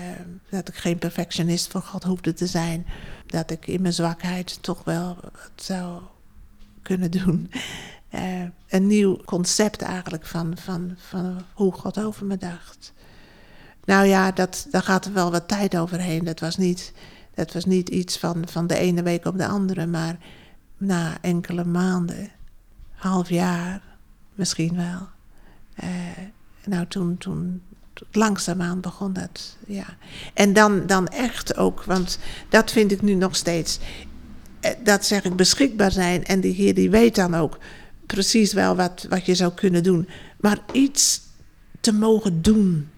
dat 0.51 0.69
ik 0.69 0.75
geen 0.75 0.99
perfectionist 0.99 1.71
voor 1.71 1.83
God 1.83 2.05
hoefde 2.05 2.33
te 2.33 2.47
zijn. 2.47 2.87
Dat 3.27 3.51
ik 3.51 3.67
in 3.67 3.83
mijn 3.83 3.95
zwakheid 3.95 4.63
toch 4.63 4.85
wel 4.85 5.19
wat 5.23 5.51
zou 5.55 6.03
kunnen 6.83 7.11
doen. 7.11 7.51
Eh, 8.11 8.43
een 8.69 8.87
nieuw 8.87 9.17
concept 9.25 9.83
eigenlijk 9.83 10.27
van, 10.27 10.57
van, 10.57 10.95
van 10.97 11.43
hoe 11.53 11.73
God 11.73 12.05
over 12.05 12.27
me 12.27 12.37
dacht. 12.37 12.93
Nou 13.85 14.07
ja, 14.07 14.33
dat, 14.33 14.67
daar 14.71 14.83
gaat 14.83 15.05
er 15.05 15.13
wel 15.13 15.31
wat 15.31 15.49
tijd 15.49 15.77
overheen. 15.77 16.25
Dat 16.25 16.41
was 16.41 16.57
niet, 16.57 16.93
dat 17.35 17.53
was 17.53 17.65
niet 17.65 17.89
iets 17.89 18.19
van, 18.19 18.49
van 18.49 18.67
de 18.67 18.77
ene 18.77 19.03
week 19.03 19.25
op 19.25 19.39
de 19.39 19.47
andere, 19.47 19.87
maar 19.87 20.19
na 20.77 21.19
enkele 21.21 21.65
maanden, 21.65 22.31
half 22.95 23.29
jaar 23.29 23.83
misschien 24.35 24.77
wel. 24.77 25.09
Eh, 25.75 25.89
nou, 26.65 26.87
toen, 26.87 27.19
toen, 27.19 27.63
langzaamaan 28.13 28.81
begon 28.81 29.13
dat, 29.13 29.57
ja. 29.67 29.85
En 30.35 30.53
dan, 30.53 30.87
dan 30.87 31.09
echt 31.09 31.57
ook, 31.57 31.85
want 31.85 32.19
dat 32.49 32.71
vind 32.71 32.93
ik 32.93 33.03
nu 33.03 33.15
nog 33.15 33.37
steeds. 33.37 33.79
eh, 34.61 34.71
Dat 34.85 35.05
zeg 35.05 35.25
ik 35.25 35.37
beschikbaar 35.37 35.93
zijn 35.93 36.25
en 36.25 36.41
die 36.41 36.55
Heer 36.55 36.75
die 36.75 36.91
weet 36.91 37.15
dan 37.15 37.35
ook 37.35 37.59
precies 38.13 38.53
wel 38.53 38.77
wat, 38.77 39.07
wat 39.09 39.27
je 39.27 39.35
zou 39.35 39.53
kunnen 39.53 39.83
doen. 39.83 40.09
Maar 40.41 40.59
iets 40.73 41.21
te 41.81 41.93
mogen 41.93 42.43
doen, 42.43 42.89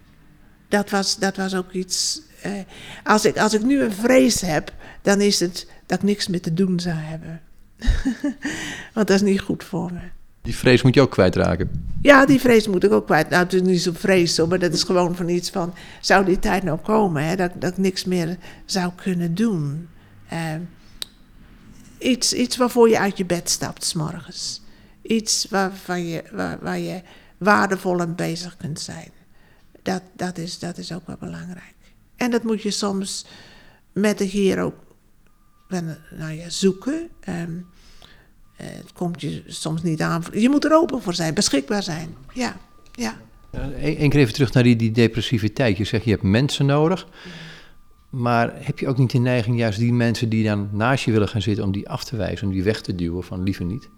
dat 0.67 0.89
was, 0.89 1.17
dat 1.17 1.37
was 1.37 1.55
ook 1.55 1.71
iets. 1.71 2.21
eh, 2.41 2.51
als, 3.03 3.25
ik, 3.25 3.37
als 3.37 3.53
ik 3.53 3.63
nu 3.63 3.81
een 3.81 3.93
vrees 3.93 4.41
heb, 4.41 4.73
dan 5.01 5.21
is 5.21 5.39
het 5.39 5.67
dat 5.85 5.97
ik 5.97 6.03
niks 6.03 6.27
meer 6.27 6.41
te 6.41 6.53
doen 6.53 6.79
zou 6.79 6.95
hebben. 6.95 7.41
Want 8.93 9.07
dat 9.07 9.15
is 9.15 9.21
niet 9.21 9.41
goed 9.41 9.63
voor 9.63 9.93
me. 9.93 9.99
Die 10.41 10.55
vrees 10.55 10.81
moet 10.81 10.93
je 10.93 11.01
ook 11.01 11.11
kwijtraken. 11.11 11.69
Ja, 12.01 12.25
die 12.25 12.39
vrees 12.39 12.67
moet 12.67 12.83
ik 12.83 12.91
ook 12.91 13.05
kwijt. 13.05 13.29
Nou, 13.29 13.43
het 13.43 13.53
is 13.53 13.61
niet 13.61 13.81
zo 13.81 13.91
vrees, 13.93 14.37
hoor, 14.37 14.47
maar 14.47 14.59
dat 14.59 14.73
is 14.73 14.83
gewoon 14.83 15.15
van 15.15 15.29
iets 15.29 15.49
van... 15.49 15.73
zou 16.01 16.25
die 16.25 16.39
tijd 16.39 16.63
nou 16.63 16.79
komen, 16.79 17.23
hè, 17.23 17.35
dat, 17.35 17.51
dat 17.59 17.71
ik 17.71 17.77
niks 17.77 18.05
meer 18.05 18.37
zou 18.65 18.91
kunnen 18.95 19.35
doen? 19.35 19.87
Eh, 20.27 20.39
iets, 21.97 22.33
iets 22.33 22.57
waarvoor 22.57 22.89
je 22.89 22.99
uit 22.99 23.17
je 23.17 23.25
bed 23.25 23.49
stapt, 23.49 23.83
s 23.83 23.93
morgens. 23.93 24.62
Iets 25.03 25.47
je, 25.49 26.23
waar, 26.31 26.59
waar 26.61 26.79
je 26.79 27.01
waardevol 27.37 27.99
aan 27.99 28.15
bezig 28.15 28.57
kunt 28.57 28.79
zijn. 28.79 29.11
Dat, 29.81 30.01
dat, 30.15 30.37
is, 30.37 30.59
dat 30.59 30.77
is 30.77 30.93
ook 30.93 31.07
wel 31.07 31.17
belangrijk. 31.19 31.75
En 32.15 32.31
dat 32.31 32.43
moet 32.43 32.61
je 32.61 32.71
soms 32.71 33.25
met 33.91 34.17
de 34.17 34.23
Heer 34.23 34.59
ook 34.59 34.75
wel, 35.67 35.83
nou 36.17 36.41
zoeken. 36.47 37.09
Eh, 37.19 37.33
het 38.55 38.93
komt 38.93 39.21
je 39.21 39.43
soms 39.47 39.83
niet 39.83 40.01
aan. 40.01 40.23
Je 40.33 40.49
moet 40.49 40.65
er 40.65 40.75
open 40.75 41.01
voor 41.01 41.13
zijn, 41.13 41.33
beschikbaar 41.33 41.83
zijn. 41.83 42.15
Ja, 42.33 42.57
ja. 42.91 43.17
Eén 43.81 44.09
keer 44.09 44.19
even 44.19 44.33
terug 44.33 44.53
naar 44.53 44.63
die, 44.63 44.75
die 44.75 44.91
depressiviteit. 44.91 45.77
Je 45.77 45.83
zegt 45.83 46.03
je 46.03 46.09
hebt 46.09 46.23
mensen 46.23 46.65
nodig. 46.65 47.07
Maar 48.09 48.65
heb 48.65 48.79
je 48.79 48.87
ook 48.87 48.97
niet 48.97 49.11
de 49.11 49.17
neiging, 49.17 49.57
juist 49.57 49.79
die 49.79 49.93
mensen 49.93 50.29
die 50.29 50.43
dan 50.43 50.69
naast 50.71 51.05
je 51.05 51.11
willen 51.11 51.27
gaan 51.27 51.41
zitten, 51.41 51.63
om 51.63 51.71
die 51.71 51.89
af 51.89 52.03
te 52.03 52.15
wijzen, 52.15 52.47
om 52.47 52.53
die 52.53 52.63
weg 52.63 52.81
te 52.81 52.95
duwen 52.95 53.23
van 53.23 53.43
liever 53.43 53.65
niet? 53.65 53.89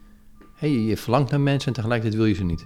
Hey, 0.56 0.70
je, 0.72 0.98
verlangt 0.98 1.32
naar 1.32 1.39
mensen 1.39 1.68
en 1.68 1.74
tegelijkertijd 1.74 2.18
wil 2.22 2.30
je 2.30 2.36
ze 2.36 2.44
niet. 2.44 2.65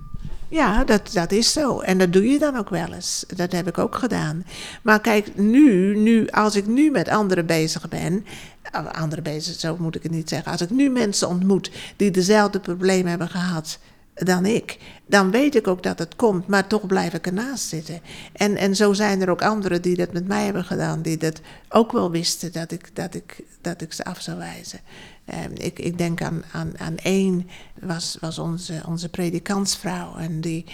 Ja, 0.49 0.83
dat, 0.83 1.09
dat 1.13 1.31
is 1.31 1.53
zo. 1.53 1.79
En 1.79 1.97
dat 1.97 2.13
doe 2.13 2.27
je 2.27 2.39
dan 2.39 2.55
ook 2.57 2.69
wel 2.69 2.93
eens. 2.93 3.25
Dat 3.35 3.51
heb 3.51 3.67
ik 3.67 3.77
ook 3.77 3.95
gedaan. 3.95 4.45
Maar 4.81 5.01
kijk, 5.01 5.37
nu, 5.37 5.97
nu 5.97 6.27
als 6.27 6.55
ik 6.55 6.67
nu 6.67 6.91
met 6.91 7.09
anderen 7.09 7.45
bezig 7.45 7.87
ben. 7.89 8.25
eh, 8.61 8.85
Anderen 8.85 9.23
bezig, 9.23 9.59
zo 9.59 9.77
moet 9.79 9.95
ik 9.95 10.03
het 10.03 10.11
niet 10.11 10.29
zeggen. 10.29 10.51
Als 10.51 10.61
ik 10.61 10.69
nu 10.69 10.89
mensen 10.89 11.27
ontmoet 11.27 11.71
die 11.95 12.11
dezelfde 12.11 12.59
problemen 12.59 13.09
hebben 13.09 13.29
gehad 13.29 13.79
dan 14.13 14.45
ik, 14.45 14.77
dan 15.05 15.31
weet 15.31 15.55
ik 15.55 15.67
ook 15.67 15.83
dat 15.83 15.99
het 15.99 16.15
komt, 16.15 16.47
maar 16.47 16.67
toch 16.67 16.85
blijf 16.87 17.13
ik 17.13 17.25
ernaast 17.25 17.67
zitten. 17.67 18.01
En, 18.33 18.55
en 18.55 18.75
zo 18.75 18.93
zijn 18.93 19.21
er 19.21 19.29
ook 19.29 19.41
anderen 19.41 19.81
die 19.81 19.95
dat 19.95 20.13
met 20.13 20.27
mij 20.27 20.45
hebben 20.45 20.63
gedaan, 20.63 21.01
die 21.01 21.17
dat 21.17 21.41
ook 21.69 21.91
wel 21.91 22.11
wisten 22.11 22.51
dat 22.51 22.71
ik, 22.71 22.89
dat 22.95 23.15
ik, 23.15 23.43
dat 23.61 23.81
ik 23.81 23.93
ze 23.93 24.03
af 24.05 24.21
zou 24.21 24.37
wijzen. 24.37 24.79
Eh, 25.29 25.65
ik, 25.65 25.79
ik 25.79 25.97
denk 25.97 26.21
aan, 26.21 26.43
aan, 26.51 26.79
aan 26.79 26.97
één, 26.97 27.49
was, 27.81 28.17
was 28.19 28.39
onze, 28.39 28.81
onze 28.87 29.09
predikantsvrouw. 29.09 30.15
En 30.15 30.41
die, 30.41 30.65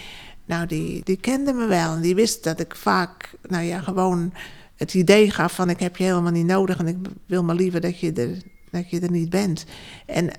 nou, 0.44 0.66
die, 0.66 1.00
die 1.04 1.16
kende 1.16 1.52
me 1.52 1.66
wel. 1.66 1.92
En 1.92 2.00
die 2.00 2.14
wist 2.14 2.44
dat 2.44 2.60
ik 2.60 2.74
vaak, 2.74 3.34
nou 3.42 3.64
ja, 3.64 3.80
gewoon 3.80 4.32
het 4.76 4.94
idee 4.94 5.30
gaf 5.30 5.54
van 5.54 5.70
ik 5.70 5.80
heb 5.80 5.96
je 5.96 6.04
helemaal 6.04 6.32
niet 6.32 6.46
nodig. 6.46 6.78
En 6.78 6.86
ik 6.86 6.96
wil 7.26 7.44
maar 7.44 7.54
liever 7.54 7.80
dat 7.80 7.98
je 8.00 8.12
er, 8.12 8.42
dat 8.70 8.90
je 8.90 9.00
er 9.00 9.10
niet 9.10 9.30
bent. 9.30 9.64
En 10.06 10.30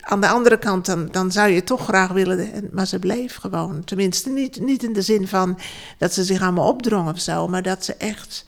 aan 0.00 0.20
de 0.20 0.28
andere 0.28 0.58
kant, 0.58 0.86
dan, 0.86 1.08
dan 1.10 1.32
zou 1.32 1.50
je 1.50 1.64
toch 1.64 1.84
graag 1.84 2.12
willen, 2.12 2.68
maar 2.72 2.86
ze 2.86 2.98
bleef 2.98 3.36
gewoon. 3.36 3.84
Tenminste, 3.84 4.30
niet, 4.30 4.60
niet 4.60 4.82
in 4.82 4.92
de 4.92 5.02
zin 5.02 5.28
van 5.28 5.58
dat 5.98 6.12
ze 6.12 6.24
zich 6.24 6.40
aan 6.40 6.54
me 6.54 6.60
opdrong 6.60 7.08
of 7.08 7.20
zo, 7.20 7.48
maar 7.48 7.62
dat 7.62 7.84
ze 7.84 7.94
echt, 7.94 8.46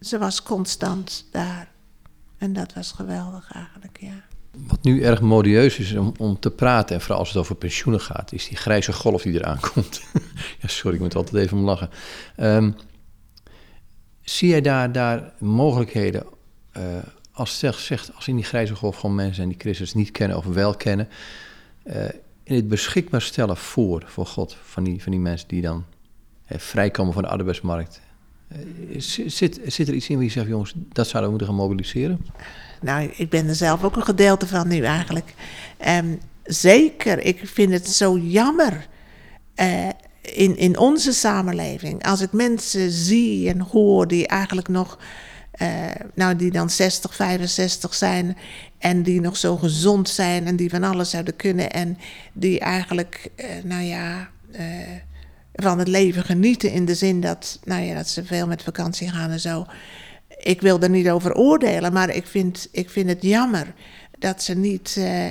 ze 0.00 0.18
was 0.18 0.42
constant 0.42 1.26
daar. 1.30 1.74
En 2.38 2.52
dat 2.52 2.72
was 2.72 2.92
geweldig 2.92 3.52
eigenlijk, 3.52 3.98
ja. 4.00 4.25
Wat 4.66 4.82
nu 4.82 5.02
erg 5.02 5.20
modieus 5.20 5.78
is 5.78 5.94
om, 5.94 6.12
om 6.18 6.38
te 6.38 6.50
praten, 6.50 6.94
en 6.94 7.00
vooral 7.00 7.18
als 7.18 7.28
het 7.28 7.38
over 7.38 7.54
pensioenen 7.54 8.00
gaat, 8.00 8.32
is 8.32 8.48
die 8.48 8.56
grijze 8.56 8.92
golf 8.92 9.22
die 9.22 9.34
eraan 9.34 9.60
komt. 9.60 10.02
ja, 10.60 10.68
sorry, 10.68 10.96
ik 10.96 11.02
moet 11.02 11.14
altijd 11.14 11.44
even 11.44 11.58
om 11.58 11.64
lachen. 11.64 11.90
Ehm, 12.36 12.70
zie 14.20 14.48
jij 14.48 14.60
daar, 14.60 14.92
daar 14.92 15.32
mogelijkheden, 15.38 16.24
uh, 16.76 16.82
als 17.32 17.58
zegt, 17.58 18.10
als 18.14 18.28
in 18.28 18.36
die 18.36 18.44
grijze 18.44 18.74
golf 18.74 18.96
gewoon 18.96 19.14
mensen 19.14 19.42
en 19.42 19.48
die 19.48 19.58
Christus 19.58 19.94
niet 19.94 20.10
kennen 20.10 20.36
of 20.36 20.44
wel 20.44 20.74
kennen, 20.74 21.08
uh, 21.84 22.04
in 22.42 22.54
het 22.54 22.68
beschikbaar 22.68 23.22
stellen 23.22 23.56
voor, 23.56 24.04
voor 24.06 24.26
God, 24.26 24.56
van 24.62 24.84
die, 24.84 25.02
van 25.02 25.12
die 25.12 25.20
mensen 25.20 25.48
die 25.48 25.62
dan 25.62 25.84
vrijkomen 26.46 27.12
van 27.12 27.22
de 27.22 27.28
arbeidsmarkt? 27.28 28.00
Zit, 29.26 29.60
zit 29.66 29.88
er 29.88 29.94
iets 29.94 30.08
in 30.08 30.14
waar 30.14 30.24
je 30.24 30.30
zegt, 30.30 30.48
jongens, 30.48 30.74
dat 30.92 31.08
zouden 31.08 31.22
we 31.22 31.36
moeten 31.38 31.46
gaan 31.46 31.66
mobiliseren? 31.66 32.26
Nou, 32.80 33.12
ik 33.16 33.30
ben 33.30 33.48
er 33.48 33.54
zelf 33.54 33.84
ook 33.84 33.96
een 33.96 34.02
gedeelte 34.02 34.46
van 34.46 34.68
nu 34.68 34.82
eigenlijk. 34.82 35.34
Um, 35.88 36.18
zeker, 36.44 37.18
ik 37.18 37.40
vind 37.44 37.72
het 37.72 37.88
zo 37.88 38.18
jammer 38.18 38.86
uh, 39.60 39.88
in, 40.20 40.56
in 40.56 40.78
onze 40.78 41.12
samenleving. 41.12 42.04
Als 42.04 42.20
ik 42.20 42.32
mensen 42.32 42.90
zie 42.90 43.48
en 43.48 43.60
hoor 43.60 44.08
die 44.08 44.26
eigenlijk 44.26 44.68
nog, 44.68 44.98
uh, 45.62 45.68
nou 46.14 46.36
die 46.36 46.50
dan 46.50 46.70
60, 46.70 47.14
65 47.14 47.94
zijn 47.94 48.36
en 48.78 49.02
die 49.02 49.20
nog 49.20 49.36
zo 49.36 49.56
gezond 49.56 50.08
zijn 50.08 50.46
en 50.46 50.56
die 50.56 50.70
van 50.70 50.84
alles 50.84 51.10
zouden 51.10 51.36
kunnen 51.36 51.70
en 51.70 51.98
die 52.32 52.60
eigenlijk, 52.60 53.30
nou 53.62 53.82
ja 53.82 54.28
van 55.56 55.78
het 55.78 55.88
leven 55.88 56.24
genieten 56.24 56.70
in 56.70 56.84
de 56.84 56.94
zin 56.94 57.20
dat, 57.20 57.58
nou 57.64 57.82
ja, 57.82 57.94
dat 57.94 58.08
ze 58.08 58.24
veel 58.24 58.46
met 58.46 58.62
vakantie 58.62 59.10
gaan 59.10 59.30
en 59.30 59.40
zo 59.40 59.66
ik 60.38 60.60
wil 60.60 60.80
er 60.80 60.90
niet 60.90 61.10
over 61.10 61.34
oordelen, 61.34 61.92
maar 61.92 62.10
ik 62.10 62.26
vind, 62.26 62.68
ik 62.70 62.90
vind 62.90 63.08
het 63.08 63.22
jammer 63.22 63.74
dat 64.18 64.42
ze 64.42 64.54
niet 64.54 64.96
uh, 64.98 65.24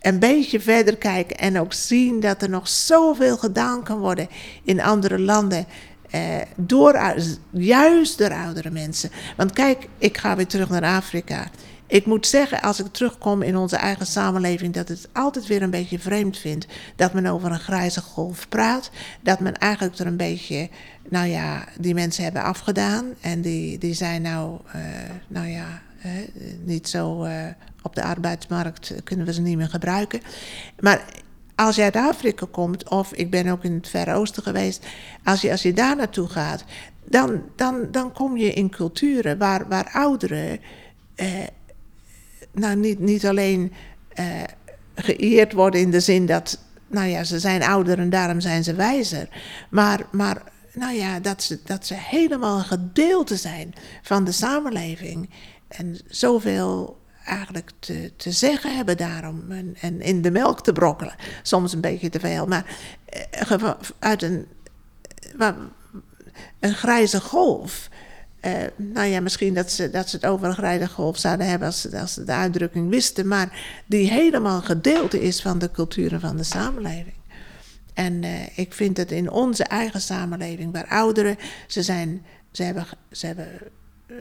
een 0.00 0.18
beetje 0.18 0.60
verder 0.60 0.96
kijken 0.96 1.38
en 1.38 1.60
ook 1.60 1.72
zien 1.72 2.20
dat 2.20 2.42
er 2.42 2.50
nog 2.50 2.68
zoveel 2.68 3.36
gedaan 3.36 3.82
kan 3.82 3.98
worden 3.98 4.28
in 4.64 4.82
andere 4.82 5.18
landen. 5.18 5.66
Uh, 6.14 6.20
door, 6.56 7.14
juist 7.50 8.18
door 8.18 8.32
oudere 8.32 8.70
mensen. 8.70 9.10
Want 9.36 9.52
kijk, 9.52 9.88
ik 9.98 10.18
ga 10.18 10.36
weer 10.36 10.46
terug 10.46 10.68
naar 10.68 10.84
Afrika. 10.84 11.50
Ik 11.94 12.06
moet 12.06 12.26
zeggen, 12.26 12.62
als 12.62 12.80
ik 12.80 12.86
terugkom 12.92 13.42
in 13.42 13.56
onze 13.56 13.76
eigen 13.76 14.06
samenleving, 14.06 14.74
dat 14.74 14.88
het 14.88 15.08
altijd 15.12 15.46
weer 15.46 15.62
een 15.62 15.70
beetje 15.70 15.98
vreemd 15.98 16.38
vind 16.38 16.66
dat 16.96 17.12
men 17.12 17.26
over 17.26 17.50
een 17.50 17.60
grijze 17.60 18.00
golf 18.00 18.48
praat. 18.48 18.90
Dat 19.20 19.40
men 19.40 19.58
eigenlijk 19.58 19.98
er 19.98 20.06
een 20.06 20.16
beetje, 20.16 20.68
nou 21.08 21.26
ja, 21.26 21.64
die 21.78 21.94
mensen 21.94 22.24
hebben 22.24 22.42
afgedaan. 22.42 23.04
En 23.20 23.40
die, 23.40 23.78
die 23.78 23.94
zijn 23.94 24.22
nou, 24.22 24.60
uh, 24.66 24.82
nou 25.28 25.46
ja, 25.46 25.82
uh, 26.06 26.12
niet 26.64 26.88
zo 26.88 27.24
uh, 27.24 27.32
op 27.82 27.94
de 27.94 28.02
arbeidsmarkt, 28.02 28.94
kunnen 29.04 29.26
we 29.26 29.32
ze 29.32 29.40
niet 29.40 29.56
meer 29.56 29.68
gebruiken. 29.68 30.20
Maar 30.80 31.04
als 31.54 31.76
je 31.76 31.82
uit 31.82 31.96
Afrika 31.96 32.46
komt, 32.50 32.88
of 32.88 33.12
ik 33.12 33.30
ben 33.30 33.46
ook 33.46 33.64
in 33.64 33.74
het 33.74 33.88
Verre 33.88 34.14
Oosten 34.14 34.42
geweest, 34.42 34.86
als 35.24 35.40
je, 35.40 35.50
als 35.50 35.62
je 35.62 35.72
daar 35.72 35.96
naartoe 35.96 36.28
gaat, 36.28 36.64
dan, 37.04 37.42
dan, 37.56 37.88
dan 37.90 38.12
kom 38.12 38.36
je 38.36 38.52
in 38.52 38.70
culturen 38.70 39.38
waar, 39.38 39.68
waar 39.68 39.90
ouderen 39.92 40.60
nou, 42.54 42.76
niet, 42.76 42.98
niet 42.98 43.26
alleen 43.26 43.72
uh, 44.20 44.26
geëerd 44.94 45.52
worden 45.52 45.80
in 45.80 45.90
de 45.90 46.00
zin 46.00 46.26
dat, 46.26 46.58
nou 46.86 47.08
ja, 47.08 47.24
ze 47.24 47.38
zijn 47.38 47.62
ouder 47.62 47.98
en 47.98 48.10
daarom 48.10 48.40
zijn 48.40 48.64
ze 48.64 48.74
wijzer. 48.74 49.28
Maar, 49.70 50.06
maar 50.12 50.42
nou 50.74 50.94
ja, 50.94 51.20
dat 51.20 51.42
ze, 51.42 51.60
dat 51.64 51.86
ze 51.86 51.94
helemaal 51.94 52.58
een 52.58 52.64
gedeelte 52.64 53.36
zijn 53.36 53.74
van 54.02 54.24
de 54.24 54.32
samenleving. 54.32 55.30
En 55.68 55.98
zoveel 56.06 57.02
eigenlijk 57.24 57.70
te, 57.78 58.12
te 58.16 58.32
zeggen 58.32 58.76
hebben 58.76 58.96
daarom. 58.96 59.44
En, 59.50 59.76
en 59.80 60.00
in 60.00 60.22
de 60.22 60.30
melk 60.30 60.62
te 60.62 60.72
brokkelen. 60.72 61.14
Soms 61.42 61.72
een 61.72 61.80
beetje 61.80 62.10
te 62.10 62.20
veel. 62.20 62.46
Maar 62.46 62.76
uh, 63.50 63.70
uit 63.98 64.22
een, 64.22 64.46
uh, 65.38 65.48
een 66.60 66.74
grijze 66.74 67.20
golf 67.20 67.88
uh, 68.46 68.52
nou 68.76 69.06
ja, 69.06 69.20
misschien 69.20 69.54
dat 69.54 69.70
ze, 69.70 69.90
dat 69.90 70.08
ze 70.08 70.16
het 70.16 70.26
over 70.26 70.46
een 70.46 70.54
grijze 70.54 70.88
golf 70.88 71.18
zouden 71.18 71.46
hebben 71.46 71.68
als 71.68 71.80
ze, 71.80 72.00
als 72.00 72.14
ze 72.14 72.24
de 72.24 72.32
uitdrukking 72.32 72.90
wisten, 72.90 73.28
maar 73.28 73.82
die 73.86 74.10
helemaal 74.10 74.60
gedeelte 74.62 75.20
is 75.20 75.42
van 75.42 75.58
de 75.58 75.70
culturen 75.70 76.20
van 76.20 76.36
de 76.36 76.42
samenleving. 76.44 77.14
En 77.94 78.22
uh, 78.22 78.58
ik 78.58 78.72
vind 78.72 78.96
het 78.96 79.12
in 79.12 79.30
onze 79.30 79.64
eigen 79.64 80.00
samenleving, 80.00 80.72
waar 80.72 80.88
ouderen, 80.88 81.36
ze, 81.66 81.82
zijn, 81.82 82.24
ze 82.50 82.62
hebben, 82.62 82.86
ze 83.10 83.26
hebben 83.26 83.48
uh, 84.06 84.16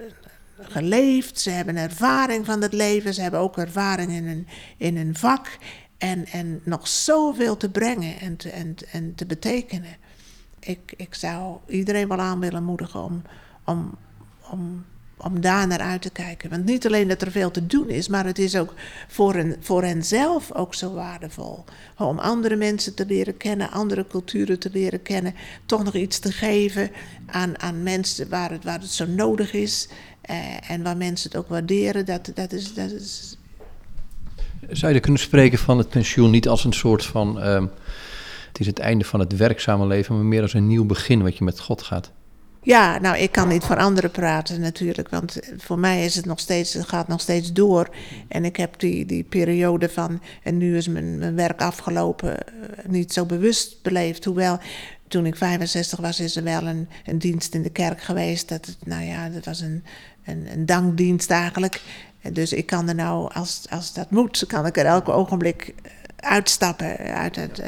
geleefd, 0.59 1.39
ze 1.39 1.49
hebben 1.49 1.78
ervaring 1.78 2.45
van 2.45 2.61
het 2.61 2.74
leven, 2.74 3.13
ze 3.13 3.21
hebben 3.21 3.39
ook 3.39 3.57
ervaring 3.57 4.11
in 4.11 4.28
een, 4.28 4.47
in 4.78 4.97
een 4.97 5.15
vak 5.15 5.57
en, 5.97 6.26
en 6.26 6.61
nog 6.63 6.88
zoveel 6.88 7.57
te 7.57 7.69
brengen 7.69 8.19
en 8.19 8.36
te, 8.36 8.49
en, 8.49 8.76
en 8.91 9.15
te 9.15 9.26
betekenen. 9.26 9.95
Ik, 10.59 10.93
ik 10.97 11.15
zou 11.15 11.57
iedereen 11.67 12.07
wel 12.07 12.19
aan 12.19 12.39
willen 12.39 12.63
moedigen 12.63 13.03
om, 13.03 13.21
om 13.65 13.97
om, 14.54 14.86
om 15.18 15.41
daar 15.41 15.68
naar 15.68 15.80
uit 15.80 16.01
te 16.01 16.10
kijken. 16.10 16.49
Want 16.49 16.66
niet 16.66 16.86
alleen 16.86 17.08
dat 17.08 17.22
er 17.22 17.32
veel 17.32 17.51
te 17.51 17.66
doen 17.66 17.89
is, 17.89 18.08
maar 18.08 18.26
het 18.26 18.39
is 18.39 18.56
ook 18.56 18.74
voor, 19.08 19.34
hen, 19.34 19.56
voor 19.60 19.84
henzelf 19.84 20.51
ook 20.54 20.74
zo 20.74 20.93
waardevol. 20.93 21.64
Om 21.97 22.20
andere 22.20 22.56
mensen 22.56 22.95
te 22.95 23.06
leren 23.06 23.38
kennen, 23.38 23.72
andere 23.72 24.08
culturen 24.08 24.60
te 24.60 24.70
leren 24.74 25.01
kennen. 25.01 25.34
Toch 25.66 25.84
nog 25.84 25.95
iets 25.95 26.20
te 26.20 26.32
geven 26.32 26.91
aan, 27.26 27.60
aan 27.60 27.84
mensen 27.84 28.30
waar 28.30 28.51
het, 28.51 28.64
waar 28.64 28.80
het 28.80 28.91
zo 28.91 29.06
nodig 29.06 29.54
is. 29.54 29.89
Eh, 30.22 30.72
en 30.72 30.84
waar 30.84 30.97
mensen 30.97 31.30
het 31.30 31.39
ook 31.39 31.47
waarderen. 31.47 32.06
Dat, 32.06 32.32
dat, 32.34 32.51
is, 32.51 32.74
dat. 32.74 32.91
Zou 34.70 34.93
je 34.93 34.99
kunnen 34.99 35.20
spreken 35.20 35.58
van 35.58 35.78
het 35.78 35.89
pensioen 35.89 36.32
niet 36.32 36.47
als 36.47 36.64
een 36.64 36.74
soort 36.74 37.06
van... 37.06 37.38
Uh, 37.38 37.64
het 38.47 38.62
is 38.62 38.68
het 38.68 38.80
einde 38.80 39.06
van 39.06 39.20
het 39.20 39.36
werkzame 39.36 39.88
leven, 39.88 40.16
maar 40.16 40.26
meer 40.26 40.41
als 40.41 40.54
een 40.54 40.68
nieuw 40.68 40.86
begin 40.86 41.22
wat 41.22 41.38
je 41.38 41.43
met 41.43 41.60
God 41.60 41.82
gaat? 41.82 42.12
Ja, 42.64 42.99
nou, 42.99 43.18
ik 43.18 43.32
kan 43.32 43.47
niet 43.47 43.64
voor 43.64 43.78
anderen 43.78 44.11
praten 44.11 44.61
natuurlijk, 44.61 45.09
want 45.09 45.39
voor 45.57 45.80
mij 45.80 46.05
is 46.05 46.16
het 46.16 46.26
nog 46.26 46.39
steeds, 46.39 46.74
het 46.74 46.88
gaat 46.88 47.07
nog 47.07 47.22
steeds 47.22 47.53
door. 47.53 47.89
En 48.28 48.45
ik 48.45 48.55
heb 48.55 48.80
die, 48.80 49.05
die 49.05 49.24
periode 49.24 49.89
van, 49.89 50.22
en 50.43 50.57
nu 50.57 50.78
is 50.78 50.88
mijn, 50.88 51.18
mijn 51.18 51.36
werk 51.36 51.61
afgelopen, 51.61 52.47
eh, 52.47 52.86
niet 52.88 53.14
zo 53.14 53.26
bewust 53.26 53.82
beleefd. 53.82 54.26
Hoewel, 54.26 54.59
toen 55.07 55.26
ik 55.26 55.36
65 55.36 55.99
was, 55.99 56.20
is 56.20 56.36
er 56.36 56.43
wel 56.43 56.68
een, 56.68 56.89
een 57.05 57.20
dienst 57.20 57.53
in 57.53 57.61
de 57.61 57.70
kerk 57.70 58.01
geweest. 58.01 58.49
Dat, 58.49 58.66
het, 58.66 58.78
nou 58.86 59.03
ja, 59.03 59.30
dat 59.30 59.45
was 59.45 59.59
een, 59.59 59.84
een, 60.26 60.66
dankdienst 60.66 61.32
eigenlijk. 61.32 61.82
Dus 62.32 62.53
ik 62.53 62.66
kan 62.66 62.88
er 62.88 62.95
nou, 62.95 63.34
als, 63.34 63.66
als 63.70 63.93
dat 63.93 64.11
moet, 64.11 64.43
kan 64.47 64.66
ik 64.66 64.78
er 64.78 64.86
elk 64.86 65.09
ogenblik 65.09 65.74
uitstappen 66.16 66.97
uit 66.97 67.36
het. 67.36 67.59
Uh, 67.59 67.66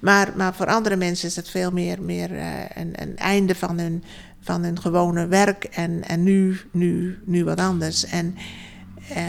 maar, 0.00 0.32
maar 0.36 0.54
voor 0.54 0.66
andere 0.66 0.96
mensen 0.96 1.28
is 1.28 1.36
het 1.36 1.50
veel 1.50 1.70
meer, 1.70 2.02
meer 2.02 2.30
een, 2.74 2.92
een 2.94 3.16
einde 3.16 3.54
van 3.54 3.78
hun 3.78 4.04
van 4.40 4.62
hun 4.62 4.80
gewone 4.80 5.26
werk 5.26 5.64
en, 5.64 6.04
en 6.04 6.22
nu, 6.22 6.60
nu, 6.70 7.22
nu 7.24 7.44
wat 7.44 7.60
anders. 7.60 8.04
En 8.04 8.36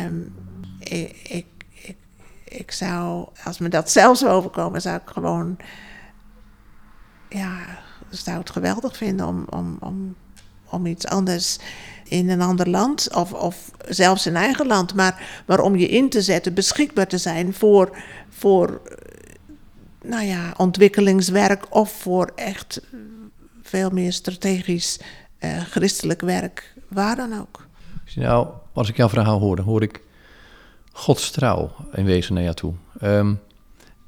um, 0.05 0.35
ik, 0.79 1.19
ik, 1.23 1.45
ik, 1.69 1.97
ik, 2.43 2.71
zou, 2.71 3.27
als 3.43 3.57
me 3.57 3.69
dat 3.69 3.91
zelfs 3.91 4.25
overkomen, 4.25 4.81
zou 4.81 4.95
ik 4.95 5.09
gewoon, 5.09 5.57
ja, 7.29 7.57
zou 8.09 8.37
het 8.37 8.49
geweldig 8.49 8.97
vinden 8.97 9.27
om, 9.27 9.45
om, 9.49 9.77
om, 9.79 10.15
om 10.69 10.85
iets 10.85 11.07
anders 11.07 11.57
in 12.03 12.29
een 12.29 12.41
ander 12.41 12.69
land 12.69 13.15
of, 13.15 13.33
of 13.33 13.71
zelfs 13.87 14.25
in 14.25 14.35
eigen 14.35 14.67
land, 14.67 14.93
maar, 14.93 15.43
maar 15.45 15.59
om 15.59 15.75
je 15.75 15.87
in 15.87 16.09
te 16.09 16.21
zetten, 16.21 16.53
beschikbaar 16.53 17.07
te 17.07 17.17
zijn 17.17 17.53
voor, 17.53 17.97
voor 18.29 18.81
nou 20.01 20.23
ja, 20.23 20.53
ontwikkelingswerk 20.57 21.75
of 21.75 21.91
voor 21.91 22.31
echt 22.35 22.81
veel 23.69 23.89
meer 23.89 24.13
strategisch 24.13 24.99
uh, 25.39 25.61
christelijk 25.61 26.21
werk, 26.21 26.73
waar 26.87 27.15
dan 27.15 27.39
ook. 27.39 27.67
Nou, 28.15 28.47
als 28.73 28.89
ik 28.89 28.97
jouw 28.97 29.09
verhaal 29.09 29.39
hoor, 29.39 29.55
dan 29.55 29.65
hoor 29.65 29.81
ik 29.81 30.01
Gods 30.91 31.31
trouw 31.31 31.71
in 31.93 32.05
wezen 32.05 32.33
naar 32.33 32.43
jou 32.43 32.55
toe. 32.55 32.73
Um, 33.03 33.39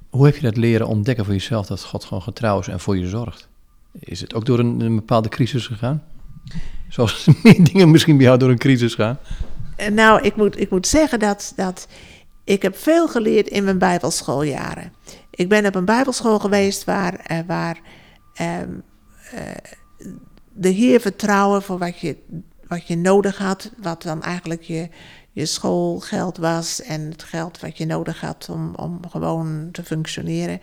hoe 0.09 0.25
heb 0.25 0.35
je 0.35 0.41
dat 0.41 0.57
leren 0.57 0.87
ontdekken 0.87 1.25
voor 1.25 1.33
jezelf, 1.33 1.67
dat 1.67 1.83
God 1.83 2.03
gewoon 2.03 2.23
getrouw 2.23 2.59
is 2.59 2.67
en 2.67 2.79
voor 2.79 2.97
je 2.97 3.07
zorgt? 3.07 3.47
Is 3.99 4.21
het 4.21 4.33
ook 4.33 4.45
door 4.45 4.59
een, 4.59 4.81
een 4.81 4.95
bepaalde 4.95 5.29
crisis 5.29 5.67
gegaan? 5.67 6.03
Zoals 6.89 7.27
meer 7.43 7.63
dingen 7.63 7.91
misschien 7.91 8.17
bij 8.17 8.25
jou 8.25 8.37
door 8.37 8.49
een 8.49 8.57
crisis 8.57 8.93
gaan? 8.93 9.17
Eh, 9.75 9.91
nou, 9.91 10.21
ik 10.21 10.35
moet, 10.35 10.59
ik 10.59 10.69
moet 10.69 10.87
zeggen 10.87 11.19
dat, 11.19 11.53
dat 11.55 11.87
ik 12.43 12.61
heb 12.61 12.77
veel 12.77 13.07
geleerd 13.07 13.47
in 13.47 13.63
mijn 13.63 13.77
bijbelschooljaren. 13.77 14.93
Ik 15.29 15.49
ben 15.49 15.65
op 15.65 15.75
een 15.75 15.85
bijbelschool 15.85 16.39
geweest 16.39 16.83
waar, 16.83 17.31
uh, 17.31 17.39
waar 17.47 17.79
um, 18.41 18.47
uh, 18.47 18.81
de 20.53 20.69
Heer 20.69 20.99
vertrouwen 20.99 21.61
voor 21.61 21.77
wat 21.77 21.99
je, 21.99 22.15
wat 22.67 22.87
je 22.87 22.97
nodig 22.97 23.37
had, 23.37 23.71
wat 23.81 24.01
dan 24.01 24.23
eigenlijk 24.23 24.61
je, 24.61 24.89
je 25.33 25.45
schoolgeld 25.45 26.37
was 26.37 26.81
en 26.81 27.01
het 27.01 27.23
geld 27.23 27.59
wat 27.59 27.77
je 27.77 27.85
nodig 27.85 28.21
had 28.21 28.47
om, 28.51 28.75
om 28.75 28.99
gewoon 29.09 29.69
te 29.71 29.83
functioneren. 29.83 30.59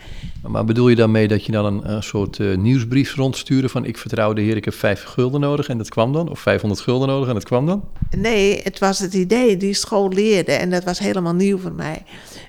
Maar 0.46 0.64
bedoel 0.64 0.88
je 0.88 0.96
daarmee 0.96 1.28
dat 1.28 1.44
je 1.44 1.52
dan 1.52 1.64
een, 1.64 1.90
een 1.90 2.02
soort 2.02 2.38
uh, 2.38 2.56
nieuwsbrief 2.56 3.14
rondstuurde 3.14 3.68
van 3.68 3.84
ik 3.84 3.98
vertrouw 3.98 4.32
de 4.32 4.40
heer, 4.40 4.56
ik 4.56 4.64
heb 4.64 4.74
vijf 4.74 5.02
gulden 5.02 5.40
nodig 5.40 5.68
en 5.68 5.78
dat 5.78 5.88
kwam 5.88 6.12
dan? 6.12 6.30
Of 6.30 6.40
500 6.40 6.80
gulden 6.80 7.08
nodig 7.08 7.28
en 7.28 7.34
dat 7.34 7.44
kwam 7.44 7.66
dan? 7.66 7.84
Nee, 8.16 8.60
het 8.62 8.78
was 8.78 8.98
het 8.98 9.14
idee, 9.14 9.56
die 9.56 9.74
school 9.74 10.08
leerde, 10.08 10.52
en 10.52 10.70
dat 10.70 10.84
was 10.84 10.98
helemaal 10.98 11.34
nieuw 11.34 11.58
voor 11.58 11.72
mij. 11.72 12.02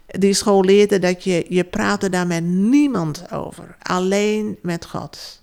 Die 0.06 0.34
school 0.34 0.64
leerde 0.64 1.00
dat 1.00 1.24
je, 1.24 1.46
je 1.50 1.64
praatte 1.64 2.10
daar 2.10 2.28
met 2.28 2.44
niemand 2.44 3.32
over, 3.32 3.76
alleen 3.82 4.58
met 4.62 4.86
God. 4.86 5.42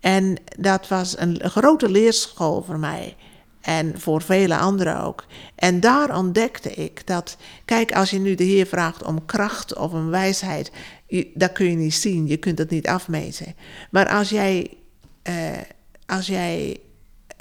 En 0.00 0.36
dat 0.58 0.88
was 0.88 1.18
een 1.18 1.40
grote 1.40 1.90
leerschool 1.90 2.62
voor 2.62 2.78
mij. 2.78 3.16
En 3.60 4.00
voor 4.00 4.22
vele 4.22 4.56
anderen 4.56 5.02
ook. 5.02 5.24
En 5.54 5.80
daar 5.80 6.16
ontdekte 6.16 6.74
ik 6.74 7.06
dat, 7.06 7.36
kijk, 7.64 7.92
als 7.92 8.10
je 8.10 8.18
nu 8.18 8.34
de 8.34 8.44
Heer 8.44 8.66
vraagt 8.66 9.02
om 9.02 9.24
kracht 9.26 9.76
of 9.76 9.92
een 9.92 10.10
wijsheid, 10.10 10.70
dat 11.34 11.52
kun 11.52 11.70
je 11.70 11.76
niet 11.76 11.94
zien, 11.94 12.26
je 12.26 12.36
kunt 12.36 12.58
het 12.58 12.70
niet 12.70 12.86
afmeten. 12.86 13.54
Maar 13.90 14.08
als 14.08 14.28
jij, 14.28 14.76
uh, 15.28 15.34
als 16.06 16.26
jij 16.26 16.80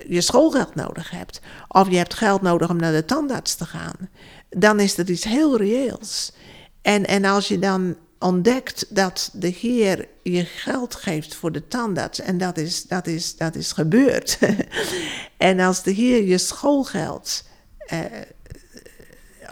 je 0.07 0.21
schoolgeld 0.21 0.75
nodig 0.75 1.09
hebt, 1.09 1.41
of 1.67 1.89
je 1.89 1.97
hebt 1.97 2.13
geld 2.13 2.41
nodig 2.41 2.69
om 2.69 2.77
naar 2.77 2.91
de 2.91 3.05
tandarts 3.05 3.55
te 3.55 3.65
gaan, 3.65 4.09
dan 4.49 4.79
is 4.79 4.95
dat 4.95 5.09
iets 5.09 5.23
heel 5.23 5.57
reëels. 5.57 6.33
En, 6.81 7.05
en 7.05 7.25
als 7.25 7.47
je 7.47 7.59
dan 7.59 7.95
ontdekt 8.19 8.95
dat 8.95 9.29
de 9.33 9.47
Heer 9.47 10.07
je 10.23 10.45
geld 10.45 10.95
geeft 10.95 11.35
voor 11.35 11.51
de 11.51 11.67
tandarts. 11.67 12.19
En 12.19 12.37
dat 12.37 12.57
is, 12.57 12.83
dat 12.83 13.07
is, 13.07 13.37
dat 13.37 13.55
is 13.55 13.71
gebeurd. 13.71 14.39
en 15.37 15.59
als 15.59 15.83
de 15.83 15.91
Heer 15.91 16.23
je 16.23 16.37
schoolgeld 16.37 17.43
eh, 17.77 17.99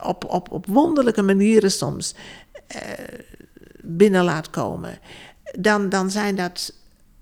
op, 0.04 0.26
op, 0.26 0.52
op 0.52 0.66
wonderlijke 0.66 1.22
manieren 1.22 1.72
soms 1.72 2.16
eh, 2.68 2.82
binnen 3.82 4.24
laat 4.24 4.50
komen, 4.50 5.00
dan, 5.60 5.90
dan 5.90 6.12
zijn 6.12 6.36
dat 6.36 6.74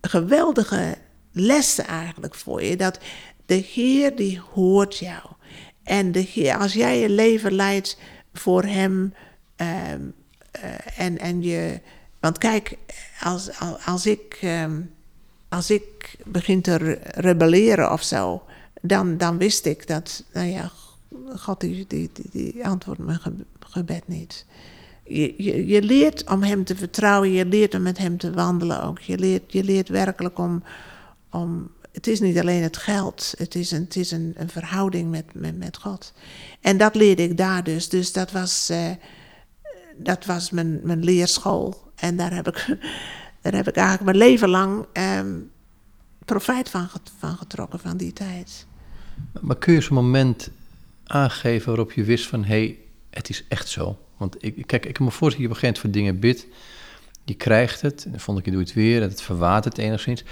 geweldige 0.02 0.96
lessen 1.32 1.86
eigenlijk 1.86 2.36
voor 2.36 2.64
je. 2.64 2.78
Dat 2.78 3.00
de 3.46 3.54
Heer 3.56 4.16
die 4.16 4.41
hoort 4.54 4.98
jou. 4.98 5.24
En 5.84 6.12
de 6.12 6.20
Heer, 6.20 6.58
als 6.58 6.74
jij 6.74 7.00
je 7.00 7.10
leven 7.10 7.54
leidt 7.54 7.98
voor 8.34 8.64
Hem. 8.64 9.14
Ehm, 9.56 9.70
eh, 9.91 10.22
en, 10.97 11.20
en 11.20 11.41
je. 11.41 11.80
Want 12.20 12.38
kijk, 12.38 12.78
als, 13.22 13.49
als, 13.86 14.06
ik, 14.06 14.38
ehm, 14.41 14.82
als 15.49 15.72
ik 15.72 16.16
begin 16.26 16.62
te 16.62 16.76
rebelleren 17.04 17.91
of 17.91 18.04
zo, 18.04 18.43
dan, 18.82 19.18
dan 19.18 19.38
wist 19.38 19.66
ik 19.66 19.88
dat, 19.88 20.24
nou 20.34 20.47
ja, 20.47 20.72
God 21.38 21.60
die, 21.60 21.86
die, 21.88 22.10
die, 22.32 22.68
antwoordt 22.68 23.01
mijn 23.01 23.45
gebed 23.60 24.08
niet. 24.08 24.45
Je, 25.04 25.34
je, 25.38 25.68
je, 25.68 25.82
leert 25.82 26.30
om 26.30 26.43
hem 26.43 26.64
te 26.64 26.76
vertrouwen, 26.76 27.32
je 27.32 27.45
leert 27.45 27.76
om 27.76 27.82
met 27.82 27.97
hem 27.97 28.18
te 28.18 28.32
wandelen 28.32 28.84
ook. 28.84 28.99
Je 28.99 29.18
leert, 29.18 29.51
je 29.51 29.64
leert 29.64 29.89
werkelijk 29.89 30.38
om, 30.38 30.64
om. 31.30 31.72
Het 31.91 32.08
is 32.08 32.20
niet 32.20 32.39
alleen 32.39 32.64
het 32.64 32.78
geld, 32.78 33.34
het 33.38 33.56
is 33.56 33.72
een, 33.72 33.84
het 33.84 33.95
is 33.95 34.12
een, 34.12 34.34
een 34.38 34.49
verhouding 34.49 35.10
met, 35.12 35.26
met, 35.34 35.58
met 35.58 35.78
God. 35.78 36.14
En 36.62 36.78
dat 36.78 36.95
leerde 36.95 37.24
ik 37.24 37.38
daar 37.38 37.64
dus. 37.64 37.89
Dus 37.89 38.12
dat 38.12 38.32
was. 38.32 38.70
Uh, 38.72 38.89
dat 39.98 40.26
was 40.26 40.50
mijn, 40.50 40.80
mijn 40.84 41.04
leerschool. 41.04 41.91
En 41.96 42.18
daar 42.18 42.34
heb 42.34 42.48
ik, 42.48 42.78
daar 43.41 43.54
heb 43.54 43.68
ik 43.68 43.76
eigenlijk 43.76 44.06
mijn 44.06 44.30
leven 44.30 44.50
lang 44.50 44.86
ehm, 44.94 45.39
profijt 46.26 46.70
van, 46.70 46.88
van 47.18 47.38
getrokken, 47.38 47.80
van 47.80 47.98
die 47.98 48.14
tijd. 48.14 48.66
Maar 49.41 49.58
kun 49.58 49.74
je 49.74 49.82
zo'n 49.82 49.96
moment 49.96 50.50
aangeven 51.04 51.68
waarop 51.68 51.91
je 51.91 52.04
wist 52.04 52.28
van... 52.28 52.44
hé, 52.44 52.48
hey, 52.48 52.78
het 53.10 53.30
is 53.30 53.44
echt 53.48 53.68
zo. 53.68 53.98
Want 54.18 54.36
ik, 54.39 54.68
kijk, 54.68 54.86
ik 54.86 54.94
kan 54.94 55.06
me 55.06 55.12
voorstellen, 55.12 55.48
je 55.48 55.54
begint 55.54 55.80
voor 55.80 55.89
dingen 55.89 56.20
bid... 56.20 56.48
je 57.24 57.34
krijgt 57.34 57.82
het, 57.82 58.06
en 58.06 58.12
dan 58.12 58.20
vond 58.20 58.39
ik, 58.39 58.46
je 58.46 58.52
doe 58.52 58.60
het 58.60 58.74
weer... 58.74 59.02
en 59.02 59.10
het 59.10 59.22
verwatert 59.22 59.78
enigszins. 59.78 60.24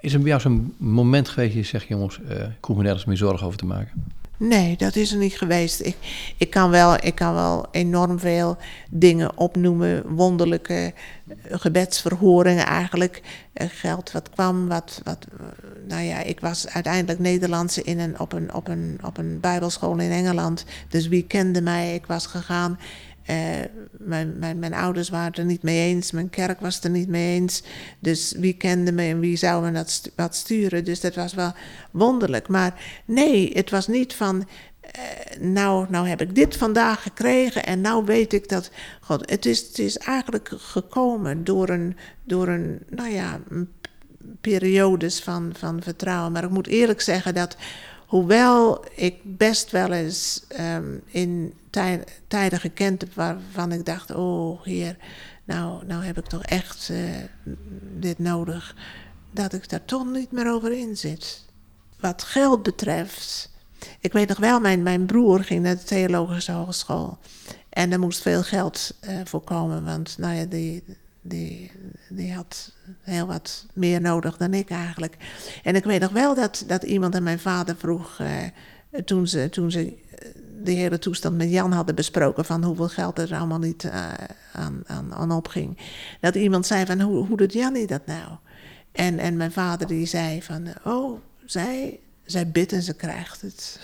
Is 0.00 0.12
er 0.12 0.18
bij 0.18 0.28
jou 0.28 0.40
zo'n 0.40 0.74
moment 0.76 1.28
geweest 1.28 1.54
dat 1.54 1.62
je 1.62 1.68
zegt... 1.68 1.86
jongens, 1.86 2.18
uh, 2.18 2.42
ik 2.42 2.64
hoef 2.64 2.76
me 2.76 2.82
nergens 2.82 3.04
meer 3.04 3.16
zorgen 3.16 3.46
over 3.46 3.58
te 3.58 3.66
maken? 3.66 4.04
Nee, 4.48 4.76
dat 4.76 4.96
is 4.96 5.12
er 5.12 5.18
niet 5.18 5.38
geweest. 5.38 5.80
Ik, 5.80 5.96
ik, 6.36 6.50
kan 6.50 6.70
wel, 6.70 6.96
ik 7.04 7.14
kan 7.14 7.34
wel 7.34 7.66
enorm 7.70 8.18
veel 8.18 8.56
dingen 8.90 9.38
opnoemen. 9.38 10.14
Wonderlijke 10.14 10.92
eh, 11.28 11.58
gebedsverhoringen 11.58 12.66
eigenlijk. 12.66 13.22
Uh, 13.54 13.66
geld 13.70 14.12
wat 14.12 14.30
kwam, 14.30 14.68
wat, 14.68 15.00
wat... 15.04 15.26
Uh, 15.40 15.46
nou 15.88 16.02
ja, 16.02 16.18
ik 16.18 16.40
was 16.40 16.68
uiteindelijk 16.68 17.18
Nederlandse 17.18 17.82
in 17.82 17.98
een, 17.98 18.20
op, 18.20 18.32
een, 18.32 18.54
op, 18.54 18.68
een, 18.68 18.98
op 19.04 19.18
een 19.18 19.40
bijbelschool 19.40 19.98
in 19.98 20.10
Engeland. 20.10 20.64
Dus 20.88 21.08
wie 21.08 21.26
kende 21.26 21.60
mij? 21.60 21.94
Ik 21.94 22.06
was 22.06 22.26
gegaan 22.26 22.78
uh, 23.30 23.36
mijn, 23.90 24.38
mijn, 24.38 24.58
mijn, 24.58 24.74
ouders 24.74 25.08
waren 25.08 25.32
er 25.32 25.44
niet 25.44 25.62
mee 25.62 25.88
eens, 25.88 26.10
mijn 26.10 26.30
kerk 26.30 26.60
was 26.60 26.80
er 26.80 26.90
niet 26.90 27.08
mee 27.08 27.34
eens. 27.34 27.62
Dus 27.98 28.32
wie 28.36 28.52
kende 28.52 28.92
me 28.92 29.02
en 29.02 29.20
wie 29.20 29.36
zou 29.36 29.64
me 29.64 29.72
dat 29.72 30.10
wat 30.16 30.34
sturen? 30.34 30.84
Dus 30.84 31.00
dat 31.00 31.14
was 31.14 31.34
wel 31.34 31.52
wonderlijk. 31.90 32.48
Maar 32.48 33.02
nee, 33.04 33.50
het 33.54 33.70
was 33.70 33.86
niet 33.86 34.14
van. 34.14 34.48
Uh, 34.96 35.40
nou, 35.40 35.86
nou 35.88 36.08
heb 36.08 36.20
ik 36.20 36.34
dit 36.34 36.56
vandaag 36.56 37.02
gekregen 37.02 37.64
en 37.64 37.80
nou 37.80 38.04
weet 38.04 38.32
ik 38.32 38.48
dat. 38.48 38.70
God, 39.00 39.30
het 39.30 39.46
is, 39.46 39.60
het 39.60 39.78
is 39.78 39.98
eigenlijk 39.98 40.50
gekomen 40.56 41.44
door 41.44 41.68
een, 41.68 41.96
door 42.24 42.48
een 42.48 42.78
nou 42.90 43.08
ja, 43.08 43.40
periodes 44.40 45.20
van, 45.20 45.52
van 45.58 45.82
vertrouwen. 45.82 46.32
Maar 46.32 46.44
ik 46.44 46.50
moet 46.50 46.66
eerlijk 46.66 47.00
zeggen 47.00 47.34
dat 47.34 47.56
Hoewel 48.12 48.84
ik 48.94 49.20
best 49.22 49.70
wel 49.70 49.92
eens 49.92 50.42
um, 50.60 51.02
in 51.06 51.54
tij, 51.70 52.04
tijden 52.28 52.60
gekend 52.60 53.00
heb 53.00 53.14
waarvan 53.14 53.72
ik 53.72 53.84
dacht: 53.84 54.10
oh 54.14 54.62
heer, 54.62 54.96
nou, 55.44 55.86
nou 55.86 56.04
heb 56.04 56.18
ik 56.18 56.26
toch 56.26 56.42
echt 56.42 56.88
uh, 56.88 56.98
dit 57.98 58.18
nodig. 58.18 58.76
Dat 59.30 59.52
ik 59.52 59.68
daar 59.68 59.84
toch 59.84 60.06
niet 60.06 60.32
meer 60.32 60.52
over 60.52 60.72
in 60.72 60.96
zit. 60.96 61.44
Wat 62.00 62.22
geld 62.22 62.62
betreft. 62.62 63.50
Ik 64.00 64.12
weet 64.12 64.28
nog 64.28 64.38
wel, 64.38 64.60
mijn, 64.60 64.82
mijn 64.82 65.06
broer 65.06 65.44
ging 65.44 65.62
naar 65.62 65.76
de 65.76 65.82
Theologische 65.82 66.52
Hogeschool. 66.52 67.18
En 67.68 67.90
daar 67.90 68.00
moest 68.00 68.22
veel 68.22 68.42
geld 68.42 68.94
uh, 69.08 69.20
voor 69.24 69.42
komen, 69.42 69.84
want 69.84 70.18
nou 70.18 70.34
ja, 70.34 70.44
die, 70.44 70.84
die, 71.22 71.70
had 72.34 72.72
heel 73.00 73.26
wat 73.26 73.66
meer 73.72 74.00
nodig 74.00 74.36
dan 74.36 74.54
ik 74.54 74.70
eigenlijk. 74.70 75.16
En 75.62 75.74
ik 75.74 75.84
weet 75.84 76.00
nog 76.00 76.12
wel 76.12 76.34
dat, 76.34 76.64
dat 76.66 76.82
iemand 76.82 77.14
aan 77.14 77.22
mijn 77.22 77.38
vader 77.38 77.76
vroeg, 77.76 78.18
uh, 78.20 78.28
toen, 79.04 79.26
ze, 79.26 79.48
toen 79.50 79.70
ze 79.70 79.86
eh, 80.18 80.28
de 80.62 80.70
hele 80.70 80.98
toestand 80.98 81.36
met 81.36 81.50
Jan 81.50 81.72
hadden 81.72 81.94
besproken, 81.94 82.44
van 82.44 82.64
hoeveel 82.64 82.88
geld 82.88 83.18
er 83.18 83.34
allemaal 83.34 83.58
niet 83.58 83.84
uh, 83.84 84.12
aan, 84.52 84.82
aan, 84.86 85.14
aan 85.14 85.32
opging. 85.32 85.78
Dat 86.20 86.34
iemand 86.34 86.66
zei 86.66 86.86
van, 86.86 87.00
hoe, 87.00 87.26
hoe 87.26 87.36
doet 87.36 87.52
Jannie 87.52 87.86
dat 87.86 88.06
nou? 88.06 88.30
En, 88.92 89.18
en 89.18 89.36
mijn 89.36 89.52
vader 89.52 89.86
die 89.86 90.06
zei 90.06 90.42
van, 90.42 90.66
oh, 90.84 91.20
zij, 91.44 92.00
zij 92.24 92.50
bidt 92.50 92.72
en 92.72 92.82
ze 92.82 92.94
krijgt 92.94 93.40
het. 93.40 93.80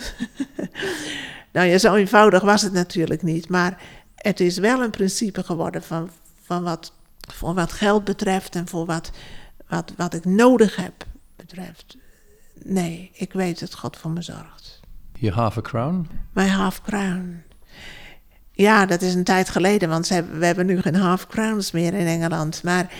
nou 1.52 1.66
ja, 1.66 1.78
zo 1.78 1.94
eenvoudig 1.94 2.42
was 2.42 2.62
het 2.62 2.72
natuurlijk 2.72 3.22
niet, 3.22 3.48
maar 3.48 3.82
het 4.14 4.40
is 4.40 4.58
wel 4.58 4.82
een 4.82 4.90
principe 4.90 5.42
geworden 5.42 5.82
van, 5.82 6.10
van 6.42 6.62
wat 6.62 6.92
voor 7.32 7.54
wat 7.54 7.72
geld 7.72 8.04
betreft 8.04 8.54
en 8.54 8.68
voor 8.68 8.86
wat, 8.86 9.10
wat, 9.68 9.92
wat 9.96 10.14
ik 10.14 10.24
nodig 10.24 10.76
heb 10.76 11.04
betreft. 11.36 11.96
Nee, 12.54 13.10
ik 13.14 13.32
weet 13.32 13.60
dat 13.60 13.74
God 13.74 13.96
voor 13.96 14.10
me 14.10 14.22
zorgt. 14.22 14.80
Je 15.18 15.30
half 15.30 15.60
crown? 15.60 16.08
Mijn 16.32 16.50
half 16.50 16.82
crown. 16.82 17.42
Ja, 18.52 18.86
dat 18.86 19.02
is 19.02 19.14
een 19.14 19.24
tijd 19.24 19.48
geleden, 19.48 19.88
want 19.88 20.08
we 20.08 20.46
hebben 20.46 20.66
nu 20.66 20.80
geen 20.80 20.94
half 20.94 21.26
crowns 21.26 21.70
meer 21.70 21.94
in 21.94 22.06
Engeland. 22.06 22.62
Maar 22.62 22.92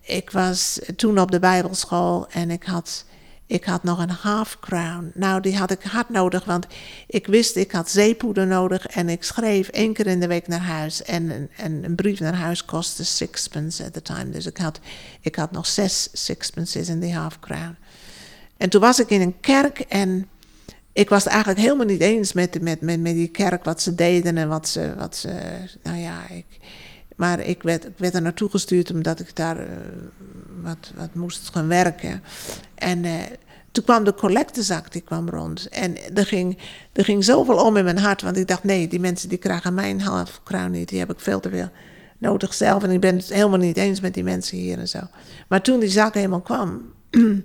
ik 0.00 0.30
was 0.30 0.80
toen 0.96 1.18
op 1.18 1.30
de 1.30 1.38
Bijbelschool 1.38 2.28
en 2.30 2.50
ik 2.50 2.64
had 2.64 3.04
ik 3.46 3.64
had 3.64 3.82
nog 3.82 3.98
een 3.98 4.10
half 4.10 4.58
crown. 4.60 5.10
Nou, 5.14 5.40
die 5.40 5.56
had 5.56 5.70
ik 5.70 5.82
hard 5.82 6.08
nodig, 6.08 6.44
want 6.44 6.66
ik 7.06 7.26
wist 7.26 7.56
ik 7.56 7.72
had 7.72 7.90
zeepoeder 7.90 8.46
nodig. 8.46 8.86
En 8.86 9.08
ik 9.08 9.22
schreef 9.22 9.68
één 9.68 9.92
keer 9.92 10.06
in 10.06 10.20
de 10.20 10.26
week 10.26 10.48
naar 10.48 10.60
huis. 10.60 11.02
En 11.02 11.30
een, 11.30 11.50
een, 11.56 11.84
een 11.84 11.94
brief 11.94 12.20
naar 12.20 12.34
huis 12.34 12.64
kostte 12.64 13.04
sixpence 13.04 13.84
at 13.84 13.92
the 13.92 14.02
time. 14.02 14.30
Dus 14.30 14.46
ik 14.46 14.56
had, 14.56 14.80
ik 15.20 15.34
had 15.34 15.50
nog 15.50 15.66
zes 15.66 16.08
sixpences 16.12 16.88
in 16.88 17.00
die 17.00 17.14
half 17.14 17.40
crown. 17.40 17.76
En 18.56 18.68
toen 18.68 18.80
was 18.80 19.00
ik 19.00 19.10
in 19.10 19.20
een 19.20 19.40
kerk 19.40 19.78
en 19.78 20.28
ik 20.92 21.08
was 21.08 21.24
het 21.24 21.32
eigenlijk 21.32 21.62
helemaal 21.62 21.86
niet 21.86 22.00
eens 22.00 22.32
met, 22.32 22.60
met, 22.60 22.80
met, 22.80 23.00
met 23.00 23.14
die 23.14 23.28
kerk, 23.28 23.64
wat 23.64 23.82
ze 23.82 23.94
deden 23.94 24.36
en 24.36 24.48
wat 24.48 24.68
ze, 24.68 24.94
wat 24.98 25.16
ze 25.16 25.28
nou 25.82 25.98
ja, 25.98 26.28
ik, 26.28 26.46
maar 27.14 27.40
ik 27.40 27.62
werd, 27.62 27.88
werd 27.96 28.14
er 28.14 28.22
naartoe 28.22 28.50
gestuurd 28.50 28.90
omdat 28.90 29.20
ik 29.20 29.36
daar 29.36 29.60
uh, 29.60 29.66
wat, 30.62 30.92
wat 30.96 31.14
moest 31.14 31.50
gaan 31.52 31.68
werken. 31.68 32.22
En 32.74 33.04
uh, 33.04 33.12
toen 33.70 33.84
kwam 33.84 34.04
de 34.04 34.14
collectezak, 34.14 34.92
die 34.92 35.02
kwam 35.02 35.28
rond. 35.28 35.68
En 35.68 36.14
er 36.14 36.26
ging, 36.26 36.58
er 36.92 37.04
ging 37.04 37.24
zoveel 37.24 37.56
om 37.56 37.76
in 37.76 37.84
mijn 37.84 37.98
hart, 37.98 38.22
want 38.22 38.36
ik 38.36 38.46
dacht, 38.46 38.64
nee, 38.64 38.88
die 38.88 39.00
mensen 39.00 39.28
die 39.28 39.38
krijgen 39.38 39.74
mijn 39.74 40.00
half 40.00 40.40
kroon 40.42 40.70
niet. 40.70 40.88
Die 40.88 40.98
heb 40.98 41.12
ik 41.12 41.20
veel 41.20 41.40
te 41.40 41.50
veel 41.50 41.70
nodig 42.18 42.54
zelf. 42.54 42.82
En 42.82 42.90
ik 42.90 43.00
ben 43.00 43.16
het 43.16 43.28
helemaal 43.28 43.58
niet 43.58 43.76
eens 43.76 44.00
met 44.00 44.14
die 44.14 44.24
mensen 44.24 44.58
hier 44.58 44.78
en 44.78 44.88
zo. 44.88 45.00
Maar 45.48 45.62
toen 45.62 45.80
die 45.80 45.88
zak 45.88 46.14
helemaal 46.14 46.40
kwam, 46.40 46.82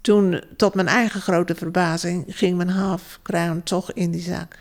toen, 0.00 0.42
tot 0.56 0.74
mijn 0.74 0.88
eigen 0.88 1.20
grote 1.20 1.54
verbazing, 1.54 2.24
ging 2.28 2.56
mijn 2.56 2.70
half 2.70 3.18
kroon 3.22 3.62
toch 3.62 3.92
in 3.92 4.10
die 4.10 4.22
zak. 4.22 4.56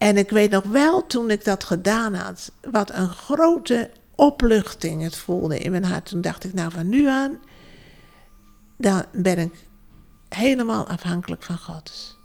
En 0.00 0.16
ik 0.16 0.30
weet 0.30 0.50
nog 0.50 0.64
wel, 0.64 1.06
toen 1.06 1.30
ik 1.30 1.44
dat 1.44 1.64
gedaan 1.64 2.14
had, 2.14 2.52
wat 2.70 2.94
een 2.94 3.08
grote 3.08 3.90
opluchting 4.14 5.02
het 5.02 5.16
voelde 5.16 5.58
in 5.58 5.70
mijn 5.70 5.84
hart. 5.84 6.06
Toen 6.06 6.20
dacht 6.20 6.44
ik, 6.44 6.54
nou 6.54 6.70
van 6.70 6.88
nu 6.88 7.08
aan, 7.08 7.38
dan 8.76 9.04
ben 9.12 9.38
ik 9.38 9.52
helemaal 10.28 10.86
afhankelijk 10.86 11.42
van 11.42 11.58
God. 11.58 12.16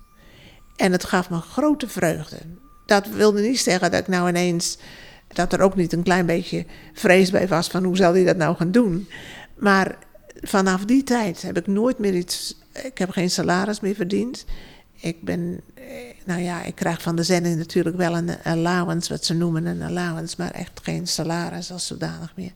En 0.76 0.92
het 0.92 1.04
gaf 1.04 1.30
me 1.30 1.40
grote 1.40 1.88
vreugde. 1.88 2.38
Dat 2.86 3.08
wilde 3.08 3.42
niet 3.42 3.60
zeggen 3.60 3.92
dat 3.92 4.00
ik 4.00 4.08
nou 4.08 4.30
ineens, 4.30 4.78
dat 5.28 5.54
er 5.54 5.62
ook 5.62 5.76
niet 5.76 5.94
een 5.94 6.04
klein 6.04 6.26
beetje 6.26 6.66
vrees 6.94 7.32
bij 7.32 7.48
was 7.48 7.68
van 7.68 7.84
hoe 7.84 7.98
zal 7.98 8.14
hij 8.14 8.24
dat 8.24 8.38
nou 8.38 8.56
gaan 8.56 8.72
doen. 8.72 9.10
Maar 9.56 9.98
vanaf 10.42 10.86
die 10.86 11.04
tijd 11.04 11.42
heb 11.42 11.58
ik 11.58 11.68
nooit 11.68 12.00
meer 12.00 12.14
iets, 12.14 12.58
ik 12.84 12.98
heb 12.98 13.10
geen 13.10 13.30
salaris 13.30 13.80
meer 13.80 13.96
verdiend. 13.96 14.46
Ik 15.00 15.22
ben, 15.22 15.62
nou 16.26 16.42
ja, 16.42 16.64
ik 16.64 16.76
krijg 16.76 17.02
van 17.02 17.16
de 17.16 17.24
zending 17.24 17.58
natuurlijk 17.58 17.96
wel 17.96 18.18
een 18.18 18.44
allowance, 18.44 19.10
wat 19.10 19.26
ze 19.26 19.34
noemen 19.34 19.66
een 19.66 19.82
allowance, 19.82 20.36
maar 20.38 20.52
echt 20.52 20.80
geen 20.84 21.08
salaris 21.08 21.72
als 21.72 21.88
zodanig 21.88 22.34
meer. 22.36 22.54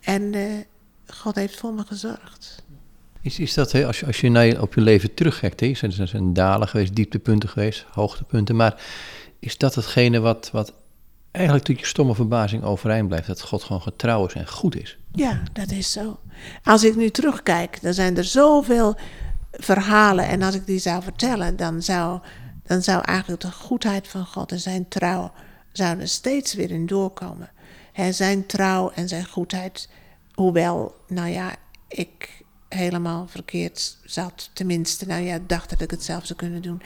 En 0.00 0.22
uh, 0.22 0.44
God 1.06 1.34
heeft 1.34 1.56
voor 1.56 1.74
me 1.74 1.84
gezorgd. 1.86 2.62
Is, 3.20 3.38
is 3.38 3.54
dat, 3.54 3.84
als 3.84 4.00
je, 4.00 4.06
als 4.06 4.20
je 4.20 4.30
naar 4.30 4.60
op 4.60 4.74
je 4.74 4.80
leven 4.80 5.14
terugkijkt, 5.14 5.60
hè, 5.60 5.74
zijn 5.74 5.92
er 5.98 6.08
zijn 6.08 6.32
dalen 6.32 6.68
geweest, 6.68 6.94
dieptepunten 6.94 7.48
geweest, 7.48 7.86
hoogtepunten, 7.90 8.56
maar 8.56 8.82
is 9.38 9.58
dat 9.58 9.74
hetgene 9.74 10.20
wat, 10.20 10.50
wat 10.52 10.72
eigenlijk 11.30 11.64
tot 11.64 11.80
je 11.80 11.86
stomme 11.86 12.14
verbazing 12.14 12.62
overeind 12.62 13.08
blijft, 13.08 13.26
dat 13.26 13.42
God 13.42 13.62
gewoon 13.62 13.82
getrouw 13.82 14.26
is 14.26 14.34
en 14.34 14.48
goed 14.48 14.76
is? 14.76 14.98
Ja, 15.12 15.42
dat 15.52 15.70
is 15.70 15.92
zo. 15.92 16.18
Als 16.62 16.84
ik 16.84 16.96
nu 16.96 17.10
terugkijk, 17.10 17.82
dan 17.82 17.94
zijn 17.94 18.16
er 18.16 18.24
zoveel 18.24 18.96
verhalen 19.52 20.28
en 20.28 20.42
als 20.42 20.54
ik 20.54 20.66
die 20.66 20.78
zou 20.78 21.02
vertellen, 21.02 21.56
dan 21.56 21.82
zou, 21.82 22.20
dan 22.68 22.82
zou 22.82 23.02
eigenlijk 23.02 23.40
de 23.40 23.52
goedheid 23.52 24.08
van 24.08 24.26
God 24.26 24.52
en 24.52 24.60
zijn 24.60 24.88
trouw 24.88 25.32
zouden 25.72 26.08
steeds 26.08 26.54
weer 26.54 26.70
in 26.70 26.86
doorkomen. 26.86 27.50
Zijn 28.10 28.46
trouw 28.46 28.90
en 28.90 29.08
zijn 29.08 29.26
goedheid, 29.26 29.88
hoewel, 30.34 30.94
nou 31.06 31.28
ja, 31.28 31.56
ik 31.88 32.44
helemaal 32.68 33.26
verkeerd 33.28 33.98
zat. 34.04 34.50
Tenminste, 34.52 35.06
nou 35.06 35.22
ja, 35.22 35.38
dacht 35.46 35.70
dat 35.70 35.80
ik 35.80 35.90
het 35.90 36.04
zelf 36.04 36.26
zou 36.26 36.38
kunnen 36.38 36.62
doen. 36.62 36.82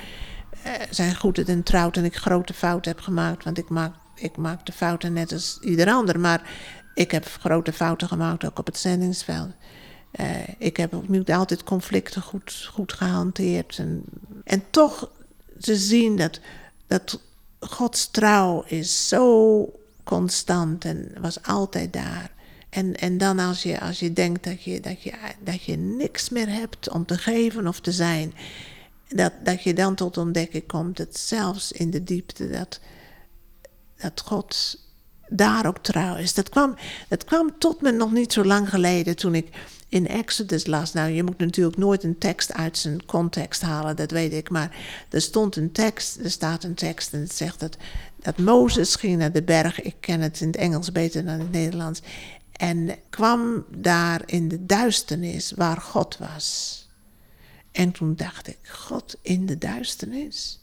Uh, 0.66 0.72
zijn 0.91 1.16
goed 1.16 1.49
en 1.49 1.62
trouw 1.62 1.91
en 1.91 2.05
ik 2.05 2.16
grote 2.16 2.55
fouten 2.55 2.93
heb 2.93 3.01
gemaakt. 3.01 3.45
Want 3.45 3.59
ik 3.59 3.68
maak, 3.68 3.95
ik 4.14 4.37
maak 4.37 4.66
de 4.66 4.72
fouten 4.72 5.12
net 5.12 5.33
als 5.33 5.59
ieder 5.61 5.89
ander. 5.89 6.20
Maar 6.20 6.51
ik 6.95 7.11
heb 7.11 7.26
grote 7.41 7.72
fouten 7.72 8.09
gemaakt, 8.09 8.45
ook 8.45 8.59
op 8.59 8.66
het 8.66 8.78
zendingsveld. 8.78 9.51
Uh, 10.20 10.26
ik 10.59 10.76
heb 10.76 11.09
niet 11.09 11.33
altijd 11.33 11.64
conflicten 11.64 12.22
goed, 12.22 12.68
goed 12.72 12.93
gehanteerd. 12.93 13.78
En, 13.78 14.05
en 14.45 14.62
toch 14.70 15.11
te 15.63 15.77
zien 15.77 16.17
dat, 16.17 16.41
dat 16.87 17.21
Gods 17.61 18.11
trouw 18.11 18.65
is 18.67 19.09
zo 19.09 19.67
constant 20.05 20.85
en 20.85 21.13
was 21.21 21.43
altijd 21.43 21.93
daar. 21.93 22.31
En, 22.69 22.97
en 22.97 23.19
dan 23.19 23.39
als 23.39 23.63
je, 23.63 23.81
als 23.81 23.99
je 23.99 24.13
denkt 24.13 24.45
dat 24.45 24.63
je, 24.63 24.81
dat, 24.81 25.03
je, 25.03 25.13
dat 25.45 25.63
je 25.63 25.77
niks 25.77 26.29
meer 26.29 26.49
hebt 26.49 26.89
om 26.89 27.07
te 27.07 27.19
geven 27.19 27.67
of 27.67 27.81
te 27.81 27.93
zijn, 27.93 28.35
dat, 29.09 29.33
dat 29.45 29.63
je 29.63 29.75
dan 29.75 29.95
tot 29.95 30.17
ontdekking 30.17 30.67
komt 30.67 30.97
dat 30.97 31.19
zelfs 31.19 31.73
in 31.73 31.91
de 31.91 32.05
diepte 32.05 32.51
dat, 32.51 32.81
dat 33.97 34.21
God 34.21 34.79
daar 35.29 35.67
ook 35.67 35.79
trouw 35.79 36.17
is. 36.17 36.35
Dat 36.35 36.49
kwam, 36.49 36.75
dat 37.09 37.25
kwam 37.25 37.59
tot 37.59 37.81
me 37.81 37.91
nog 37.91 38.13
niet 38.13 38.33
zo 38.33 38.45
lang 38.45 38.69
geleden 38.69 39.17
toen 39.17 39.35
ik 39.35 39.49
in 39.93 40.09
Exodus 40.09 40.66
las. 40.66 40.93
Nou, 40.93 41.11
je 41.11 41.22
moet 41.22 41.38
natuurlijk 41.38 41.76
nooit 41.76 42.03
een 42.03 42.18
tekst 42.18 42.53
uit 42.53 42.78
zijn 42.78 43.07
context 43.07 43.62
halen, 43.62 43.97
dat 43.97 44.11
weet 44.11 44.32
ik. 44.32 44.51
Maar 44.51 44.76
er 45.11 45.20
stond 45.20 45.57
een 45.57 45.72
tekst, 45.72 46.18
er 46.18 46.30
staat 46.30 46.64
een 46.64 46.74
tekst 46.74 47.12
en 47.12 47.20
het 47.20 47.34
zegt 47.34 47.61
dat, 47.61 47.76
dat 48.22 48.38
Mozes 48.38 48.95
ging 48.95 49.18
naar 49.18 49.32
de 49.32 49.43
berg. 49.43 49.82
Ik 49.82 49.95
ken 50.01 50.20
het 50.20 50.40
in 50.40 50.47
het 50.47 50.57
Engels 50.57 50.93
beter 50.93 51.24
dan 51.24 51.34
in 51.34 51.40
het 51.40 51.53
Nederlands. 51.53 52.01
En 52.53 52.90
kwam 53.11 53.64
daar 53.76 54.22
in 54.26 54.49
de 54.49 54.66
duisternis 54.66 55.53
waar 55.57 55.80
God 55.80 56.18
was. 56.18 56.78
En 57.72 57.93
toen 57.93 58.14
dacht 58.16 58.49
ik, 58.49 58.59
God 58.68 59.16
in 59.22 59.47
de 59.47 59.59
duisternis? 59.59 60.62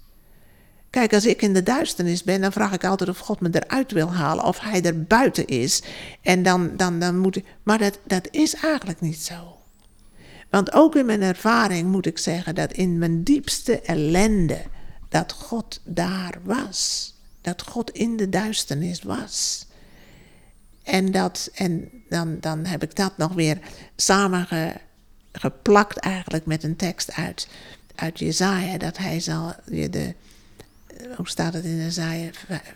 Kijk, 0.89 1.13
als 1.13 1.25
ik 1.25 1.41
in 1.41 1.53
de 1.53 1.63
duisternis 1.63 2.23
ben, 2.23 2.41
dan 2.41 2.51
vraag 2.51 2.73
ik 2.73 2.85
altijd 2.85 3.09
of 3.09 3.17
God 3.17 3.39
me 3.39 3.49
eruit 3.51 3.91
wil 3.91 4.13
halen, 4.13 4.43
of 4.43 4.59
hij 4.59 4.83
er 4.83 5.03
buiten 5.03 5.47
is. 5.47 5.81
En 6.21 6.43
dan, 6.43 6.77
dan, 6.77 6.99
dan 6.99 7.17
moet 7.17 7.35
ik. 7.35 7.45
Maar 7.63 7.77
dat, 7.77 7.99
dat 8.07 8.27
is 8.31 8.55
eigenlijk 8.55 9.01
niet 9.01 9.21
zo. 9.21 9.57
Want 10.49 10.73
ook 10.73 10.95
in 10.95 11.05
mijn 11.05 11.21
ervaring 11.21 11.91
moet 11.91 12.05
ik 12.05 12.17
zeggen 12.17 12.55
dat 12.55 12.71
in 12.71 12.97
mijn 12.97 13.23
diepste 13.23 13.81
ellende, 13.81 14.61
dat 15.09 15.31
God 15.31 15.81
daar 15.83 16.37
was. 16.43 17.13
Dat 17.41 17.61
God 17.61 17.91
in 17.91 18.17
de 18.17 18.29
duisternis 18.29 19.01
was. 19.01 19.67
En, 20.83 21.11
dat, 21.11 21.49
en 21.53 21.89
dan, 22.09 22.37
dan 22.39 22.65
heb 22.65 22.83
ik 22.83 22.95
dat 22.95 23.17
nog 23.17 23.33
weer 23.33 23.59
samengeplakt 23.95 25.97
eigenlijk 25.97 26.45
met 26.45 26.63
een 26.63 26.75
tekst 26.75 27.11
uit, 27.11 27.47
uit 27.95 28.19
Jezaja. 28.19 28.77
Dat 28.77 28.97
hij 28.97 29.19
zal 29.19 29.53
je 29.71 29.89
de, 29.89 30.13
hoe 31.15 31.29
staat 31.29 31.53
het 31.53 31.63
in 31.63 31.77
Jezaja 31.77 32.29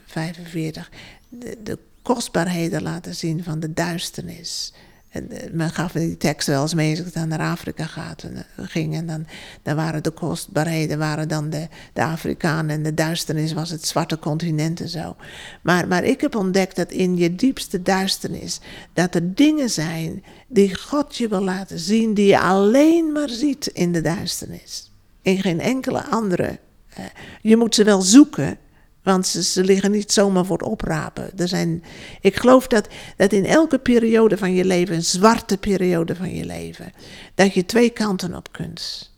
45, 0.05 0.89
de, 1.29 1.57
de 1.63 1.79
kostbaarheden 2.01 2.81
laten 2.81 3.15
zien 3.15 3.43
van 3.43 3.59
de 3.59 3.73
duisternis. 3.73 4.73
En 5.13 5.31
eh, 5.31 5.51
men 5.51 5.69
gaf 5.69 5.91
die 5.91 6.17
tekst 6.17 6.47
wel 6.47 6.61
eens 6.61 6.73
mee 6.73 6.89
als 6.89 7.07
ik 7.07 7.13
dan 7.13 7.27
naar 7.27 7.39
Afrika 7.39 7.85
gaat, 7.85 8.23
en, 8.23 8.33
uh, 8.33 8.65
ging. 8.67 8.95
En 8.95 9.07
dan, 9.07 9.25
dan 9.61 9.75
waren 9.75 10.03
de 10.03 10.11
kostbaarheden 10.11 10.97
waren 10.97 11.27
dan 11.27 11.49
de, 11.49 11.67
de 11.93 12.03
Afrikanen 12.03 12.75
en 12.75 12.83
de 12.83 12.93
duisternis 12.93 13.53
was 13.53 13.69
het 13.69 13.87
zwarte 13.87 14.19
continent 14.19 14.81
en 14.81 14.89
zo. 14.89 15.15
Maar, 15.61 15.87
maar 15.87 16.03
ik 16.03 16.21
heb 16.21 16.35
ontdekt 16.35 16.75
dat 16.75 16.91
in 16.91 17.17
je 17.17 17.35
diepste 17.35 17.81
duisternis, 17.81 18.59
dat 18.93 19.15
er 19.15 19.35
dingen 19.35 19.69
zijn 19.69 20.23
die 20.47 20.75
God 20.75 21.17
je 21.17 21.27
wil 21.27 21.43
laten 21.43 21.79
zien, 21.79 22.13
die 22.13 22.27
je 22.27 22.39
alleen 22.39 23.11
maar 23.11 23.29
ziet 23.29 23.67
in 23.67 23.91
de 23.91 24.01
duisternis. 24.01 24.91
In 25.21 25.41
geen 25.41 25.59
enkele 25.59 26.03
andere. 26.03 26.59
Uh, 26.99 27.05
je 27.41 27.57
moet 27.57 27.75
ze 27.75 27.83
wel 27.83 28.01
zoeken, 28.01 28.57
want 29.03 29.27
ze, 29.27 29.43
ze, 29.43 29.63
liggen 29.63 29.91
niet 29.91 30.11
zomaar 30.11 30.45
voor 30.45 30.57
het 30.57 30.67
oprapen. 30.67 31.37
Er 31.37 31.47
zijn, 31.47 31.83
ik 32.21 32.35
geloof 32.35 32.67
dat, 32.67 32.87
dat 33.17 33.33
in 33.33 33.45
elke 33.45 33.79
periode 33.79 34.37
van 34.37 34.53
je 34.53 34.65
leven, 34.65 34.95
een 34.95 35.03
zwarte 35.03 35.57
periode 35.57 36.15
van 36.15 36.35
je 36.35 36.45
leven, 36.45 36.93
dat 37.35 37.53
je 37.53 37.65
twee 37.65 37.89
kanten 37.89 38.35
op 38.35 38.51
kunt. 38.51 39.11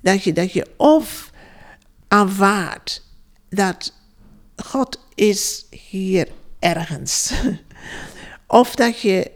Dat 0.00 0.22
je, 0.22 0.32
dat 0.32 0.52
je 0.52 0.66
of 0.76 1.30
aanvaardt 2.08 3.04
dat 3.48 3.92
God 4.56 4.98
is 5.14 5.66
hier 5.90 6.28
ergens. 6.58 7.32
of 8.46 8.74
dat 8.74 9.00
je 9.00 9.30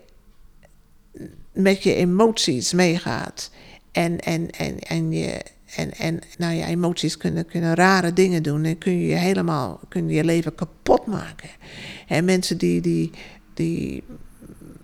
met 1.52 1.82
je 1.82 1.94
emoties 1.94 2.72
meegaat 2.72 3.50
en, 3.92 4.20
en, 4.20 4.50
en, 4.50 4.78
en 4.78 5.12
je 5.12 5.42
en, 5.76 5.92
en 5.92 6.20
nou 6.38 6.54
ja, 6.54 6.66
emoties 6.66 7.16
kunnen, 7.16 7.46
kunnen 7.46 7.74
rare 7.74 8.12
dingen 8.12 8.42
doen 8.42 8.64
en 8.64 8.78
kun 8.78 8.98
je 8.98 9.14
helemaal 9.14 9.80
kun 9.88 10.08
je, 10.08 10.14
je 10.14 10.24
leven 10.24 10.54
kapot 10.54 11.06
maken. 11.06 11.48
En 12.06 12.24
mensen 12.24 12.58
die, 12.58 12.80
die, 12.80 13.10
die 13.54 14.02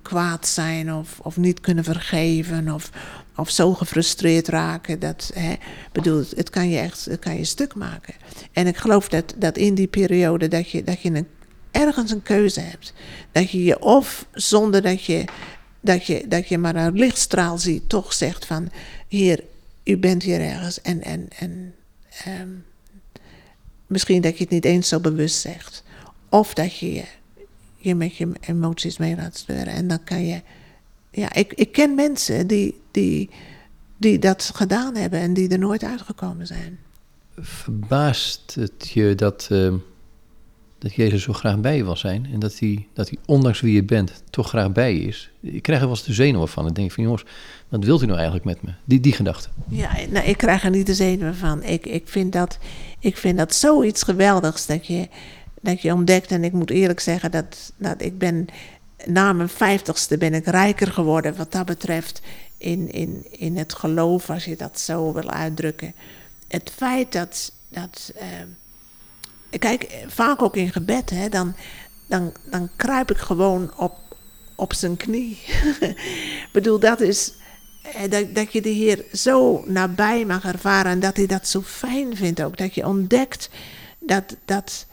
kwaad 0.02 0.46
zijn 0.46 0.94
of, 0.94 1.20
of 1.22 1.36
niet 1.36 1.60
kunnen 1.60 1.84
vergeven 1.84 2.70
of, 2.74 2.90
of 3.36 3.50
zo 3.50 3.74
gefrustreerd 3.74 4.48
raken. 4.48 4.98
Dat, 4.98 5.30
hè, 5.34 5.54
bedoel, 5.92 6.24
het 6.36 6.50
kan 6.50 6.68
je 6.68 6.78
echt 6.78 7.08
kan 7.20 7.36
je 7.36 7.44
stuk 7.44 7.74
maken. 7.74 8.14
En 8.52 8.66
ik 8.66 8.76
geloof 8.76 9.08
dat, 9.08 9.34
dat 9.36 9.56
in 9.56 9.74
die 9.74 9.86
periode 9.86 10.48
dat 10.48 10.70
je, 10.70 10.84
dat 10.84 11.00
je 11.00 11.24
ergens 11.70 12.10
een 12.10 12.22
keuze 12.22 12.60
hebt. 12.60 12.92
Dat 13.32 13.50
je 13.50 13.64
je 13.64 13.80
of 13.80 14.26
zonder 14.32 14.82
dat 14.82 15.04
je, 15.04 15.24
dat 15.80 16.06
je, 16.06 16.24
dat 16.28 16.48
je 16.48 16.58
maar 16.58 16.76
een 16.76 16.98
lichtstraal 16.98 17.58
ziet, 17.58 17.88
toch 17.88 18.12
zegt 18.12 18.46
van 18.46 18.70
hier, 19.08 19.44
u 19.84 19.98
bent 19.98 20.22
hier 20.22 20.40
ergens 20.40 20.80
en, 20.80 21.02
en, 21.02 21.28
en 21.38 21.74
um, 22.40 22.64
misschien 23.86 24.22
dat 24.22 24.36
je 24.36 24.42
het 24.42 24.52
niet 24.52 24.64
eens 24.64 24.88
zo 24.88 25.00
bewust 25.00 25.40
zegt. 25.40 25.84
Of 26.28 26.54
dat 26.54 26.78
je 26.78 27.04
je, 27.76 27.94
met 27.94 28.16
je 28.16 28.32
emoties 28.40 28.98
mee 28.98 29.16
laat 29.16 29.36
sturen. 29.36 29.66
En 29.66 29.88
dan 29.88 30.04
kan 30.04 30.26
je. 30.26 30.42
Ja, 31.10 31.34
ik, 31.34 31.52
ik 31.52 31.72
ken 31.72 31.94
mensen 31.94 32.46
die, 32.46 32.80
die, 32.90 33.30
die 33.96 34.18
dat 34.18 34.50
gedaan 34.54 34.96
hebben 34.96 35.20
en 35.20 35.34
die 35.34 35.48
er 35.48 35.58
nooit 35.58 35.84
uitgekomen 35.84 36.46
zijn. 36.46 36.78
Verbaast 37.38 38.54
het 38.54 38.88
je 38.88 39.14
dat. 39.14 39.48
Uh 39.52 39.74
dat 40.82 40.94
Jezus 40.94 41.22
zo 41.22 41.32
graag 41.32 41.58
bij 41.58 41.76
je 41.76 41.84
wil 41.84 41.96
zijn. 41.96 42.28
En 42.32 42.38
dat 42.38 42.58
hij, 42.58 42.86
dat 42.92 43.08
hij, 43.08 43.18
ondanks 43.26 43.60
wie 43.60 43.74
je 43.74 43.82
bent, 43.82 44.22
toch 44.30 44.48
graag 44.48 44.72
bij 44.72 44.94
je 44.94 45.00
is. 45.00 45.30
Ik 45.40 45.62
krijg 45.62 45.80
er 45.80 45.86
wel 45.86 45.96
eens 45.96 46.04
de 46.04 46.12
zenuwen 46.12 46.48
van. 46.48 46.66
Ik 46.66 46.74
denk 46.74 46.92
van, 46.92 47.04
jongens, 47.04 47.24
wat 47.68 47.84
wilt 47.84 48.02
u 48.02 48.04
nou 48.04 48.16
eigenlijk 48.16 48.46
met 48.46 48.62
me? 48.62 48.70
Die, 48.84 49.00
die 49.00 49.12
gedachte. 49.12 49.48
Ja, 49.68 49.90
nou, 50.10 50.26
ik 50.26 50.36
krijg 50.36 50.64
er 50.64 50.70
niet 50.70 50.86
de 50.86 50.94
zenuwen 50.94 51.36
van. 51.36 51.62
Ik, 51.62 51.86
ik, 51.86 52.08
vind 52.08 52.32
dat, 52.32 52.58
ik 52.98 53.16
vind 53.16 53.38
dat 53.38 53.54
zoiets 53.54 54.02
geweldigs 54.02 54.66
dat 54.66 54.86
je, 54.86 55.08
dat 55.60 55.82
je 55.82 55.92
ontdekt. 55.92 56.30
En 56.30 56.44
ik 56.44 56.52
moet 56.52 56.70
eerlijk 56.70 57.00
zeggen 57.00 57.30
dat, 57.30 57.72
dat 57.76 58.02
ik 58.02 58.18
ben... 58.18 58.46
Na 59.06 59.32
mijn 59.32 59.48
vijftigste 59.48 60.18
ben 60.18 60.34
ik 60.34 60.46
rijker 60.46 60.92
geworden 60.92 61.36
wat 61.36 61.52
dat 61.52 61.66
betreft. 61.66 62.22
In, 62.58 62.92
in, 62.92 63.26
in 63.30 63.56
het 63.56 63.74
geloof, 63.74 64.30
als 64.30 64.44
je 64.44 64.56
dat 64.56 64.80
zo 64.80 65.12
wil 65.12 65.30
uitdrukken. 65.30 65.94
Het 66.48 66.72
feit 66.74 67.12
dat... 67.12 67.52
dat 67.68 68.12
uh, 68.16 68.22
kijk, 69.58 70.04
vaak 70.06 70.42
ook 70.42 70.56
in 70.56 70.72
gebed, 70.72 71.10
hè, 71.10 71.28
dan, 71.28 71.54
dan, 72.06 72.32
dan 72.50 72.68
kruip 72.76 73.10
ik 73.10 73.18
gewoon 73.18 73.72
op, 73.76 73.98
op 74.54 74.74
zijn 74.74 74.96
knie. 74.96 75.40
ik 75.80 76.48
bedoel, 76.52 76.78
dat 76.78 77.00
is 77.00 77.32
eh, 77.82 78.10
dat, 78.10 78.34
dat 78.34 78.52
je 78.52 78.62
de 78.62 78.68
Heer 78.68 79.04
zo 79.12 79.64
nabij 79.66 80.24
mag 80.24 80.44
ervaren 80.44 80.92
en 80.92 81.00
dat 81.00 81.16
hij 81.16 81.26
dat 81.26 81.48
zo 81.48 81.62
fijn 81.62 82.16
vindt 82.16 82.42
ook. 82.42 82.56
Dat 82.56 82.74
je 82.74 82.86
ontdekt 82.86 83.50
dat, 83.98 84.36
dat 84.44 84.86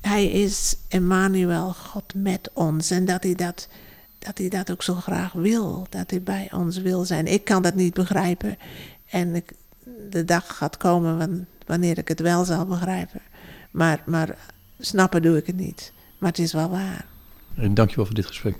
hij 0.00 0.26
is 0.26 0.76
Emmanuel, 0.88 1.72
God 1.72 2.14
met 2.14 2.50
ons. 2.52 2.90
En 2.90 3.04
dat 3.04 3.22
hij 3.22 3.34
dat, 3.34 3.68
dat 4.18 4.38
hij 4.38 4.48
dat 4.48 4.70
ook 4.70 4.82
zo 4.82 4.94
graag 4.94 5.32
wil. 5.32 5.86
Dat 5.90 6.10
hij 6.10 6.22
bij 6.22 6.48
ons 6.52 6.78
wil 6.78 7.04
zijn. 7.04 7.26
Ik 7.26 7.44
kan 7.44 7.62
dat 7.62 7.74
niet 7.74 7.94
begrijpen. 7.94 8.58
En 9.10 9.44
de 10.10 10.24
dag 10.24 10.56
gaat 10.56 10.76
komen 10.76 11.46
wanneer 11.66 11.98
ik 11.98 12.08
het 12.08 12.20
wel 12.20 12.44
zal 12.44 12.66
begrijpen. 12.66 13.20
Maar, 13.72 14.02
maar 14.06 14.36
snappen 14.78 15.22
doe 15.22 15.36
ik 15.36 15.46
het 15.46 15.56
niet. 15.56 15.92
Maar 16.18 16.30
het 16.30 16.38
is 16.38 16.52
wel 16.52 16.70
waar. 16.70 17.04
En 17.54 17.74
dankjewel 17.74 18.04
voor 18.06 18.14
dit 18.14 18.26
gesprek. 18.26 18.56